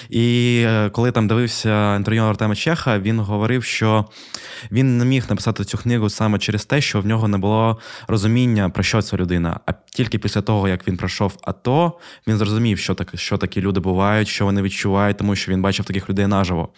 І 0.09 0.57
е, 0.67 0.89
коли 0.89 1.11
там 1.11 1.27
дивився 1.27 1.95
інтерв'ю 1.95 2.23
Артема 2.23 2.55
Чеха, 2.55 2.99
він 2.99 3.19
говорив, 3.19 3.63
що 3.63 4.05
він 4.71 4.97
не 4.97 5.05
міг 5.05 5.25
написати 5.29 5.63
цю 5.63 5.77
книгу 5.77 6.09
саме 6.09 6.39
через 6.39 6.65
те, 6.65 6.81
що 6.81 7.01
в 7.01 7.05
нього 7.05 7.27
не 7.27 7.37
було 7.37 7.79
розуміння, 8.07 8.69
про 8.69 8.83
що 8.83 9.01
ця 9.01 9.17
людина. 9.17 9.59
А 9.65 9.71
тільки 9.85 10.17
після 10.19 10.41
того, 10.41 10.67
як 10.67 10.87
він 10.87 10.97
пройшов 10.97 11.37
АТО, 11.41 11.62
він 12.27 12.37
зрозумів, 12.37 12.79
що 12.79 12.93
так, 12.93 13.09
що 13.15 13.37
такі 13.37 13.61
люди 13.61 13.79
бувають, 13.79 14.27
що 14.27 14.45
вони 14.45 14.61
відчувають, 14.61 15.17
тому 15.17 15.35
що 15.35 15.51
він 15.51 15.61
бачив 15.61 15.85
таких 15.85 16.09
людей 16.09 16.27
наживо. 16.27 16.69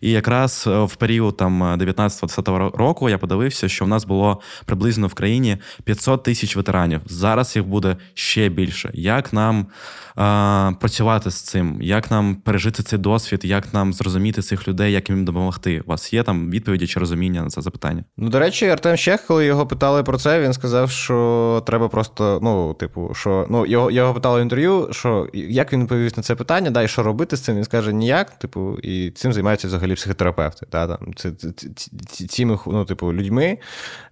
І 0.00 0.10
якраз 0.10 0.64
е, 0.66 0.84
в 0.84 0.96
період 0.96 1.36
там 1.36 1.62
19-20 1.62 2.76
року 2.76 3.08
я 3.08 3.18
подивився, 3.18 3.68
що 3.68 3.84
в 3.84 3.88
нас 3.88 4.04
було 4.04 4.40
приблизно 4.64 5.06
в 5.06 5.14
країні 5.14 5.56
500 5.84 6.22
тисяч 6.22 6.56
ветеранів. 6.56 7.00
Зараз 7.06 7.56
їх 7.56 7.64
буде 7.64 7.96
ще 8.14 8.48
більше. 8.48 8.90
Як 8.94 9.32
нам 9.32 9.66
а, 10.16 10.72
працювати 10.80 11.30
з 11.30 11.40
цим? 11.40 11.78
Як 11.80 12.10
нам 12.10 12.34
пережити 12.34 12.82
цей 12.82 12.98
досвід? 12.98 13.40
Як 13.44 13.74
нам 13.74 13.92
зрозуміти 13.92 14.42
цих 14.42 14.68
людей, 14.68 14.92
як 14.92 15.10
їм 15.10 15.24
допомогти? 15.24 15.80
У 15.80 15.90
вас 15.90 16.12
є 16.12 16.22
там 16.22 16.50
відповіді 16.50 16.86
чи 16.86 17.00
розуміння 17.00 17.42
на 17.42 17.48
це 17.48 17.62
запитання? 17.62 18.04
Ну, 18.16 18.28
до 18.28 18.38
речі, 18.38 18.66
Артем 18.66 18.96
Щех, 18.96 19.26
коли 19.26 19.46
його 19.46 19.66
питали 19.66 20.02
про 20.02 20.18
це, 20.18 20.40
він 20.40 20.52
сказав, 20.52 20.90
що 20.90 21.62
треба 21.66 21.88
просто, 21.88 22.38
ну, 22.42 22.74
типу, 22.74 23.10
що 23.14 23.46
ну 23.50 23.66
його 23.66 23.90
його 23.90 24.14
питали 24.14 24.27
в 24.36 24.42
інтерв'ю, 24.42 24.88
що 24.90 25.28
як 25.32 25.72
він 25.72 25.82
відповів 25.82 26.12
на 26.16 26.22
це 26.22 26.34
питання, 26.34 26.70
да, 26.70 26.82
і 26.82 26.88
що 26.88 27.02
робити 27.02 27.36
з 27.36 27.40
цим? 27.40 27.56
Він 27.56 27.64
скаже 27.64 27.92
ніяк, 27.92 28.30
типу, 28.30 28.78
і 28.82 29.10
цим 29.10 29.32
займаються 29.32 29.68
взагалі 29.68 29.94
психотерапевти. 29.94 30.66
Та, 30.70 30.86
там, 30.86 31.14
це, 31.14 31.32
Цими 32.28 32.58
ну, 32.66 32.84
типу, 32.84 33.12
людьми, 33.12 33.58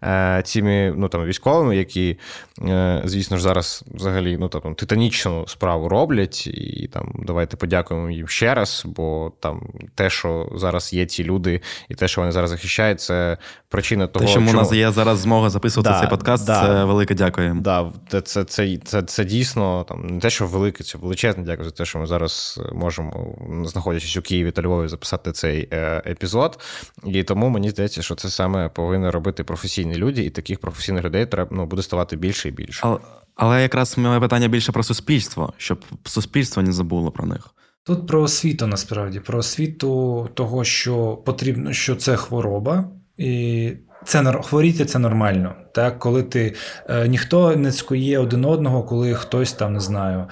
е, 0.02 0.42
цими 0.44 0.94
ну, 0.96 1.08
там, 1.08 1.24
військовими, 1.24 1.76
які, 1.76 2.18
е, 2.62 3.02
звісно 3.04 3.36
ж, 3.36 3.42
зараз 3.42 3.84
взагалі 3.94 4.36
ну, 4.40 4.48
там, 4.48 4.74
титанічну 4.74 5.46
справу 5.46 5.88
роблять. 5.88 6.46
І 6.46 6.88
там 6.92 7.14
давайте 7.22 7.56
подякуємо 7.56 8.10
їм 8.10 8.28
ще 8.28 8.54
раз, 8.54 8.82
бо 8.86 9.32
там 9.40 9.62
те, 9.94 10.10
що 10.10 10.48
зараз 10.54 10.92
є 10.92 11.06
ці 11.06 11.24
люди, 11.24 11.60
і 11.88 11.94
те, 11.94 12.08
що 12.08 12.20
вони 12.20 12.32
зараз 12.32 12.50
захищають, 12.50 13.00
це 13.00 13.38
причина 13.68 14.06
того, 14.06 14.24
Те, 14.24 14.30
що 14.30 14.40
у 14.40 14.42
нас 14.42 14.72
є 14.72 14.90
зараз 14.90 15.18
змога 15.18 15.50
записувати 15.50 15.90
да, 15.90 16.00
цей 16.00 16.08
подкаст, 16.08 16.46
да, 16.46 16.62
це 16.62 16.84
велике 16.84 17.14
дякую. 17.14 17.56
Да, 17.60 17.92
це, 18.08 18.20
це, 18.20 18.44
це, 18.44 18.78
це, 18.84 19.02
це 19.02 19.24
дійсно 19.24 19.84
там 19.88 20.05
не 20.06 20.20
те, 20.20 20.30
що 20.30 20.46
велике, 20.46 20.84
це 20.84 20.98
величезне 20.98 21.44
дякую 21.44 21.64
за 21.64 21.70
те, 21.70 21.84
що 21.84 21.98
ми 21.98 22.06
зараз 22.06 22.60
можемо, 22.72 23.38
знаходячись 23.64 24.16
у 24.16 24.22
Києві 24.22 24.50
та 24.50 24.62
Львові, 24.62 24.88
записати 24.88 25.32
цей 25.32 25.68
е, 25.72 26.02
епізод. 26.06 26.58
І 27.04 27.22
тому 27.22 27.48
мені 27.48 27.70
здається, 27.70 28.02
що 28.02 28.14
це 28.14 28.28
саме 28.28 28.68
повинні 28.68 29.10
робити 29.10 29.44
професійні 29.44 29.94
люди, 29.94 30.24
і 30.24 30.30
таких 30.30 30.60
професійних 30.60 31.04
людей 31.04 31.26
треба 31.26 31.50
ну, 31.52 31.66
буде 31.66 31.82
ставати 31.82 32.16
більше 32.16 32.48
і 32.48 32.52
більше. 32.52 32.80
Але, 32.82 32.98
але 33.34 33.62
якраз 33.62 33.98
моє 33.98 34.20
питання 34.20 34.48
більше 34.48 34.72
про 34.72 34.82
суспільство, 34.82 35.52
щоб 35.56 35.84
суспільство 36.04 36.62
не 36.62 36.72
забуло 36.72 37.10
про 37.10 37.26
них. 37.26 37.50
Тут 37.84 38.06
про 38.06 38.22
освіту 38.22 38.66
насправді, 38.66 39.20
про 39.20 39.38
освіту 39.38 40.28
того, 40.34 40.64
що 40.64 41.16
потрібно, 41.16 41.72
що 41.72 41.96
це 41.96 42.16
хвороба, 42.16 42.90
і 43.16 43.72
це 44.06 44.32
хворіти 44.42 44.84
це 44.84 44.98
нормально. 44.98 45.54
Так, 45.72 45.98
Коли 45.98 46.22
ти 46.22 46.54
е, 46.88 47.08
ніхто 47.08 47.56
не 47.56 47.72
цькує 47.72 48.18
один 48.18 48.44
одного, 48.44 48.82
коли 48.82 49.14
хтось 49.14 49.52
там 49.52 49.72
не 49.72 49.80
знаю, 49.80 50.18
е, 50.18 50.26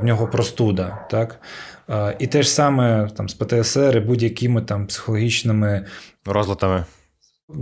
нього 0.02 0.26
простуда. 0.26 1.06
Так? 1.10 1.40
Е, 1.90 2.16
і 2.18 2.26
те 2.26 2.42
ж 2.42 2.50
саме 2.50 3.08
там 3.16 3.28
з 3.28 3.34
ПТСР 3.34 3.96
і 3.96 4.00
будь-якими 4.00 4.62
там 4.62 4.86
психологічними 4.86 5.86
розладами. 6.24 6.84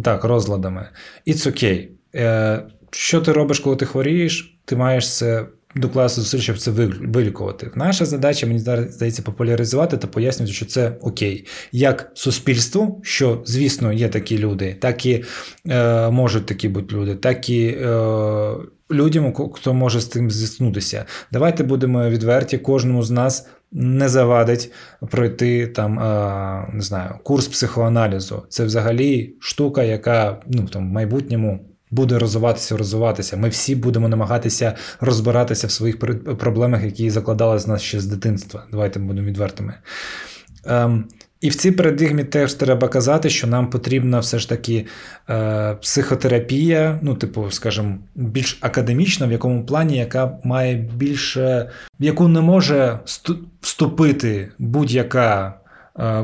Так, 0.05 0.25
розладами. 0.25 0.89
It's 1.27 1.49
окей. 1.49 1.91
Okay. 2.15 2.21
Е, 2.21 2.63
що 2.91 3.21
ти 3.21 3.33
робиш, 3.33 3.61
коли 3.61 3.77
ти 3.77 3.87
хворієш? 3.87 4.59
Ти 4.65 4.77
маєш 4.77 5.17
це 5.17 5.47
докласти 5.77 6.21
зусиль, 6.21 6.39
щоб 6.39 6.59
це 6.59 6.71
вилікувати. 6.71 7.71
Наша 7.75 8.05
задача, 8.05 8.47
мені 8.47 8.59
здається, 8.59 9.23
популяризувати 9.23 9.97
та 9.97 10.07
пояснювати, 10.07 10.55
що 10.55 10.67
це 10.67 10.97
окей. 11.01 11.47
Як 11.73 12.11
суспільству, 12.15 13.01
що, 13.05 13.43
звісно, 13.45 13.93
є 13.93 14.09
такі 14.09 14.39
люди, 14.39 14.77
так 14.81 15.07
і 15.07 15.25
е, 15.69 16.11
можуть 16.11 16.47
такі 16.47 16.69
бути 16.69 16.95
люди, 16.95 17.15
так 17.15 17.49
і 17.49 17.67
е, 17.67 18.55
людям, 18.91 19.35
хто 19.55 19.75
може 19.75 20.01
з 20.01 20.07
тим 20.07 20.31
зіткнутися. 20.31 21.05
Давайте 21.33 21.65
будемо 21.65 22.09
відверті, 22.09 22.59
кожному 22.59 23.03
з 23.03 23.11
нас. 23.11 23.49
Не 23.77 24.09
завадить 24.09 24.73
пройти 25.11 25.67
там, 25.67 25.99
е, 25.99 26.71
не 26.73 26.83
знаю, 26.83 27.11
курс 27.23 27.49
психоаналізу. 27.49 28.43
Це 28.49 28.65
взагалі 28.65 29.35
штука, 29.39 29.83
яка 29.83 30.41
ну, 30.47 30.63
там, 30.63 30.89
в 30.91 30.93
майбутньому 30.93 31.74
буде 31.95 32.19
розвиватися, 32.19 32.77
розвиватися. 32.77 33.37
Ми 33.37 33.49
всі 33.49 33.75
будемо 33.77 34.09
намагатися 34.09 34.75
розбиратися 35.01 35.67
в 35.67 35.71
своїх 35.71 35.99
проблемах, 36.39 36.85
які 36.85 37.11
закладали 37.11 37.59
з 37.59 37.67
нас 37.67 37.83
ще 37.83 38.01
з 38.01 38.07
дитинства. 38.07 38.65
Давайте 38.71 38.99
будемо 38.99 39.27
відвертими. 39.27 39.75
Ем, 40.67 41.05
і 41.41 41.49
в 41.49 41.55
цій 41.55 41.71
парадигмі 41.71 42.25
теж 42.25 42.55
треба 42.55 42.89
казати, 42.89 43.31
що 43.31 43.47
нам 43.47 43.71
потрібна 43.71 44.19
все 44.19 44.39
ж 44.39 44.49
таки 44.49 44.87
е, 45.31 45.75
психотерапія, 45.75 46.99
ну, 47.03 47.15
типу, 47.15 47.51
скажімо, 47.51 47.99
більш 48.15 48.59
академічна, 48.61 49.27
в 49.27 49.33
якому 49.33 49.67
плані, 49.67 49.97
яка 49.97 50.39
має 50.45 50.75
більше, 50.75 51.71
в 52.01 52.05
яку 52.05 52.29
не 52.29 52.41
може 52.41 52.99
вступити 53.61 54.49
будь-яка 54.59 55.55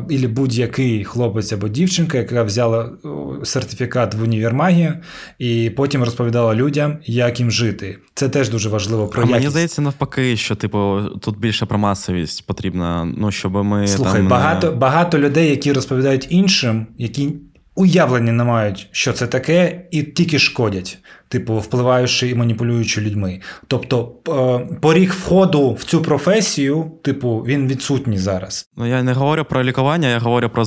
і 0.09 0.27
будь-який 0.27 1.05
хлопець 1.05 1.53
або 1.53 1.69
дівчинка, 1.69 2.19
яка 2.19 2.43
взяла 2.43 2.91
сертифікат 3.45 4.15
в 4.15 4.23
універмагі 4.23 4.93
і 5.39 5.71
потім 5.77 6.03
розповідала 6.03 6.55
людям, 6.55 6.99
як 7.05 7.41
їм 7.41 7.51
жити. 7.51 7.99
Це 8.15 8.29
теж 8.29 8.49
дуже 8.49 8.69
важливо. 8.69 9.07
Про 9.07 9.23
а 9.23 9.25
якість. 9.25 9.39
Мені 9.39 9.51
здається, 9.51 9.83
навпаки, 9.83 10.37
що 10.37 10.55
типу 10.55 11.01
тут 11.21 11.39
більше 11.39 11.67
про 11.67 11.79
масовість 11.79 12.47
потрібна. 12.47 13.15
Ну 13.17 13.31
щоб 13.31 13.53
ми 13.53 13.87
слухай, 13.87 14.17
там 14.17 14.29
багато 14.29 14.73
багато 14.73 15.19
людей, 15.19 15.51
які 15.51 15.73
розповідають 15.73 16.27
іншим, 16.31 16.87
які 16.99 17.33
уявлення 17.81 18.33
не 18.33 18.45
мають, 18.45 18.89
що 18.91 19.13
це 19.13 19.27
таке, 19.27 19.83
і 19.91 20.03
тільки 20.03 20.39
шкодять 20.39 20.99
типу, 21.31 21.59
впливаючи 21.59 22.29
і 22.29 22.35
маніпулюючи 22.35 23.01
людьми. 23.01 23.41
Тобто 23.67 24.13
е, 24.29 24.75
поріг 24.81 25.13
входу 25.13 25.75
в 25.75 25.85
цю 25.85 26.03
професію, 26.03 26.91
типу, 27.03 27.45
він 27.47 27.69
відсутній 27.69 28.19
зараз. 28.19 28.69
Ну 28.77 28.87
я 28.87 29.03
не 29.03 29.13
говорю 29.13 29.45
про 29.45 29.65
лікування, 29.65 30.09
я 30.09 30.19
говорю 30.19 30.49
про 30.49 30.65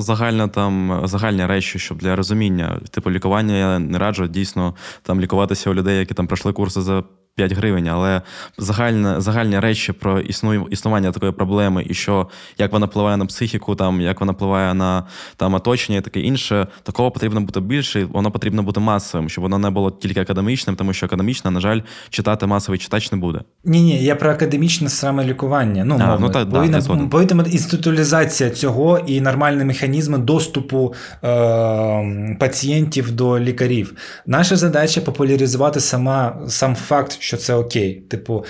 загальне 0.00 0.48
там 0.48 1.02
загальні 1.04 1.46
речі, 1.46 1.78
щоб 1.78 1.98
для 1.98 2.16
розуміння. 2.16 2.80
Типу, 2.90 3.10
лікування 3.10 3.56
я 3.56 3.78
не 3.78 3.98
раджу 3.98 4.26
дійсно 4.26 4.74
там 5.02 5.20
лікуватися 5.20 5.70
у 5.70 5.74
людей, 5.74 5.98
які 5.98 6.14
там 6.14 6.26
пройшли 6.26 6.52
курси 6.52 6.80
за. 6.80 7.02
5 7.36 7.52
гривень, 7.52 7.88
але 7.88 8.22
загальне, 8.58 9.20
загальні 9.20 9.58
речі 9.58 9.92
про 9.92 10.20
існу, 10.20 10.66
існування 10.66 11.12
такої 11.12 11.32
проблеми, 11.32 11.84
і 11.88 11.94
що 11.94 12.28
як 12.58 12.72
вона 12.72 12.86
впливає 12.86 13.16
на 13.16 13.26
психіку, 13.26 13.74
там 13.74 14.00
як 14.00 14.20
вона 14.20 14.32
впливає 14.32 14.74
на 14.74 15.06
там 15.36 15.54
оточення 15.54 15.98
і 15.98 16.00
таке 16.00 16.20
інше, 16.20 16.66
такого 16.82 17.10
потрібно 17.10 17.40
бути 17.40 17.60
більше, 17.60 18.04
воно 18.04 18.30
потрібно 18.30 18.62
бути 18.62 18.80
масовим, 18.80 19.28
щоб 19.28 19.42
воно 19.42 19.58
не 19.58 19.70
було 19.70 19.90
тільки 19.90 20.20
академічним, 20.20 20.76
тому 20.76 20.92
що 20.92 21.06
академічне, 21.06 21.50
на 21.50 21.60
жаль, 21.60 21.80
читати 22.10 22.46
масовий 22.46 22.78
читач 22.78 23.12
не 23.12 23.18
буде. 23.18 23.40
Ні, 23.64 23.82
ні, 23.82 24.04
я 24.04 24.16
про 24.16 24.30
академічне 24.30 24.88
саме 24.88 25.24
лікування. 25.24 25.84
Ну, 25.84 25.98
а, 26.00 26.18
ну 26.18 26.30
так, 26.30 26.50
повинна, 26.50 26.80
да, 26.80 26.96
повинна 26.96 27.44
інституалізація 27.50 28.50
цього 28.50 28.98
і 28.98 29.20
нормальні 29.20 29.64
механізми 29.64 30.18
доступу 30.18 30.94
е, 31.24 32.36
пацієнтів 32.40 33.12
до 33.12 33.38
лікарів. 33.38 33.94
Наша 34.26 34.56
задача 34.56 35.00
популяризувати 35.00 35.80
сама 35.80 36.38
сам 36.48 36.74
факт 36.74 37.21
що 37.22 37.36
це 37.36 37.54
окей. 37.54 37.94
Типу, 37.94 38.44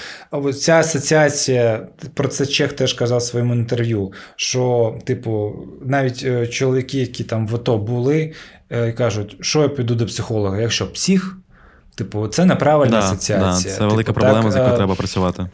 ця 0.60 0.74
асоціація, 0.74 1.86
про 2.14 2.28
це 2.28 2.46
Чех 2.46 2.72
теж 2.72 2.92
казав 2.92 3.18
в 3.18 3.22
своєму 3.22 3.54
інтерв'ю, 3.54 4.12
що, 4.36 4.94
типу, 5.04 5.52
навіть 5.82 6.22
е, 6.24 6.46
чоловіки, 6.46 6.98
які 6.98 7.24
там 7.24 7.46
в 7.46 7.54
АТО 7.54 7.78
були, 7.78 8.32
е, 8.70 8.92
кажуть, 8.92 9.36
що 9.40 9.62
я 9.62 9.68
піду 9.68 9.94
до 9.94 10.06
психолога, 10.06 10.60
якщо 10.60 10.92
псих, 10.92 11.36
типу, 11.94 12.28
це 12.28 12.44
неправильна 12.44 13.00
да, 13.00 13.06
асоціація. 13.06 13.74
Да, 13.74 13.78
Це 13.78 13.86
велика 13.86 14.12
типу, 14.12 14.20
проблема, 14.20 14.42
так, 14.42 14.52
з 14.52 14.56
якою 14.56 14.74
е, 14.74 14.76
треба 14.76 14.94
працювати. 14.94 15.46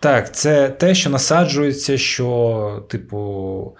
Так, 0.00 0.34
це 0.34 0.68
те, 0.68 0.94
що 0.94 1.10
насаджується, 1.10 1.98
що, 1.98 2.84
типу. 2.88 3.76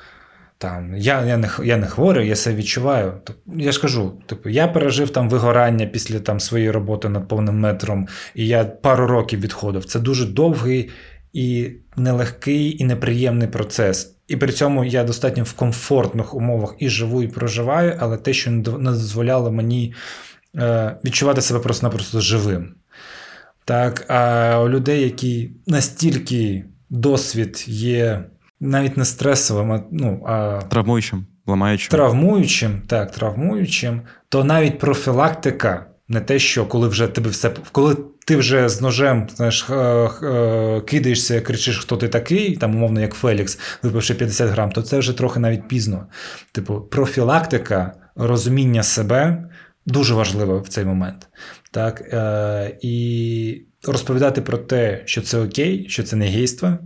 Там, 0.63 0.97
Я 0.97 1.25
я, 1.25 1.37
не 1.37 1.51
я 1.65 1.77
не 1.77 1.87
хворий, 1.87 2.29
я 2.29 2.35
це 2.35 2.55
відчуваю. 2.55 3.13
Я 3.57 3.73
ж 3.73 3.81
кажу, 3.81 4.13
типу, 4.27 4.49
я 4.49 4.69
пережив 4.69 5.11
там 5.11 5.29
вигорання 5.29 5.87
після 5.87 6.19
там, 6.19 6.41
своєї 6.41 6.71
роботи 6.71 7.09
над 7.09 7.29
повним 7.29 7.59
метром, 7.59 8.09
і 8.35 8.47
я 8.47 8.65
пару 8.65 9.07
років 9.07 9.41
відходив. 9.41 9.85
Це 9.85 10.01
дуже 10.01 10.27
довгий 10.27 10.91
і 11.33 11.71
нелегкий 11.97 12.83
і 12.83 12.85
неприємний 12.85 13.49
процес. 13.49 14.17
І 14.29 14.37
при 14.37 14.53
цьому 14.53 14.85
я 14.85 15.05
достатньо 15.05 15.45
в 15.45 15.53
комфортних 15.53 16.35
умовах 16.35 16.75
і 16.79 16.89
живу, 16.89 17.23
і 17.23 17.29
проживаю, 17.29 17.97
але 17.99 18.17
те, 18.17 18.33
що 18.33 18.51
не 18.51 18.91
дозволяло 18.91 19.53
мені 19.53 19.95
е, 20.57 20.97
відчувати 21.05 21.43
себе 21.43 21.61
просто-напросто 21.61 22.21
живим. 22.21 22.75
Так, 23.65 24.05
А 24.09 24.61
у 24.65 24.69
людей, 24.69 25.03
які 25.03 25.51
настільки 25.67 26.65
досвід 26.91 27.65
є 27.67 28.25
навіть 28.63 28.97
не 28.97 29.05
стресовим, 29.05 29.73
а 29.73 29.83
ну, 29.91 30.25
а 30.27 30.61
травмуючим, 30.69 31.27
ламаючим. 31.47 31.91
Травмуючим, 31.91 32.83
так, 32.87 33.13
травмуючим, 33.13 34.01
то 34.29 34.45
навіть 34.45 34.79
профілактика, 34.79 35.87
не 36.09 36.21
те, 36.21 36.39
що 36.39 36.67
коли 36.67 36.89
вже 36.89 37.07
тебе 37.07 37.31
все 37.31 37.51
коли 37.73 37.97
ти 38.27 38.37
вже 38.37 38.69
з 38.69 38.81
ножем 38.81 39.29
знаєш, 39.35 39.63
кидаєшся, 40.87 41.41
кричиш, 41.41 41.79
хто 41.79 41.97
ти 41.97 42.09
такий, 42.09 42.57
там, 42.57 42.77
умовно, 42.77 43.01
як 43.01 43.15
Фелікс, 43.15 43.59
випивши 43.83 44.15
50 44.15 44.51
грам, 44.51 44.73
то 44.73 44.83
це 44.83 44.99
вже 44.99 45.13
трохи 45.13 45.41
навіть 45.41 45.69
пізно. 45.69 46.07
Типу, 46.53 46.81
профілактика, 46.81 47.95
розуміння 48.17 48.83
себе 48.83 49.45
дуже 49.87 50.15
важливо 50.15 50.61
в 50.61 50.69
цей 50.69 50.85
момент. 50.85 51.29
Так, 51.73 52.01
е, 52.01 52.79
І 52.83 53.63
розповідати 53.85 54.43
про 54.43 54.59
те, 54.59 55.03
що 55.05 55.23
це 55.23 55.39
окей, 55.39 55.87
що 55.89 56.03
це 56.03 56.17
не 56.17 56.27
гейство, 56.27 56.79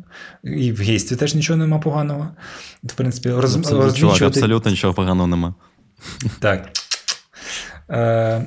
і 0.45 0.73
в 0.73 0.81
гействі 0.81 1.17
теж 1.17 1.35
нічого 1.35 1.57
нема 1.57 1.79
поганого. 1.79 2.29
В 2.85 2.93
принципі, 2.93 3.31
роз, 3.31 3.57
абсолютно, 3.57 3.93
чувак, 3.93 4.23
абсолютно 4.23 4.71
нічого 4.71 4.95
поганого 4.95 5.27
нема. 5.27 5.55
Так. 6.41 6.69
Е, 7.91 8.47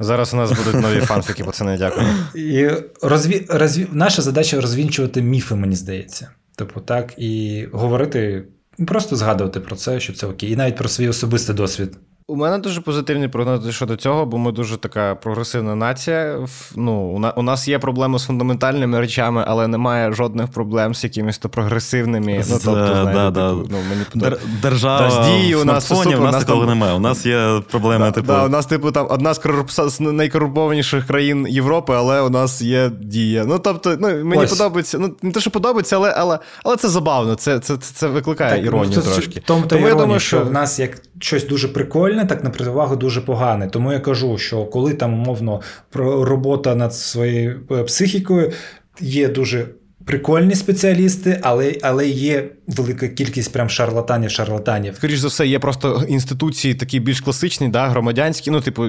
Зараз 0.00 0.34
у 0.34 0.36
нас 0.36 0.52
будуть 0.52 0.82
нові 0.82 1.00
фанфіки, 1.00 1.44
пацани, 1.44 1.78
дякую. 1.78 2.06
І 2.34 2.70
розві... 3.02 3.46
Розві... 3.48 3.86
Наша 3.92 4.22
задача 4.22 4.60
розвінчувати 4.60 5.22
міфи, 5.22 5.54
мені 5.54 5.76
здається. 5.76 6.30
Типу, 6.56 6.80
так, 6.80 7.14
і 7.16 7.64
говорити, 7.72 8.44
просто 8.86 9.16
згадувати 9.16 9.60
про 9.60 9.76
це, 9.76 10.00
що 10.00 10.12
це 10.12 10.26
окей. 10.26 10.50
І 10.50 10.56
навіть 10.56 10.76
про 10.76 10.88
свій 10.88 11.08
особистий 11.08 11.56
досвід 11.56 11.98
У 12.28 12.36
мене 12.36 12.58
дуже 12.58 12.80
позитивні 12.80 13.28
прогнози 13.28 13.72
щодо 13.72 13.96
цього, 13.96 14.26
бо 14.26 14.38
ми 14.38 14.52
дуже 14.52 14.76
така 14.76 15.14
прогресивна 15.14 15.74
нація. 15.74 16.38
Ну, 16.76 16.92
У 17.36 17.42
нас 17.42 17.68
є 17.68 17.78
проблеми 17.78 18.18
з 18.18 18.24
фундаментальними 18.24 19.00
речами, 19.00 19.44
але 19.46 19.68
немає 19.68 20.12
жодних 20.12 20.48
проблем 20.48 20.94
з 20.94 21.04
якимись 21.04 21.38
то 21.38 21.48
прогресивними. 21.48 22.44
Ну, 22.50 22.58
тобто, 22.64 22.86
знаєте, 22.86 23.30
да, 23.30 23.50
типу, 23.50 23.68
ну, 23.70 23.78
мені 23.90 24.04
Дер- 24.14 24.38
Держава 24.62 25.08
да, 25.08 25.28
дії 25.28 25.54
у 25.54 25.64
нас 25.64 25.86
супер, 25.86 26.20
у 26.20 26.24
нас 26.24 26.44
такого 26.44 26.60
там... 26.60 26.68
немає. 26.68 26.94
У 26.94 26.98
нас 26.98 27.26
є 27.26 27.62
проблеми, 27.70 28.06
да, 28.06 28.12
типу. 28.12 28.26
Да, 28.26 28.44
у 28.44 28.48
нас, 28.48 28.66
типу, 28.66 28.90
там 28.90 29.06
одна 29.10 29.34
з, 29.34 29.38
корруп... 29.38 29.70
з 29.70 30.00
найкорумпованіших 30.00 31.06
країн 31.06 31.46
Європи, 31.48 31.94
але 31.96 32.20
у 32.20 32.30
нас 32.30 32.62
є 32.62 32.90
дія. 33.00 33.44
Ну, 33.44 33.58
тобто, 33.58 33.96
ну, 34.00 34.24
мені 34.24 34.42
Ось. 34.42 34.50
подобається, 34.50 34.98
ну, 34.98 35.14
не 35.22 35.30
те, 35.30 35.40
що 35.40 35.50
подобається, 35.50 35.96
але 35.96 36.14
але, 36.16 36.38
але 36.64 36.76
це 36.76 36.88
забавно, 36.88 37.34
це 37.34 37.58
це, 37.58 37.76
це 37.76 38.06
викликає 38.06 38.50
так, 38.50 38.60
ну, 38.60 38.66
іронію 38.66 39.02
ну, 39.06 39.12
трошки. 39.12 39.42
Тому, 39.44 39.66
Тому 39.66 39.88
я 39.88 39.94
думаю, 39.94 40.20
що 40.20 40.40
в 40.40 40.52
нас 40.52 40.78
як 40.78 40.98
щось 41.20 41.46
дуже 41.46 41.68
прикольне, 41.68 42.24
так 42.24 42.44
на 42.44 42.50
противагу 42.50 42.96
дуже 42.96 43.20
погане. 43.20 43.68
Тому 43.68 43.92
я 43.92 44.00
кажу, 44.00 44.38
що 44.38 44.64
коли 44.64 44.94
там 44.94 45.14
умовно 45.14 45.60
робота 45.92 46.74
над 46.74 46.94
своєю 46.94 47.60
е, 47.70 47.82
психікою 47.82 48.52
є 49.00 49.28
дуже 49.28 49.66
прикольні 50.04 50.54
спеціалісти, 50.54 51.40
але 51.42 51.74
але 51.82 52.08
є 52.08 52.48
велика 52.66 53.08
кількість 53.08 53.52
прям 53.52 53.70
шарлатанів, 53.70 54.30
шарлатанів. 54.30 54.94
Скоріше 54.96 55.18
за 55.18 55.28
все, 55.28 55.46
є 55.46 55.58
просто 55.58 56.04
інституції 56.08 56.74
такі 56.74 57.00
більш 57.00 57.20
класичні, 57.20 57.68
да, 57.68 57.88
громадянські, 57.88 58.50
ну, 58.50 58.60
типу, 58.60 58.86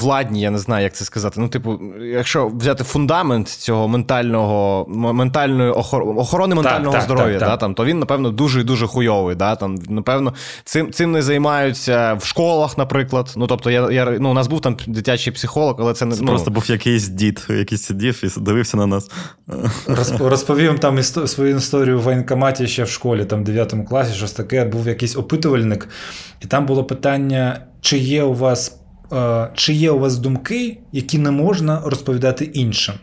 владні, 0.00 0.40
я 0.40 0.50
не 0.50 0.58
знаю, 0.58 0.82
як 0.82 0.92
це 0.92 1.04
сказати. 1.04 1.40
Ну, 1.40 1.48
типу, 1.48 1.80
якщо 2.02 2.48
взяти 2.48 2.84
фундамент 2.84 3.48
цього 3.48 3.88
ментального, 3.88 4.86
ментальної 4.88 5.70
охорони 5.70 6.20
охорони 6.20 6.54
ментального 6.54 6.92
так, 6.92 7.02
здоров'я, 7.02 7.38
так, 7.38 7.48
да, 7.48 7.56
там, 7.56 7.74
то 7.74 7.84
він, 7.84 7.98
напевно, 7.98 8.30
дуже 8.30 8.60
і 8.60 8.64
дуже 8.64 8.86
хуйовий. 8.86 9.36
Да, 9.36 9.56
там, 9.56 9.78
Напевно, 9.88 10.34
цим 10.64 10.92
цим 10.92 11.12
не 11.12 11.22
займаються 11.22 12.14
в 12.14 12.24
школах, 12.24 12.78
наприклад. 12.78 13.32
Ну, 13.36 13.46
тобто, 13.46 13.70
я, 13.70 13.90
я, 13.90 14.16
ну, 14.20 14.30
у 14.30 14.34
нас 14.34 14.46
був 14.46 14.60
там 14.60 14.76
дитячий 14.86 15.32
психолог, 15.32 15.76
але 15.78 15.94
це 15.94 16.04
не 16.04 16.14
це 16.14 16.22
ну... 16.22 16.28
просто 16.28 16.50
був 16.50 16.70
якийсь 16.70 17.08
дід, 17.08 17.46
якийсь 17.48 17.82
сидів 17.82 18.22
і 18.24 18.40
дивився 18.40 18.76
на 18.76 18.86
нас. 18.86 19.10
Розповів 20.18 20.78
там 20.78 21.02
свою 21.02 21.56
історію 21.56 21.98
в 21.98 22.02
воєнкоматі 22.02 22.65
ще 22.66 22.84
в 22.84 22.88
школі, 22.88 23.24
там 23.24 23.40
в 23.40 23.44
9 23.44 23.74
класі, 23.88 24.14
щось 24.14 24.32
таке, 24.32 24.64
був 24.64 24.88
якийсь 24.88 25.16
опитувальник, 25.16 25.88
і 26.40 26.46
там 26.46 26.66
було 26.66 26.84
питання, 26.84 27.60
чи 27.80 27.98
є 27.98 28.22
у 28.22 28.34
вас, 28.34 28.80
е, 29.12 29.48
чи 29.54 29.72
є 29.72 29.90
у 29.90 29.98
вас 29.98 30.16
думки, 30.16 30.78
які 30.92 31.18
не 31.18 31.30
можна 31.30 31.82
розповідати 31.84 32.44
іншим. 32.44 32.94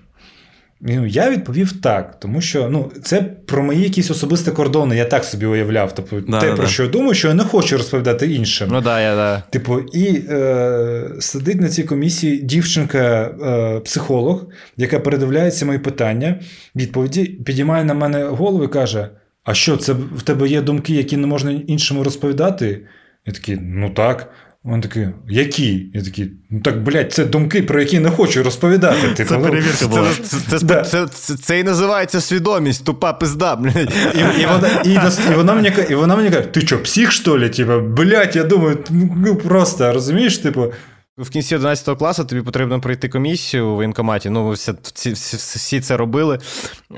Ну, 0.85 1.05
Я 1.05 1.29
відповів 1.29 1.81
так, 1.81 2.19
тому 2.19 2.41
що 2.41 2.69
ну, 2.69 2.91
це 3.03 3.21
про 3.21 3.63
мої 3.63 3.81
якісь 3.81 4.11
особисті 4.11 4.51
кордони, 4.51 4.97
я 4.97 5.05
так 5.05 5.23
собі 5.23 5.45
уявляв. 5.45 5.95
Тобто, 5.95 6.21
да, 6.27 6.39
те, 6.39 6.49
да, 6.49 6.55
про 6.55 6.67
що 6.67 6.83
я 6.83 6.89
думаю, 6.89 7.13
що 7.13 7.27
я 7.27 7.33
не 7.33 7.43
хочу 7.43 7.77
розповідати 7.77 8.33
іншим. 8.33 8.69
Ну, 8.71 8.81
да, 8.81 9.01
я, 9.01 9.15
да. 9.15 9.43
Типу, 9.49 9.79
і 9.79 10.21
е, 10.29 11.09
сидить 11.19 11.61
на 11.61 11.69
цій 11.69 11.83
комісії 11.83 12.37
дівчинка-психолог, 12.37 14.41
е, 14.41 14.45
яка 14.77 14.99
передивляється 14.99 15.65
мої 15.65 15.79
питання, 15.79 16.39
відповіді, 16.75 17.23
підіймає 17.23 17.83
на 17.83 17.93
мене 17.93 18.23
голову 18.23 18.63
і 18.63 18.67
каже: 18.67 19.09
А 19.43 19.53
що, 19.53 19.77
це 19.77 19.93
в 19.93 20.21
тебе 20.21 20.47
є 20.47 20.61
думки, 20.61 20.93
які 20.93 21.17
не 21.17 21.27
можна 21.27 21.51
іншому 21.51 22.03
розповідати? 22.03 22.81
Я 23.25 23.33
такий, 23.33 23.57
ну 23.61 23.89
так. 23.89 24.29
Він 24.65 24.81
такий, 24.81 25.07
які? 25.29 25.85
Я 25.93 26.01
такий, 26.01 26.31
ну 26.49 26.59
так, 26.59 26.83
блядь, 26.83 27.13
це 27.13 27.25
думки, 27.25 27.61
про 27.61 27.79
які 27.79 27.99
не 27.99 28.09
хочу 28.09 28.43
розповідати. 28.43 29.07
Типу, 29.15 29.29
це 29.29 29.37
ну, 29.37 29.43
перевірка 29.43 29.87
була. 29.87 30.09
Це, 30.23 30.23
це, 30.23 30.59
це, 30.59 30.65
да. 30.65 30.81
це, 30.83 31.07
це, 31.35 31.59
і 31.59 31.63
називається 31.63 32.21
свідомість, 32.21 32.85
тупа 32.85 33.13
пизда, 33.13 33.55
блядь. 33.55 33.93
І, 34.15 34.41
і, 34.41 34.45
вона, 34.45 34.69
і, 34.85 34.93
і, 35.31 35.35
вона 35.35 35.53
мені, 35.53 35.71
і 35.89 35.95
вона 35.95 36.15
мені 36.15 36.29
каже, 36.29 36.41
ти 36.41 36.61
що, 36.61 36.83
псих, 36.83 37.11
що 37.11 37.37
ли? 37.37 37.49
Типа, 37.49 37.79
блядь, 37.79 38.35
я 38.35 38.43
думаю, 38.43 38.77
ну 39.15 39.35
просто, 39.35 39.93
розумієш, 39.93 40.37
типу. 40.37 40.73
В 41.17 41.29
кінці 41.29 41.55
11 41.55 41.97
класу 41.97 42.25
тобі 42.25 42.41
потрібно 42.41 42.81
пройти 42.81 43.09
комісію 43.09 43.71
в 43.71 43.75
воєнкоматі. 43.75 44.29
Ну, 44.29 44.49
всі, 44.49 44.73
всі, 44.93 45.37
всі 45.37 45.81
це 45.81 45.97
робили. 45.97 46.39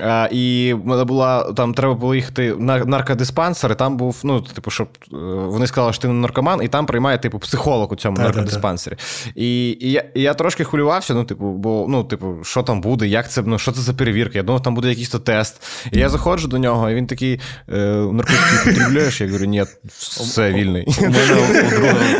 А, 0.00 0.28
І 0.32 0.74
була 0.84 1.52
там 1.52 1.74
треба 1.74 1.94
було 1.94 2.14
їхати 2.14 2.54
на 2.58 2.84
наркодиспансер, 2.84 3.72
і 3.72 3.74
там 3.74 3.96
був, 3.96 4.20
ну, 4.24 4.40
типу, 4.40 4.70
щоб 4.70 4.88
е, 5.12 5.16
вони 5.26 5.66
сказали, 5.66 5.92
що 5.92 6.02
ти 6.02 6.08
не 6.08 6.14
наркоман, 6.14 6.62
і 6.62 6.68
там 6.68 6.86
приймає, 6.86 7.18
типу, 7.18 7.38
психолог 7.38 7.92
у 7.92 7.96
цьому 7.96 8.16
наркодиспансері. 8.16 8.96
І 9.34 9.68
і, 9.70 9.90
я 9.90 10.04
і 10.14 10.22
я 10.22 10.34
трошки 10.34 10.64
хвилювався, 10.64 11.14
ну, 11.14 11.24
типу, 11.24 11.52
бо 11.52 11.86
ну, 11.88 12.04
типу, 12.04 12.36
що 12.42 12.62
там 12.62 12.80
буде, 12.80 13.06
як 13.06 13.30
це, 13.30 13.42
ну, 13.46 13.58
що 13.58 13.72
це 13.72 13.80
за 13.80 13.94
перевірка? 13.94 14.38
Я 14.38 14.42
думав, 14.42 14.62
там 14.62 14.74
буде 14.74 14.88
якийсь 14.88 15.08
то 15.08 15.18
тест. 15.18 15.62
І 15.92 15.98
я 15.98 16.08
заходжу 16.08 16.48
до 16.48 16.58
нього, 16.58 16.90
і 16.90 16.94
він 16.94 17.06
такий: 17.06 17.40
е, 17.68 17.76
наркотики 18.12 18.58
потрібляєш? 18.64 19.20
Я 19.20 19.26
говорю, 19.26 19.44
ні, 19.44 19.64
все 19.98 20.52
вільний. 20.52 20.86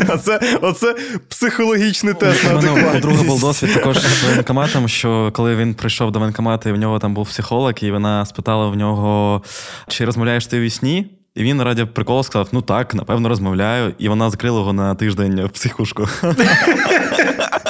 Оце 0.61 0.95
психологічно 1.29 1.86
психологічний 1.91 2.13
тест. 2.13 2.51
У 2.51 2.55
мене 2.55 2.97
у 2.97 2.99
друга 2.99 3.23
був 3.23 3.41
досвід 3.41 3.73
також 3.73 3.97
з 3.97 4.23
воєнкоматом, 4.23 4.87
що 4.87 5.31
коли 5.33 5.55
він 5.55 5.73
прийшов 5.73 6.11
до 6.11 6.19
воєнкомату, 6.19 6.69
і 6.69 6.71
в 6.71 6.77
нього 6.77 6.99
там 6.99 7.13
був 7.13 7.27
психолог, 7.27 7.73
і 7.81 7.91
вона 7.91 8.25
спитала 8.25 8.67
в 8.67 8.75
нього, 8.75 9.41
чи 9.87 10.05
розмовляєш 10.05 10.47
ти 10.47 10.57
у 10.57 10.61
вісні? 10.61 11.05
І 11.35 11.43
він 11.43 11.61
раді 11.61 11.85
приколу 11.85 12.23
сказав: 12.23 12.47
ну 12.51 12.61
так, 12.61 12.93
напевно, 12.93 13.29
розмовляю. 13.29 13.93
І 13.99 14.09
вона 14.09 14.29
закрила 14.29 14.59
його 14.59 14.73
на 14.73 14.95
тиждень 14.95 15.45
в 15.45 15.49
психушку. 15.49 16.07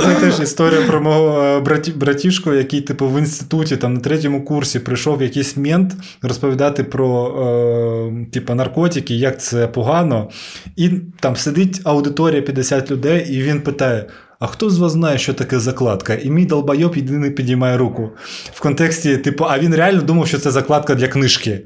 Це 0.00 0.14
теж 0.20 0.40
історія 0.40 0.82
про 0.82 1.00
мого 1.00 1.42
е, 1.42 1.92
братішку, 1.96 2.52
який, 2.52 2.80
типу, 2.80 3.08
в 3.08 3.18
інституті 3.18 3.76
там 3.76 3.94
на 3.94 4.00
третьому 4.00 4.44
курсі 4.44 4.78
прийшов 4.78 5.22
якийсь 5.22 5.56
мент 5.56 5.92
розповідати 6.22 6.84
про 6.84 7.26
е, 7.26 8.26
типу, 8.32 8.54
наркотики, 8.54 9.14
як 9.14 9.40
це 9.40 9.66
погано. 9.66 10.30
І 10.76 10.90
там 11.20 11.36
сидить 11.36 11.80
аудиторія 11.84 12.42
50 12.42 12.90
людей, 12.90 13.26
і 13.30 13.42
він 13.42 13.60
питає. 13.60 14.06
А 14.38 14.46
хто 14.46 14.70
з 14.70 14.78
вас 14.78 14.92
знає, 14.92 15.18
що 15.18 15.34
таке 15.34 15.60
закладка? 15.60 16.14
І 16.14 16.30
мій 16.30 16.46
долбайоб 16.46 16.96
єдиний 16.96 17.30
підіймає 17.30 17.76
руку. 17.76 18.10
В 18.52 18.60
контексті, 18.60 19.16
типу, 19.16 19.44
а 19.44 19.58
він 19.58 19.74
реально 19.74 20.02
думав, 20.02 20.28
що 20.28 20.38
це 20.38 20.50
закладка 20.50 20.94
для 20.94 21.08
книжки. 21.08 21.60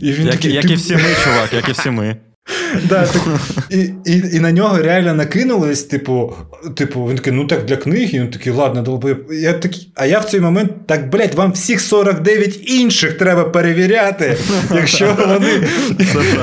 І 0.00 0.12
він 0.12 0.26
Як, 0.26 0.34
такий, 0.34 0.52
як 0.52 0.70
і 0.70 0.74
всі 0.74 0.94
ми, 0.94 1.00
чувак, 1.24 1.52
як 1.52 1.68
і 1.68 1.72
всі 1.72 1.90
ми. 1.90 2.16
Да, 2.88 3.06
так, 3.06 3.22
І 3.70 3.78
і, 4.04 4.24
і 4.32 4.40
на 4.40 4.52
нього 4.52 4.78
реально 4.78 5.14
накинулись, 5.14 5.82
типу, 5.82 6.34
типу, 6.74 7.06
він 7.06 7.16
такий, 7.16 7.32
ну 7.32 7.44
так 7.46 7.64
для 7.64 7.76
книги, 7.76 8.20
він 8.20 8.30
такий, 8.30 8.52
ладно, 8.52 8.82
долбоєб. 8.82 9.32
Я 9.32 9.52
такий, 9.52 9.88
А 9.94 10.06
я 10.06 10.18
в 10.18 10.24
цей 10.24 10.40
момент 10.40 10.72
так, 10.86 11.10
блядь, 11.10 11.34
вам 11.34 11.52
всіх 11.52 11.80
49 11.80 12.70
інших 12.70 13.12
треба 13.18 13.44
перевіряти, 13.44 14.36
якщо 14.74 15.16
вони 15.28 15.50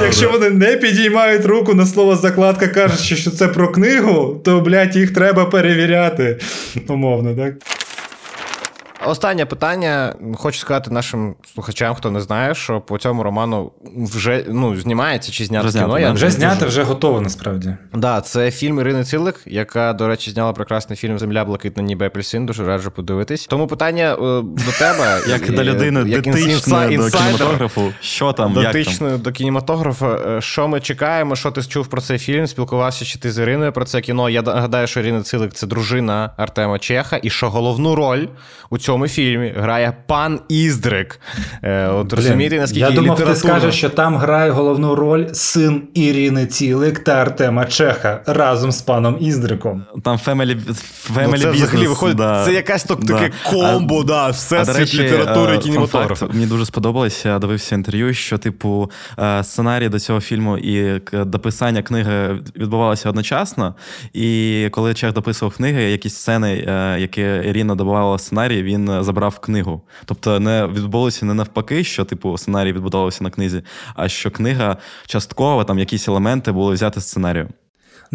якщо 0.03 0.29
вони 0.29 0.49
не 0.49 0.77
підіймають 0.77 1.45
руку 1.45 1.73
на 1.73 1.85
слово 1.85 2.15
закладка, 2.15 2.67
кажучи, 2.67 3.15
що 3.15 3.31
це 3.31 3.47
про 3.47 3.71
книгу, 3.71 4.41
то, 4.45 4.59
блядь, 4.59 4.95
їх 4.95 5.13
треба 5.13 5.45
перевіряти. 5.45 6.39
Умовно, 6.87 7.35
так? 7.35 7.53
Останнє 9.05 9.45
питання. 9.45 10.15
Хочу 10.35 10.59
сказати 10.59 10.91
нашим 10.91 11.35
слухачам, 11.53 11.95
хто 11.95 12.11
не 12.11 12.21
знає, 12.21 12.55
що 12.55 12.81
по 12.81 12.97
цьому 12.97 13.23
роману 13.23 13.71
вже 13.95 14.45
ну, 14.49 14.75
знімається 14.75 15.31
чи 15.31 15.45
знято 15.45 15.67
вже 15.67 15.79
кіно. 15.79 15.99
Я 15.99 16.11
вже 16.11 16.29
знято, 16.29 16.65
вже 16.65 16.83
готово 16.83 17.21
насправді. 17.21 17.75
Так, 17.91 18.01
да, 18.01 18.21
це 18.21 18.51
фільм 18.51 18.79
Ірини 18.79 19.03
Цилик, 19.03 19.41
яка, 19.45 19.93
до 19.93 20.07
речі, 20.07 20.31
зняла 20.31 20.53
прекрасний 20.53 20.97
фільм 20.97 21.19
Земля 21.19 21.45
блакитна, 21.45 21.83
ніби 21.83 22.05
апельсин. 22.05 22.45
Дуже 22.45 22.65
раджу 22.65 22.91
подивитись. 22.95 23.47
Тому 23.47 23.67
питання 23.67 24.13
е, 24.13 24.17
до 24.41 24.71
тебе, 24.79 25.21
як 25.27 25.51
до 25.51 25.63
людини 25.63 26.03
дотичної 26.03 26.97
до 26.97 27.09
кінематографу. 27.09 27.93
Що 28.01 28.33
там? 28.33 28.53
Дотичною 28.53 29.17
до 29.17 29.31
кінематографа. 29.31 30.15
Е, 30.37 30.41
що 30.41 30.67
ми 30.67 30.79
чекаємо? 30.79 31.35
Що 31.35 31.51
ти 31.51 31.63
чув 31.63 31.87
про 31.87 32.01
цей 32.01 32.17
фільм? 32.17 32.47
Спілкувався 32.47 33.05
чи 33.05 33.19
ти 33.19 33.31
з 33.31 33.39
Іриною 33.43 33.71
про 33.71 33.85
це 33.85 34.01
кіно? 34.01 34.29
Я 34.29 34.41
гадаю, 34.41 34.87
що 34.87 34.99
Ірина 34.99 35.21
Цилик 35.21 35.53
це 35.53 35.67
дружина 35.67 36.31
Артема 36.37 36.79
Чеха, 36.79 37.19
і 37.23 37.29
що 37.29 37.49
головну 37.49 37.95
роль 37.95 38.27
у 38.69 38.77
цьому 38.77 38.92
цьому 38.93 39.07
фільмі 39.07 39.53
грає 39.57 39.93
пан 40.07 40.39
Іздрик. 40.49 41.19
Е, 41.63 41.87
от 41.87 42.13
розумієте, 42.13 42.57
наскільки 42.57 42.79
Я 42.79 42.91
думав, 42.91 43.17
літературно... 43.17 43.33
ти 43.33 43.39
скажеш, 43.39 43.75
що 43.75 43.89
там 43.89 44.17
грає 44.17 44.51
головну 44.51 44.95
роль 44.95 45.25
син 45.33 45.81
Ірини 45.93 46.45
Цілик 46.45 46.99
та 46.99 47.11
Артема 47.11 47.65
Чеха 47.65 48.21
разом 48.25 48.71
з 48.71 48.81
паном 48.81 49.17
Іздриком. 49.19 49.85
Там 50.03 50.17
фемелі 50.17 50.57
family 51.15 51.27
ну, 51.31 51.37
це 51.37 51.51
взагалі 51.51 51.87
виходить. 51.87 52.17
Да. 52.17 52.45
Це 52.45 52.53
якась 52.53 52.83
так, 52.83 53.03
да. 53.03 53.13
таке 53.13 53.31
комбо, 53.49 53.99
а, 53.99 54.03
да, 54.03 54.29
все 54.29 54.61
а, 54.61 54.65
світ 54.65 54.95
літератури 54.95 55.55
і 55.55 55.59
кінематографу. 55.59 56.29
Мені 56.33 56.45
дуже 56.45 56.65
сподобалося, 56.65 57.29
я 57.29 57.39
дивився 57.39 57.75
інтерв'ю, 57.75 58.13
що, 58.13 58.37
типу, 58.37 58.91
е, 59.19 59.43
сценарій 59.43 59.89
до 59.89 59.99
цього 59.99 60.21
фільму 60.21 60.57
і 60.57 61.01
дописання 61.13 61.81
книги 61.81 62.39
відбувалося 62.55 63.09
одночасно. 63.09 63.75
І 64.13 64.67
коли 64.71 64.93
Чех 64.93 65.13
дописував 65.13 65.55
книги, 65.55 65.83
якісь 65.83 66.15
сцени, 66.15 66.65
е, 66.67 66.97
які 66.99 67.21
Ірина 67.21 67.75
добувала 67.75 68.17
сценарій, 68.17 68.63
він 68.63 68.82
забрав 69.03 69.39
книгу. 69.39 69.81
Тобто 70.05 70.39
не 70.39 70.67
відбулося 70.67 71.25
не 71.25 71.33
навпаки, 71.33 71.83
що 71.83 72.05
типу 72.05 72.37
сценарій 72.37 72.73
відбудовувався 72.73 73.23
на 73.23 73.29
книзі, 73.29 73.63
а 73.95 74.09
що 74.09 74.31
книга 74.31 74.77
частково 75.05 75.63
там 75.63 75.79
якісь 75.79 76.07
елементи 76.07 76.51
були 76.51 76.73
взяти 76.73 76.99
з 76.99 77.03
сценарію. 77.03 77.49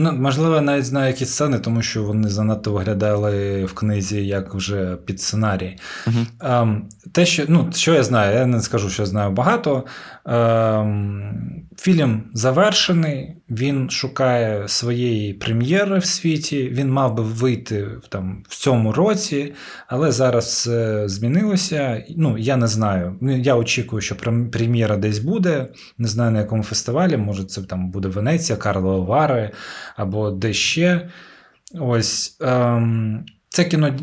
Ну, 0.01 0.13
можливо, 0.13 0.55
я 0.55 0.61
навіть 0.61 0.85
знаю 0.85 1.07
які 1.07 1.27
сцени, 1.27 1.59
тому 1.59 1.83
що 1.83 2.03
вони 2.03 2.29
занадто 2.29 2.73
виглядали 2.73 3.65
в 3.65 3.75
книзі 3.75 4.27
як 4.27 4.55
вже 4.55 4.97
під 4.97 5.21
сценарій. 5.21 5.77
Uh-huh. 6.07 6.81
Те, 7.13 7.27
що 7.27 7.45
ну, 7.49 7.71
що 7.75 7.95
я 7.95 8.03
знаю, 8.03 8.39
я 8.39 8.47
не 8.47 8.61
скажу, 8.61 8.91
що 8.91 9.03
я 9.03 9.07
знаю 9.07 9.31
багато. 9.31 9.85
Ем, 10.25 11.65
Фільм 11.77 12.23
завершений. 12.35 13.38
Він 13.51 13.91
шукає 13.91 14.69
своєї 14.69 15.35
прем'єри 15.35 15.99
в 15.99 16.05
світі. 16.05 16.69
Він 16.69 16.91
мав 16.91 17.15
би 17.15 17.23
вийти 17.23 17.89
там 18.09 18.43
в 18.49 18.57
цьому 18.57 18.93
році, 18.93 19.55
але 19.87 20.13
зараз 20.13 20.45
все 20.45 21.09
змінилося. 21.09 22.05
Ну, 22.17 22.39
я 22.39 22.57
не 22.57 22.67
знаю. 22.67 23.17
Ну, 23.21 23.37
я 23.37 23.55
очікую, 23.57 24.03
що 24.03 24.17
прем'єра 24.53 24.97
десь 24.97 25.19
буде. 25.19 25.69
Не 25.99 26.09
знаю 26.09 26.31
на 26.31 26.39
якому 26.39 26.63
фестивалі. 26.63 27.17
Може, 27.17 27.45
це 27.45 27.63
там 27.63 27.91
буде 27.91 28.09
Венеція, 28.09 28.59
Карло 28.59 29.03
Вари 29.03 29.51
або 29.97 30.31
де 30.31 30.53
ще. 30.53 31.09
Ось 31.81 32.37
ем, 32.41 33.27
це 33.49 33.65
кіно 33.65 33.97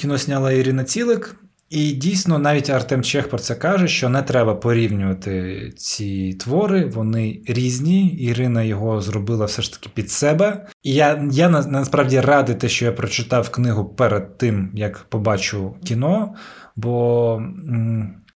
кіно 0.00 0.18
сняла 0.18 0.52
Ірина 0.52 0.84
Цілик. 0.84 1.36
І 1.70 1.92
дійсно, 1.92 2.38
навіть 2.38 2.70
Артем 2.70 3.02
Чех 3.02 3.28
про 3.30 3.38
це 3.38 3.54
каже, 3.54 3.88
що 3.88 4.08
не 4.08 4.22
треба 4.22 4.54
порівнювати 4.54 5.72
ці 5.76 6.34
твори, 6.34 6.84
вони 6.84 7.42
різні. 7.46 8.08
Ірина 8.08 8.62
його 8.62 9.00
зробила 9.00 9.44
все 9.44 9.62
ж 9.62 9.72
таки 9.72 9.90
під 9.94 10.10
себе. 10.10 10.66
І 10.82 10.94
я 10.94 11.28
я 11.32 11.48
насправді 11.48 12.20
радий 12.20 12.54
те, 12.54 12.68
що 12.68 12.84
я 12.84 12.92
прочитав 12.92 13.48
книгу 13.48 13.84
перед 13.84 14.38
тим, 14.38 14.70
як 14.74 14.98
побачу 14.98 15.74
кіно. 15.84 16.34
Бо, 16.76 17.36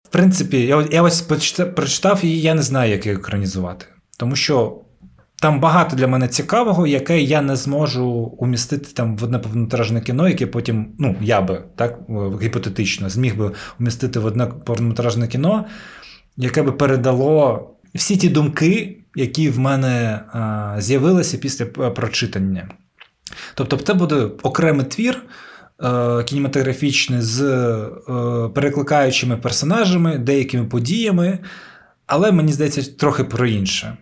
в 0.03 0.09
принципі, 0.09 0.61
я 0.61 0.87
я 0.91 1.01
ось 1.01 1.21
прочитав 1.75 2.19
і 2.25 2.41
я 2.41 2.53
не 2.53 2.61
знаю, 2.61 2.91
як 2.91 3.05
її 3.05 3.17
екранізувати. 3.17 3.85
Тому 4.17 4.35
що 4.35 4.81
там 5.41 5.59
багато 5.59 5.95
для 5.95 6.07
мене 6.07 6.27
цікавого, 6.27 6.87
яке 6.87 7.21
я 7.21 7.41
не 7.41 7.55
зможу 7.55 8.05
умістити 8.37 8.89
там 8.93 9.17
в 9.17 9.23
одне 9.23 9.39
повнометражне 9.39 10.01
кіно, 10.01 10.27
яке 10.27 10.47
потім, 10.47 10.95
ну, 10.99 11.15
я 11.21 11.41
би 11.41 11.63
так 11.75 11.99
гіпотетично 12.41 13.09
зміг 13.09 13.37
би 13.37 13.51
умістити 13.79 14.19
в 14.19 14.25
одне 14.25 14.45
повнометражне 14.45 15.27
кіно, 15.27 15.65
яке 16.37 16.63
би 16.63 16.71
передало 16.71 17.69
всі 17.95 18.17
ті 18.17 18.29
думки, 18.29 18.97
які 19.15 19.49
в 19.49 19.59
мене 19.59 20.19
а, 20.31 20.75
з'явилися 20.79 21.37
після 21.37 21.65
прочитання. 21.65 22.69
Тобто, 23.55 23.77
це 23.77 23.93
буде 23.93 24.29
окремий 24.43 24.85
твір. 24.85 25.23
Е, 25.83 26.23
кінематографічний 26.23 27.21
з 27.21 27.41
е, 27.41 28.49
перекликаючими 28.55 29.37
персонажами, 29.37 30.17
деякими 30.17 30.65
подіями, 30.65 31.39
але 32.05 32.31
мені 32.31 32.51
здається, 32.51 32.91
трохи 32.97 33.23
про 33.23 33.47
інше. 33.47 33.97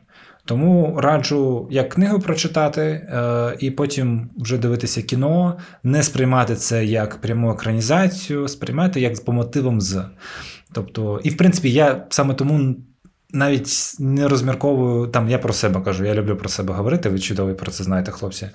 Тому 0.47 0.95
раджу 1.01 1.67
як 1.71 1.89
книгу 1.89 2.19
прочитати, 2.19 2.81
е, 2.81 3.55
і 3.59 3.71
потім 3.71 4.29
вже 4.37 4.57
дивитися 4.57 5.01
кіно, 5.01 5.57
не 5.83 6.03
сприймати 6.03 6.55
це 6.55 6.85
як 6.85 7.21
пряму 7.21 7.51
екранізацію, 7.51 8.47
сприймати 8.47 9.01
як 9.01 9.25
по 9.25 9.31
мотивам 9.31 9.81
з. 9.81 10.03
Тобто, 10.71 11.19
і 11.23 11.29
в 11.29 11.37
принципі, 11.37 11.71
я 11.71 12.05
саме 12.09 12.33
тому. 12.33 12.75
Навіть 13.33 13.95
не 13.99 14.27
розмірковую, 14.27 15.07
там 15.07 15.29
я 15.29 15.37
про 15.37 15.53
себе 15.53 15.81
кажу, 15.81 16.05
я 16.05 16.13
люблю 16.13 16.35
про 16.35 16.49
себе 16.49 16.73
говорити, 16.73 17.09
ви 17.09 17.19
чудові 17.19 17.53
про 17.53 17.71
це 17.71 17.83
знаєте, 17.83 18.11
хлопці. 18.11 18.49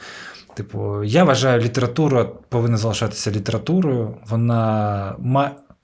Типу, 0.55 1.05
я 1.05 1.25
вважаю, 1.25 1.61
література 1.61 2.25
повинна 2.25 2.77
залишатися 2.77 3.31
літературою. 3.31 4.15
Вона 4.29 5.15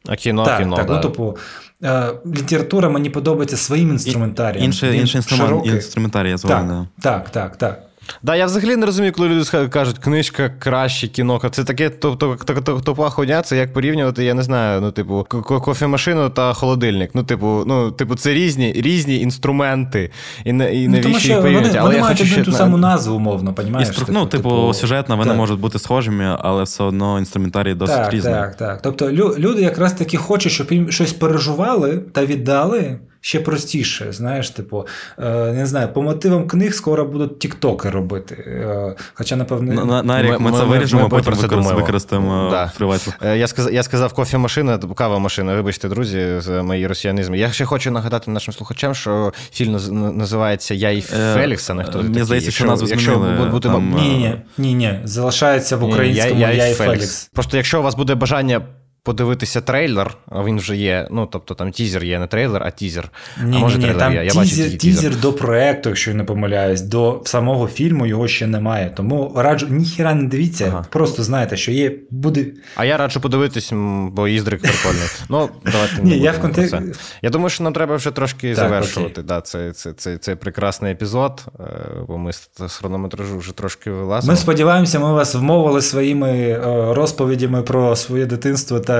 а 0.08 0.16
кіно, 0.16 0.44
так, 0.44 0.58
кіно, 0.58 0.76
так, 0.76 0.86
да. 0.86 0.94
ну, 0.94 1.00
типу, 1.00 1.36
е, 1.84 2.12
література 2.26 2.88
мені 2.88 3.10
подобається 3.10 3.56
своїм 3.56 3.90
інструментарієм. 3.90 4.64
Інший 4.64 4.98
інший 4.98 5.18
інструмент, 5.18 5.66
інструментарій, 5.66 6.30
я 6.30 6.36
так, 6.36 6.86
так, 7.00 7.30
так, 7.30 7.56
так. 7.56 7.87
Да, 8.22 8.36
я 8.36 8.46
взагалі 8.46 8.76
не 8.76 8.86
розумію, 8.86 9.12
коли 9.12 9.28
люди 9.28 9.68
кажуть, 9.68 9.98
книжка 9.98 10.50
краще 10.58 11.08
кіно. 11.08 11.40
Це 11.50 11.64
таке 11.64 11.90
топа 11.90 13.10
хуйня, 13.10 13.42
це 13.42 13.56
як 13.56 13.72
порівнювати, 13.72 14.24
я 14.24 14.34
не 14.34 14.42
знаю, 14.42 14.80
ну, 14.80 14.90
типу, 14.90 15.26
кофемашину 15.44 16.30
та 16.30 16.52
холодильник. 16.52 17.10
Ну, 17.14 17.22
типу, 17.22 17.64
ну, 17.66 17.90
типу, 17.90 18.14
це 18.14 18.34
різні 18.34 18.72
різні 18.72 19.20
інструменти. 19.20 20.10
І, 20.44 20.50
і 20.50 20.52
ну, 20.52 20.88
навіщо 20.88 21.28
їх 21.28 21.40
порівнювати? 21.40 21.78
Але 21.78 21.86
вони 21.86 21.96
я 21.96 22.02
мають 22.02 22.20
одну 22.20 22.44
ту 22.44 22.52
саму 22.52 22.76
назву, 22.76 23.16
умовно, 23.16 23.54
понімаєш? 23.54 23.88
Інстру... 23.88 24.06
Ну, 24.10 24.26
типу, 24.26 24.50
типу, 24.50 24.74
сюжетно 24.74 25.16
вони 25.16 25.28
так. 25.28 25.36
можуть 25.36 25.60
бути 25.60 25.78
схожими, 25.78 26.36
але 26.40 26.62
все 26.62 26.84
одно 26.84 27.18
інструментарій 27.18 27.74
досить 27.74 27.96
так, 27.96 28.12
різний. 28.12 28.34
Так, 28.34 28.56
так. 28.56 28.82
Тобто 28.82 29.12
люди 29.12 29.62
якраз 29.62 29.92
таки 29.92 30.16
хочуть, 30.16 30.52
щоб 30.52 30.72
їм 30.72 30.90
щось 30.90 31.12
переживали 31.12 31.98
та 32.12 32.24
віддали 32.24 32.98
ще 33.20 33.40
простіше. 33.40 34.12
Знаєш, 34.12 34.50
типу, 34.50 34.86
е, 35.18 35.52
не 35.52 35.66
знаю, 35.66 35.88
по 35.88 36.02
мотивам 36.02 36.46
книг 36.46 36.74
скоро 36.74 37.04
будуть 37.04 37.38
тіктоки 37.38 37.90
робити. 37.90 38.34
Е, 38.34 38.94
хоча, 39.14 39.36
напевно, 39.36 39.84
на, 39.84 40.02
на 40.02 40.22
рік 40.22 40.40
ми, 40.40 40.50
ми 40.50 40.58
це 40.58 40.64
виріжемо, 40.64 41.02
ми 41.02 41.08
потім 41.08 41.32
використаємо 41.74 42.48
да. 42.50 42.72
приватно. 42.76 43.12
Е, 43.22 43.38
я 43.38 43.46
сказав, 43.46 43.72
я 43.72 43.82
сказав 43.82 44.12
кофемашина, 44.12 44.78
кава 44.78 45.18
машина. 45.18 45.54
Вибачте, 45.54 45.88
друзі, 45.88 46.34
за 46.38 46.62
мої 46.62 46.86
росіянізми. 46.86 47.38
Я 47.38 47.52
ще 47.52 47.64
хочу 47.64 47.90
нагадати 47.90 48.30
нашим 48.30 48.54
слухачам, 48.54 48.94
що 48.94 49.32
фільм 49.52 49.72
називається 50.16 50.74
Я 50.74 50.90
і 50.90 51.00
Фелікс, 51.00 51.70
не 51.70 51.84
хто 51.84 52.02
Мені 52.02 52.24
здається, 52.24 52.50
що 52.50 52.64
назву 52.64 52.86
змінили. 52.86 53.50
Бути... 53.50 53.68
Там... 53.68 53.94
Ні, 53.94 54.08
ні, 54.08 54.36
ні, 54.58 54.74
ні, 54.74 55.00
залишається 55.04 55.76
в 55.76 55.84
українському 55.84 56.40
Я, 56.40 56.50
я, 56.50 56.64
я 56.64 56.68
і 56.68 56.74
Фелікс. 56.74 57.30
Просто 57.34 57.56
якщо 57.56 57.80
у 57.80 57.82
вас 57.82 57.94
буде 57.94 58.14
бажання 58.14 58.62
подивитися 59.08 59.60
трейлер, 59.60 60.16
а 60.30 60.44
він 60.44 60.58
вже 60.58 60.76
є. 60.76 61.08
Ну, 61.10 61.28
тобто 61.32 61.54
там 61.54 61.70
тізер 61.70 62.04
є, 62.04 62.18
не 62.18 62.26
трейлер, 62.26 62.62
а 62.66 62.70
тізер. 62.70 63.10
Ні, 63.44 63.56
а 63.56 63.58
може 63.58 63.78
ні, 63.78 63.84
трейлер 63.84 64.00
там 64.00 64.12
є. 64.12 64.18
Я 64.18 64.30
тізер, 64.30 64.42
бачу 64.42 64.54
тізер, 64.54 64.78
тізер 64.78 65.16
до 65.16 65.32
проекту, 65.32 65.88
якщо 65.88 66.10
я 66.10 66.16
не 66.16 66.24
помиляюсь, 66.24 66.80
до 66.80 67.22
самого 67.24 67.68
фільму 67.68 68.06
його 68.06 68.28
ще 68.28 68.46
немає. 68.46 68.92
Тому 68.96 69.32
раджу 69.36 69.66
ніхіра 69.70 70.14
не 70.14 70.28
дивіться, 70.28 70.64
ага. 70.68 70.86
просто 70.90 71.22
знаєте, 71.22 71.56
що 71.56 71.72
є. 71.72 71.92
буде. 72.10 72.46
А 72.76 72.84
я 72.84 72.96
раджу 72.96 73.20
подивитись, 73.20 73.72
бо 74.12 74.28
Іздрик 74.28 74.62
прикольний. 74.62 75.08
Ну, 75.28 75.48
давайте 75.64 76.02
Ні, 76.02 76.18
я 76.18 76.32
в 76.32 76.40
контекст... 76.40 76.74
Я 77.22 77.30
думаю, 77.30 77.50
що 77.50 77.64
нам 77.64 77.72
треба 77.72 77.96
вже 77.96 78.10
трошки 78.10 78.54
так, 78.54 78.64
завершувати 78.64 79.22
да, 79.22 79.40
цей, 79.40 79.72
цей, 79.72 79.92
цей, 79.92 80.18
цей 80.18 80.34
прекрасний 80.34 80.92
епізод, 80.92 81.44
е, 81.60 81.64
бо 82.08 82.18
ми 82.18 82.32
з 82.32 82.76
хронометражу 82.78 83.38
вже 83.38 83.52
трошки 83.52 83.90
вилазимо. 83.90 84.32
Ми 84.32 84.36
сподіваємося, 84.36 84.98
ми 84.98 85.12
вас 85.12 85.34
вмовили 85.34 85.82
своїми 85.82 86.30
е, 86.30 86.60
розповідями 86.94 87.62
про 87.62 87.96
своє 87.96 88.26
дитинство 88.26 88.80
та 88.80 88.97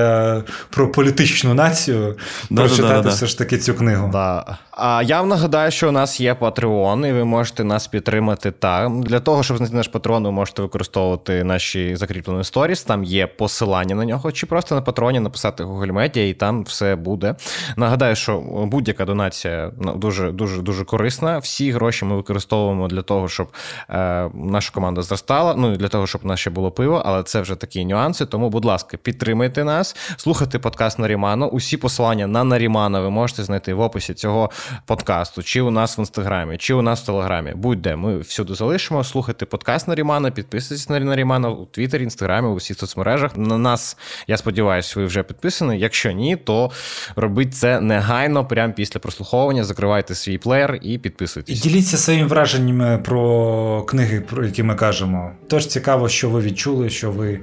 про 0.69 0.91
політичну 0.91 1.53
націю 1.53 2.17
да, 2.49 2.61
прочитати 2.61 3.01
да, 3.01 3.09
все 3.09 3.25
ж 3.25 3.37
таки 3.37 3.57
цю 3.57 3.73
книгу. 3.73 4.09
Да. 4.11 4.57
А 4.71 5.03
я 5.03 5.19
вам 5.19 5.29
нагадаю, 5.29 5.71
що 5.71 5.89
у 5.89 5.91
нас 5.91 6.19
є 6.19 6.33
Patreon, 6.33 7.07
і 7.07 7.13
ви 7.13 7.25
можете 7.25 7.63
нас 7.63 7.87
підтримати 7.87 8.51
там. 8.51 9.03
Для 9.03 9.19
того, 9.19 9.43
щоб 9.43 9.57
знайти 9.57 9.75
наш 9.75 9.91
Patreon, 9.91 10.23
ви 10.23 10.31
можете 10.31 10.61
використовувати 10.61 11.43
наші 11.43 11.95
закріплені 11.95 12.43
сторіс. 12.43 12.83
Там 12.83 13.03
є 13.03 13.27
посилання 13.27 13.95
на 13.95 14.05
нього, 14.05 14.31
чи 14.31 14.45
просто 14.45 14.75
на 14.75 14.81
патроні 14.81 15.19
написати 15.19 15.63
Google 15.63 15.93
Media, 15.93 16.19
і 16.19 16.33
там 16.33 16.63
все 16.63 16.95
буде. 16.95 17.35
Нагадаю, 17.77 18.15
що 18.15 18.39
будь-яка 18.71 19.05
донація 19.05 19.71
ну, 19.81 19.95
дуже 19.95 20.31
дуже 20.31 20.61
дуже 20.61 20.85
корисна. 20.85 21.37
Всі 21.37 21.71
гроші 21.71 22.05
ми 22.05 22.15
використовуємо 22.15 22.87
для 22.87 23.01
того, 23.01 23.27
щоб 23.27 23.47
е, 23.89 24.29
наша 24.33 24.71
команда 24.73 25.01
зростала. 25.01 25.55
Ну 25.57 25.73
і 25.73 25.77
для 25.77 25.87
того, 25.87 26.07
щоб 26.07 26.21
у 26.23 26.27
нас 26.27 26.39
ще 26.39 26.49
було 26.49 26.71
пиво, 26.71 27.01
але 27.05 27.23
це 27.23 27.41
вже 27.41 27.55
такі 27.55 27.85
нюанси. 27.85 28.25
Тому, 28.25 28.49
будь 28.49 28.65
ласка, 28.65 28.97
підтримайте 28.97 29.63
нас, 29.63 29.88
слухайте 30.17 30.59
подкаст 30.59 30.99
Нарімано. 30.99 31.47
Усі 31.47 31.77
посилання 31.77 32.27
на 32.27 32.43
Нарімана 32.43 32.99
ви 32.99 33.09
можете 33.09 33.43
знайти 33.43 33.73
в 33.73 33.79
описі 33.79 34.13
цього 34.13 34.49
подкасту, 34.85 35.43
чи 35.43 35.61
у 35.61 35.71
нас 35.71 35.97
в 35.97 35.99
інстаграмі, 35.99 36.57
чи 36.57 36.73
у 36.73 36.81
нас 36.81 37.01
в 37.01 37.05
телеграмі. 37.05 37.53
Будь-де 37.55 37.95
ми 37.95 38.19
всюди 38.19 38.55
залишимо. 38.55 39.03
Слухайте 39.03 39.45
подкаст 39.45 39.87
Нарімана, 39.87 40.31
підписуйтесь 40.31 40.89
на 40.89 40.99
Нарімана 40.99 41.49
у 41.49 41.65
Твіттері, 41.65 42.03
інстаграмі, 42.03 42.47
у 42.47 42.55
всіх 42.55 42.77
соцмережах. 42.77 43.37
На 43.37 43.57
нас, 43.57 43.97
я 44.27 44.37
сподіваюся, 44.37 44.99
ви 44.99 45.05
вже 45.05 45.23
підписані. 45.23 45.79
Якщо 45.79 46.11
ні, 46.11 46.35
то 46.35 46.71
робіть 47.15 47.55
це 47.55 47.81
негайно, 47.81 48.45
прямо 48.45 48.73
після 48.73 48.99
прослуховування. 48.99 49.63
Закривайте 49.63 50.15
свій 50.15 50.37
плеєр 50.37 50.79
і 50.81 50.97
підписуйтесь. 50.97 51.65
І 51.65 51.69
діліться 51.69 51.97
своїми 51.97 52.27
враженнями 52.27 52.97
про 52.97 53.81
книги, 53.81 54.21
про 54.21 54.45
які 54.45 54.63
ми 54.63 54.75
кажемо. 54.75 55.31
Тож 55.47 55.67
цікаво, 55.67 56.09
що 56.09 56.29
ви 56.29 56.41
відчули, 56.41 56.89
що 56.89 57.11
ви 57.11 57.39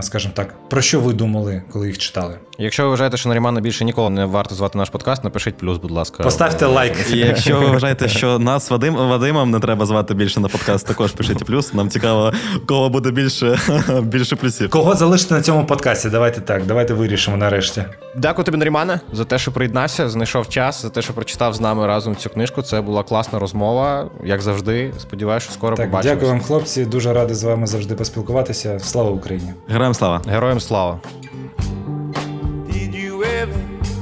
скажімо 0.00 0.34
так, 0.36 0.68
про 0.68 0.82
що 0.82 1.00
ви 1.00 1.12
думали, 1.12 1.62
коли 1.72 1.86
їх 1.86 1.98
читали? 1.98 2.38
Якщо 2.62 2.82
ви 2.82 2.88
вважаєте, 2.88 3.16
що 3.16 3.28
Нарімана 3.28 3.60
більше 3.60 3.84
ніколи 3.84 4.10
не 4.10 4.24
варто 4.24 4.54
звати 4.54 4.78
наш 4.78 4.90
подкаст, 4.90 5.24
напишіть 5.24 5.56
плюс, 5.56 5.78
будь 5.78 5.90
ласка. 5.90 6.22
Поставте 6.22 6.66
лайк. 6.66 6.94
І 7.12 7.18
Якщо 7.18 7.60
ви 7.60 7.66
вважаєте, 7.66 8.08
що 8.08 8.38
нас 8.38 8.70
Вадим 8.70 8.94
Вадимом 8.94 9.50
не 9.50 9.60
треба 9.60 9.86
звати 9.86 10.14
більше 10.14 10.40
на 10.40 10.48
подкаст, 10.48 10.86
також 10.86 11.12
пишіть 11.12 11.44
плюс. 11.44 11.74
Нам 11.74 11.90
цікаво, 11.90 12.32
кого 12.66 12.88
буде 12.88 13.10
більше 13.10 13.58
більше 14.02 14.36
плюсів. 14.36 14.70
Кого 14.70 14.94
залишити 14.94 15.34
на 15.34 15.42
цьому 15.42 15.66
подкасті? 15.66 16.08
Давайте 16.10 16.40
так, 16.40 16.66
давайте 16.66 16.94
вирішимо 16.94 17.36
нарешті. 17.36 17.84
Дякую 18.16 18.44
тобі, 18.44 18.58
Нарімане, 18.58 19.00
за 19.12 19.24
те, 19.24 19.38
що 19.38 19.52
приєднався, 19.52 20.08
знайшов 20.08 20.48
час, 20.48 20.82
за 20.82 20.88
те, 20.90 21.02
що 21.02 21.12
прочитав 21.12 21.54
з 21.54 21.60
нами 21.60 21.86
разом 21.86 22.16
цю 22.16 22.30
книжку. 22.30 22.62
Це 22.62 22.80
була 22.80 23.02
класна 23.02 23.38
розмова, 23.38 24.10
як 24.24 24.42
завжди. 24.42 24.92
Сподіваюся, 24.98 25.44
що 25.44 25.54
скоро 25.54 25.76
так, 25.76 25.86
побачимось. 25.86 26.14
Дякую 26.14 26.32
вам, 26.32 26.40
хлопці. 26.40 26.84
Дуже 26.84 27.12
радий 27.12 27.34
з 27.36 27.44
вами 27.44 27.66
завжди 27.66 27.94
поспілкуватися. 27.94 28.78
Слава 28.78 29.10
Україні! 29.10 29.52
Героям 29.68 29.94
слава! 29.94 30.22
Героям 30.28 30.60
слава! 30.60 31.00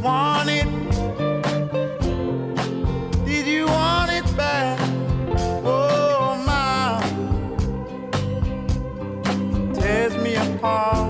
want 0.03 0.49
it? 0.49 0.67
Did 3.25 3.47
you 3.47 3.67
want 3.67 4.11
it 4.13 4.37
back? 4.37 4.79
Oh, 5.65 6.37
my, 6.47 7.01
tears 9.75 10.17
me 10.19 10.35
apart. 10.37 11.08